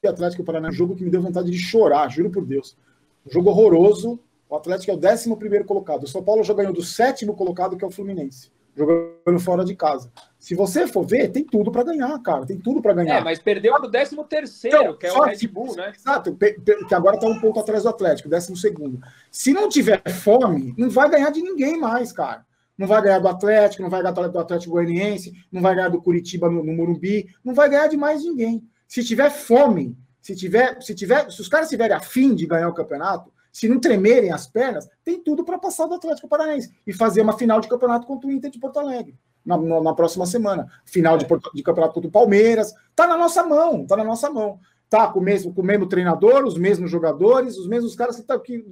e 0.03 0.07
Atlético 0.07 0.43
Paranaense, 0.43 0.75
um 0.75 0.77
jogo 0.77 0.95
que 0.95 1.03
me 1.03 1.09
deu 1.09 1.21
vontade 1.21 1.49
de 1.49 1.57
chorar, 1.57 2.07
juro 2.09 2.29
por 2.29 2.45
Deus. 2.45 2.77
Um 3.25 3.31
jogo 3.31 3.49
horroroso. 3.49 4.19
O 4.47 4.55
Atlético 4.55 4.91
é 4.91 4.95
o 4.95 4.97
11 4.97 5.63
colocado. 5.65 6.03
O 6.03 6.07
São 6.07 6.23
Paulo 6.23 6.43
já 6.43 6.53
ganhou 6.53 6.73
do 6.73 6.83
sétimo 6.83 7.35
colocado, 7.35 7.75
que 7.77 7.83
é 7.83 7.87
o 7.87 7.91
Fluminense 7.91 8.51
jogando 8.75 9.39
fora 9.39 9.65
de 9.65 9.75
casa. 9.75 10.11
Se 10.37 10.55
você 10.55 10.87
for 10.87 11.05
ver, 11.05 11.29
tem 11.29 11.43
tudo 11.43 11.71
para 11.71 11.83
ganhar, 11.83 12.17
cara. 12.19 12.45
Tem 12.45 12.57
tudo 12.57 12.81
para 12.81 12.93
ganhar. 12.93 13.17
É, 13.17 13.21
mas 13.21 13.39
perdeu 13.39 13.75
pro 13.75 13.89
13 13.91 14.15
terceiro, 14.29 14.97
que 14.97 15.05
é 15.05 15.13
o 15.13 15.21
Red 15.21 15.47
Bull, 15.47 15.75
né? 15.75 15.91
Exato, 15.95 16.35
que 16.35 16.95
agora 16.95 17.15
está 17.15 17.27
um 17.27 17.39
ponto 17.39 17.59
atrás 17.59 17.83
do 17.83 17.89
Atlético, 17.89 18.29
12 18.29 18.55
segundo. 18.55 18.99
Se 19.31 19.51
não 19.51 19.67
tiver 19.67 20.01
fome, 20.09 20.73
não 20.77 20.89
vai 20.89 21.09
ganhar 21.09 21.29
de 21.29 21.41
ninguém 21.41 21.77
mais, 21.79 22.11
cara. 22.11 22.45
Não 22.77 22.87
vai 22.87 23.01
ganhar 23.01 23.19
do 23.19 23.27
Atlético, 23.27 23.83
não 23.83 23.89
vai 23.89 24.01
ganhar 24.01 24.13
do 24.13 24.39
Atlético 24.39 24.71
Goianiense, 24.71 25.33
não 25.51 25.61
vai 25.61 25.75
ganhar 25.75 25.89
do 25.89 26.01
Curitiba 26.01 26.49
no, 26.49 26.63
no 26.63 26.73
Morumbi, 26.73 27.27
não 27.43 27.53
vai 27.53 27.69
ganhar 27.69 27.87
de 27.87 27.97
mais 27.97 28.23
ninguém. 28.23 28.63
Se 28.87 29.03
tiver 29.03 29.29
fome, 29.29 29.97
se 30.21 30.33
tiver, 30.33 30.81
se 30.81 30.95
tiver, 30.95 31.29
se 31.29 31.41
os 31.41 31.49
caras 31.49 31.67
tiverem 31.67 31.97
afim 31.97 32.33
de 32.33 32.47
ganhar 32.47 32.69
o 32.69 32.73
campeonato, 32.73 33.33
se 33.51 33.67
não 33.67 33.79
tremerem 33.79 34.31
as 34.31 34.47
pernas, 34.47 34.87
tem 35.03 35.21
tudo 35.21 35.43
para 35.43 35.57
passar 35.57 35.87
do 35.87 35.95
Atlético 35.95 36.27
Paranaense 36.27 36.71
e 36.85 36.93
fazer 36.93 37.21
uma 37.21 37.37
final 37.37 37.59
de 37.59 37.67
campeonato 37.67 38.05
contra 38.05 38.27
o 38.27 38.31
Inter 38.31 38.51
de 38.51 38.59
Porto 38.59 38.79
Alegre. 38.79 39.17
Na, 39.45 39.57
na, 39.57 39.81
na 39.81 39.93
próxima 39.93 40.25
semana. 40.25 40.67
Final 40.85 41.17
de, 41.17 41.25
de 41.53 41.63
campeonato 41.63 41.93
contra 41.93 42.09
o 42.09 42.11
Palmeiras. 42.11 42.73
Tá 42.95 43.07
na 43.07 43.17
nossa 43.17 43.43
mão, 43.43 43.85
tá 43.85 43.95
na 43.95 44.03
nossa 44.03 44.29
mão 44.29 44.59
tá 44.89 45.07
com 45.07 45.19
o 45.19 45.23
mesmo, 45.23 45.53
com 45.53 45.61
o 45.61 45.65
mesmo 45.65 45.87
treinador, 45.87 46.43
os 46.43 46.57
mesmos 46.57 46.89
jogadores, 46.89 47.57
os 47.57 47.67
mesmos 47.67 47.95
caras 47.95 48.15
que, 48.15 48.23
tá, 48.23 48.39
que 48.39 48.65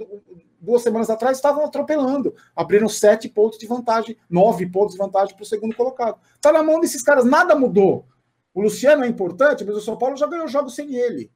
duas 0.60 0.82
semanas 0.82 1.10
atrás 1.10 1.38
estavam 1.38 1.64
atropelando, 1.64 2.34
abriram 2.56 2.90
sete 2.90 3.30
pontos 3.30 3.60
de 3.60 3.68
vantagem, 3.68 4.18
nove 4.28 4.66
pontos 4.66 4.94
de 4.94 4.98
vantagem 4.98 5.36
para 5.36 5.44
o 5.44 5.46
segundo 5.46 5.76
colocado. 5.76 6.18
Está 6.34 6.52
na 6.52 6.64
mão 6.64 6.80
desses 6.80 7.04
caras, 7.04 7.24
nada 7.24 7.56
mudou. 7.56 8.06
O 8.54 8.62
Luciano 8.62 9.04
é 9.04 9.08
importante, 9.08 9.64
mas 9.64 9.78
o 9.78 9.82
São 9.82 9.96
Paulo 9.96 10.18
já 10.18 10.26
ganhou 10.26 10.48
jogos 10.48 10.74
sem 10.74 10.96
ele. 10.96 11.30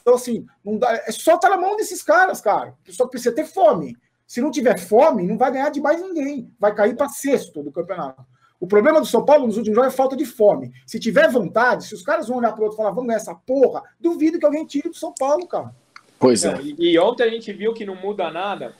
Então, 0.00 0.14
assim, 0.14 0.46
não 0.64 0.78
dá, 0.78 0.92
é 1.06 1.12
só 1.12 1.36
tá 1.36 1.48
na 1.48 1.56
mão 1.56 1.76
desses 1.76 2.02
caras, 2.02 2.40
cara. 2.40 2.74
Só 2.88 3.06
precisa 3.06 3.34
ter 3.34 3.44
fome. 3.44 3.96
Se 4.26 4.40
não 4.40 4.50
tiver 4.50 4.78
fome, 4.78 5.26
não 5.26 5.36
vai 5.36 5.52
ganhar 5.52 5.70
de 5.70 5.80
mais 5.80 6.00
ninguém. 6.00 6.50
Vai 6.58 6.74
cair 6.74 6.96
para 6.96 7.08
sexto 7.08 7.62
do 7.62 7.70
campeonato. 7.70 8.24
O 8.58 8.66
problema 8.66 9.00
do 9.00 9.06
São 9.06 9.24
Paulo 9.24 9.46
nos 9.46 9.56
últimos 9.56 9.74
jogos 9.74 9.92
é 9.92 9.96
falta 9.96 10.16
de 10.16 10.24
fome. 10.24 10.72
Se 10.86 11.00
tiver 11.00 11.28
vontade, 11.28 11.84
se 11.84 11.94
os 11.94 12.02
caras 12.02 12.28
vão 12.28 12.38
olhar 12.38 12.52
para 12.52 12.60
o 12.60 12.62
outro 12.62 12.76
e 12.76 12.78
falar, 12.78 12.90
vamos 12.90 13.08
ganhar 13.08 13.16
essa 13.16 13.34
porra, 13.34 13.82
duvido 13.98 14.38
que 14.38 14.46
alguém 14.46 14.64
tire 14.64 14.88
do 14.88 14.94
São 14.94 15.12
Paulo, 15.18 15.46
cara. 15.48 15.74
Pois 16.18 16.44
é. 16.44 16.60
E, 16.62 16.92
e 16.92 16.98
ontem 16.98 17.24
a 17.24 17.28
gente 17.28 17.52
viu 17.52 17.74
que 17.74 17.84
não 17.84 17.96
muda 17.96 18.30
nada, 18.30 18.72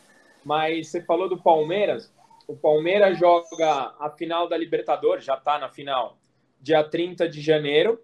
mas 0.45 0.89
você 0.89 1.03
falou 1.03 1.29
do 1.29 1.37
Palmeiras. 1.37 2.13
O 2.47 2.57
Palmeiras 2.57 3.19
joga 3.19 3.93
a 3.99 4.09
final 4.09 4.49
da 4.49 4.57
Libertadores, 4.57 5.25
já 5.25 5.35
está 5.35 5.59
na 5.59 5.69
final, 5.69 6.17
dia 6.61 6.85
30 6.85 7.29
de 7.29 7.41
janeiro. 7.41 8.01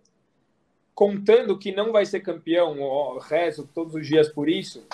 Contando 0.99 1.57
que 1.57 1.71
não 1.71 1.93
vai 1.93 2.05
ser 2.05 2.19
campeão, 2.19 2.77
rezo 3.21 3.71
todos 3.73 3.95
os 3.95 4.05
dias 4.05 4.29
por 4.29 4.49
isso. 4.49 4.85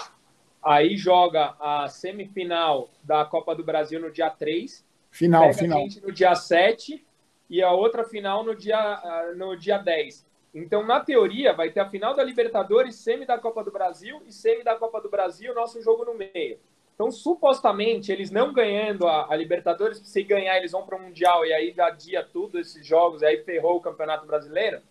Aí 0.63 0.99
joga 0.99 1.55
a 1.59 1.89
semifinal 1.89 2.91
da 3.03 3.25
Copa 3.25 3.55
do 3.55 3.65
Brasil 3.65 3.99
no 3.99 4.11
dia 4.11 4.29
3 4.29 4.85
Final, 5.11 5.55
final. 5.55 5.87
No 6.03 6.13
dia 6.13 6.35
7 6.35 7.03
e 7.49 7.63
a 7.63 7.73
outra 7.73 8.05
final 8.05 8.45
no 8.45 8.55
dia, 8.55 8.77
ah, 8.77 9.33
no 9.35 9.57
dia 9.57 9.79
10. 9.79 10.27
Então, 10.55 10.85
na 10.85 11.01
teoria, 11.01 11.55
vai 11.55 11.71
ter 11.71 11.81
a 11.81 11.89
final 11.89 12.15
da 12.15 12.23
Libertadores, 12.23 12.97
semi 12.97 13.25
da 13.25 13.39
Copa 13.39 13.65
do 13.65 13.73
Brasil 13.73 14.21
e 14.27 14.31
semi 14.31 14.63
da 14.63 14.75
Copa 14.75 15.01
do 15.01 15.09
Brasil, 15.09 15.55
nosso 15.55 15.81
jogo 15.81 16.05
no 16.05 16.13
meio. 16.13 16.59
Então, 16.95 17.11
supostamente, 17.11 18.13
eles 18.13 18.31
não 18.31 18.53
ganhando 18.53 19.07
a, 19.07 19.33
a 19.33 19.35
Libertadores, 19.35 20.03
se 20.05 20.23
ganhar, 20.23 20.59
eles 20.59 20.73
vão 20.73 20.85
para 20.85 20.99
o 20.99 21.01
Mundial 21.01 21.47
e 21.47 21.53
aí 21.55 21.75
adia 21.81 22.23
tudo 22.23 22.59
esses 22.59 22.87
jogos, 22.87 23.23
e 23.23 23.27
aí 23.27 23.39
ferrou 23.43 23.77
o 23.79 23.81
Campeonato 23.81 24.27
Brasileiro. 24.27 24.83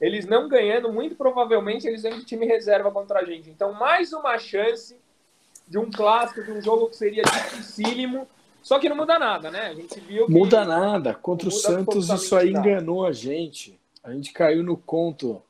Eles 0.00 0.26
não 0.26 0.48
ganhando, 0.48 0.92
muito 0.92 1.14
provavelmente, 1.14 1.86
eles 1.86 2.02
vêm 2.02 2.18
de 2.18 2.24
time 2.24 2.46
reserva 2.46 2.90
contra 2.90 3.20
a 3.20 3.24
gente. 3.24 3.50
Então, 3.50 3.72
mais 3.72 4.12
uma 4.12 4.38
chance 4.38 4.96
de 5.68 5.78
um 5.78 5.90
clássico, 5.90 6.42
de 6.42 6.50
um 6.50 6.62
jogo 6.62 6.88
que 6.88 6.96
seria 6.96 7.22
dificílimo, 7.22 8.26
só 8.62 8.78
que 8.78 8.88
não 8.88 8.96
muda 8.96 9.18
nada, 9.18 9.50
né? 9.50 9.68
A 9.68 9.74
gente 9.74 10.00
viu 10.00 10.26
que. 10.26 10.32
Muda 10.32 10.64
nada. 10.64 11.14
Contra 11.14 11.48
o 11.48 11.52
Santos, 11.52 12.08
isso 12.08 12.36
aí 12.36 12.50
nada. 12.50 12.68
enganou 12.68 13.06
a 13.06 13.12
gente. 13.12 13.78
A 14.02 14.12
gente 14.12 14.32
caiu 14.32 14.62
no 14.62 14.76
conto 14.76 15.42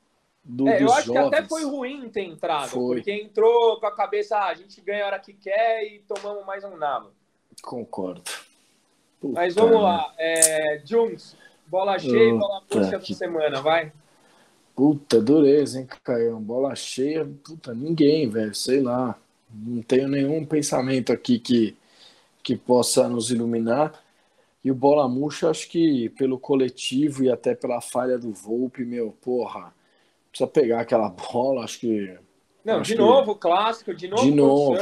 do, 0.42 0.68
é, 0.68 0.82
eu 0.82 0.92
acho 0.92 1.06
jovens. 1.06 1.30
que 1.30 1.34
até 1.36 1.48
foi 1.48 1.64
ruim 1.64 2.08
ter 2.08 2.22
entrado, 2.22 2.70
foi. 2.70 2.96
porque 2.96 3.12
entrou 3.12 3.78
com 3.78 3.86
a 3.86 3.94
cabeça, 3.94 4.36
ah, 4.36 4.48
a 4.48 4.54
gente 4.54 4.80
ganha 4.80 5.04
a 5.04 5.06
hora 5.06 5.18
que 5.18 5.32
quer 5.32 5.84
e 5.84 6.00
tomamos 6.00 6.44
mais 6.44 6.64
um 6.64 6.76
nabo. 6.76 7.10
Concordo. 7.62 8.22
Puta 9.20 9.34
Mas 9.34 9.54
vamos 9.54 9.82
lá. 9.82 10.12
É, 10.18 10.80
Jungs, 10.84 11.36
bola 11.66 11.98
cheia 11.98 12.30
e 12.30 12.38
bola 12.38 12.62
puxa 12.68 12.98
da 12.98 13.00
semana, 13.00 13.60
vai. 13.60 13.92
Puta, 14.74 15.20
dureza, 15.20 15.80
hein, 15.80 15.88
Caio? 16.02 16.38
Bola 16.38 16.74
cheia, 16.74 17.28
puta, 17.44 17.74
ninguém, 17.74 18.28
velho, 18.28 18.54
sei 18.54 18.80
lá. 18.80 19.18
Não 19.52 19.82
tenho 19.82 20.08
nenhum 20.08 20.44
pensamento 20.44 21.12
aqui 21.12 21.38
que 21.38 21.76
que 22.42 22.56
possa 22.56 23.08
nos 23.08 23.30
iluminar. 23.30 23.92
E 24.62 24.70
o 24.70 24.74
Bola 24.74 25.08
Murcha, 25.08 25.48
acho 25.48 25.68
que 25.68 26.10
pelo 26.10 26.38
coletivo 26.38 27.24
e 27.24 27.30
até 27.30 27.54
pela 27.54 27.80
falha 27.80 28.18
do 28.18 28.32
Volpe, 28.32 28.84
meu, 28.84 29.16
porra, 29.22 29.72
precisa 30.30 30.48
pegar 30.48 30.80
aquela 30.80 31.08
bola, 31.08 31.64
acho 31.64 31.80
que. 31.80 32.18
Não, 32.64 32.80
acho 32.80 32.92
de 32.92 32.98
novo, 32.98 33.34
clássico, 33.34 33.94
de 33.94 34.08
novo. 34.08 34.22
De 34.22 34.30
novo, 34.32 34.76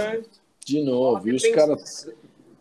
de 0.64 0.82
novo. 0.82 1.28
E 1.28 1.34
os 1.34 1.46
caras. 1.48 2.10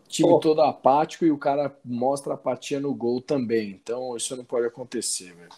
Time 0.06 0.40
todo 0.40 0.62
apático 0.62 1.26
e 1.26 1.30
o 1.30 1.36
cara 1.36 1.76
mostra 1.84 2.32
apatia 2.32 2.80
no 2.80 2.94
gol 2.94 3.20
também. 3.20 3.70
Então, 3.72 4.16
isso 4.16 4.34
não 4.34 4.44
pode 4.44 4.66
acontecer, 4.66 5.34
velho. 5.34 5.50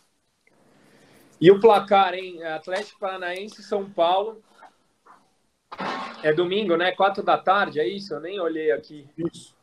E 1.40 1.50
o 1.50 1.58
placar, 1.58 2.14
hein? 2.14 2.42
Atlético 2.44 3.00
Paranaense 3.00 3.62
São 3.62 3.88
Paulo. 3.88 4.42
É 6.22 6.32
domingo, 6.34 6.76
né? 6.76 6.92
Quatro 6.92 7.22
da 7.22 7.38
tarde, 7.38 7.80
é 7.80 7.88
isso? 7.88 8.12
Eu 8.12 8.20
nem 8.20 8.38
olhei 8.38 8.70
aqui. 8.70 9.08
Isso. 9.16 9.56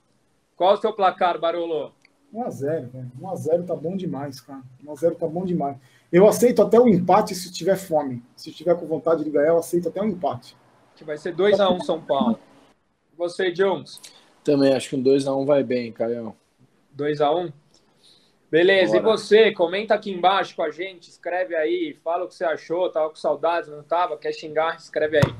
Qual 0.55 0.73
o 0.73 0.77
seu 0.77 0.91
placar, 0.91 1.39
Barolo? 1.39 1.93
1x0, 2.33 2.89
velho. 2.89 3.11
1x0 3.21 3.65
tá 3.65 3.75
bom 3.75 3.95
demais, 3.95 4.41
cara. 4.41 4.63
1x0 4.83 5.15
tá 5.17 5.27
bom 5.27 5.45
demais. 5.45 5.77
Eu 6.11 6.27
aceito 6.27 6.61
até 6.61 6.79
o 6.79 6.87
empate 6.87 7.35
se 7.35 7.51
tiver 7.51 7.77
fome. 7.77 8.23
Se 8.35 8.51
tiver 8.51 8.75
com 8.75 8.87
vontade 8.87 9.23
de 9.23 9.29
ganhar, 9.29 9.49
eu 9.49 9.59
aceito 9.59 9.89
até 9.89 10.01
o 10.01 10.05
empate. 10.05 10.57
Que 10.95 11.03
vai 11.03 11.17
ser 11.17 11.35
2x1 11.35 11.81
São 11.83 12.01
Paulo. 12.01 12.39
Você, 13.15 13.51
Jones? 13.51 14.01
Também 14.43 14.73
acho 14.73 14.89
que 14.89 14.95
um 14.95 15.03
2x1 15.03 15.45
vai 15.45 15.63
bem, 15.63 15.91
Caião. 15.91 16.35
2x1? 16.97 17.53
Beleza, 18.49 18.93
Bora. 18.93 19.03
e 19.03 19.17
você? 19.17 19.51
Comenta 19.51 19.93
aqui 19.93 20.09
embaixo 20.11 20.55
com 20.55 20.63
a 20.63 20.71
gente, 20.71 21.09
escreve 21.09 21.55
aí, 21.55 21.97
fala 22.03 22.23
o 22.23 22.27
que 22.27 22.35
você 22.35 22.45
achou, 22.45 22.89
tava 22.89 23.09
com 23.09 23.15
saudades, 23.15 23.69
não 23.69 23.83
tava? 23.83 24.17
Quer 24.17 24.31
xingar? 24.31 24.77
Escreve 24.77 25.17
aí. 25.17 25.35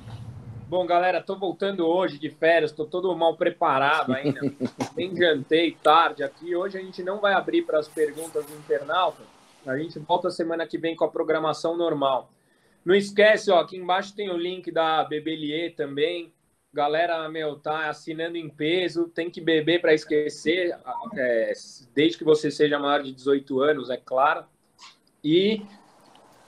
Bom, 0.67 0.85
galera, 0.85 1.21
tô 1.21 1.37
voltando 1.37 1.87
hoje 1.87 2.19
de 2.19 2.29
férias, 2.29 2.73
tô 2.73 2.85
todo 2.85 3.15
mal 3.15 3.37
preparado 3.37 4.13
ainda. 4.13 4.41
Nem 4.97 5.15
jantei 5.15 5.71
tarde 5.81 6.23
aqui. 6.23 6.53
Hoje 6.53 6.77
a 6.77 6.81
gente 6.81 7.01
não 7.01 7.21
vai 7.21 7.33
abrir 7.33 7.61
para 7.61 7.79
as 7.79 7.87
perguntas 7.87 8.45
do 8.45 8.53
internauta. 8.57 9.23
A 9.65 9.77
gente 9.77 9.97
volta 9.99 10.29
semana 10.29 10.67
que 10.67 10.77
vem 10.77 10.93
com 10.93 11.05
a 11.05 11.09
programação 11.09 11.77
normal. 11.77 12.29
Não 12.83 12.93
esquece, 12.93 13.49
ó, 13.49 13.59
aqui 13.59 13.77
embaixo 13.77 14.13
tem 14.13 14.29
o 14.29 14.35
link 14.35 14.69
da 14.69 15.05
Bebelier 15.05 15.73
também. 15.73 16.33
Galera, 16.73 17.27
meu, 17.29 17.57
tá 17.57 17.89
assinando 17.89 18.37
em 18.37 18.49
peso, 18.49 19.07
tem 19.07 19.29
que 19.29 19.41
beber 19.41 19.81
para 19.81 19.93
esquecer, 19.93 20.77
é, 21.15 21.53
desde 21.93 22.17
que 22.17 22.23
você 22.23 22.51
seja 22.51 22.77
maior 22.77 23.01
de 23.01 23.11
18 23.11 23.61
anos, 23.61 23.89
é 23.89 23.97
claro. 23.97 24.45
E 25.23 25.65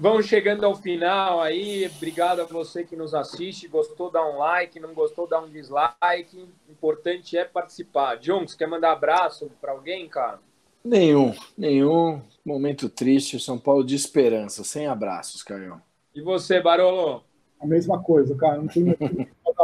Vamos 0.01 0.27
chegando 0.27 0.65
ao 0.65 0.75
final 0.75 1.41
aí. 1.41 1.85
Obrigado 1.93 2.39
a 2.39 2.45
você 2.45 2.85
que 2.85 2.95
nos 2.95 3.13
assiste. 3.13 3.67
Gostou, 3.67 4.09
dá 4.09 4.25
um 4.25 4.37
like. 4.37 4.79
Não 4.79 4.93
gostou, 4.93 5.27
dá 5.27 5.41
um 5.41 5.49
dislike. 5.49 6.47
O 6.69 6.71
importante 6.71 7.37
é 7.37 7.43
participar. 7.43 8.15
Jones, 8.15 8.55
quer 8.55 8.65
mandar 8.65 8.93
abraço 8.93 9.51
para 9.59 9.73
alguém, 9.73 10.07
cara? 10.07 10.39
Nenhum, 10.81 11.35
nenhum. 11.57 12.21
Momento 12.45 12.87
triste. 12.87 13.41
São 13.41 13.59
Paulo 13.59 13.83
de 13.83 13.93
esperança. 13.93 14.63
Sem 14.63 14.87
abraços, 14.87 15.43
Caio. 15.43 15.81
E 16.15 16.21
você, 16.21 16.61
Barolo? 16.61 17.25
A 17.61 17.65
mesma 17.65 18.01
coisa, 18.01 18.35
cara. 18.35 18.57
Não 18.57 18.67
tem 18.67 18.95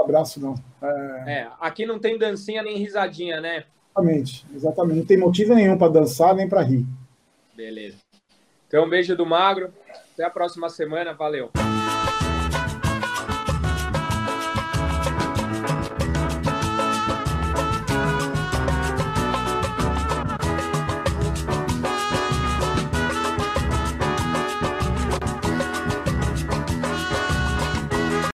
abraço, 0.05 0.39
não. 0.39 0.55
É... 0.81 1.39
é, 1.39 1.47
aqui 1.60 1.86
não 1.86 1.99
tem 1.99 2.17
dancinha 2.17 2.62
nem 2.62 2.77
risadinha, 2.77 3.41
né? 3.41 3.65
Exatamente, 3.89 4.45
exatamente. 4.53 4.97
Não 4.97 5.05
tem 5.05 5.17
motivo 5.17 5.55
nenhum 5.55 5.77
para 5.77 5.91
dançar 5.91 6.36
nem 6.36 6.47
para 6.47 6.62
rir. 6.62 6.86
Beleza. 7.55 7.97
Então, 8.67 8.86
um 8.86 8.89
beijo 8.89 9.15
do 9.15 9.25
Magro. 9.25 9.73
Até 10.13 10.23
a 10.23 10.29
próxima 10.29 10.69
semana. 10.69 11.13
Valeu. 11.13 11.51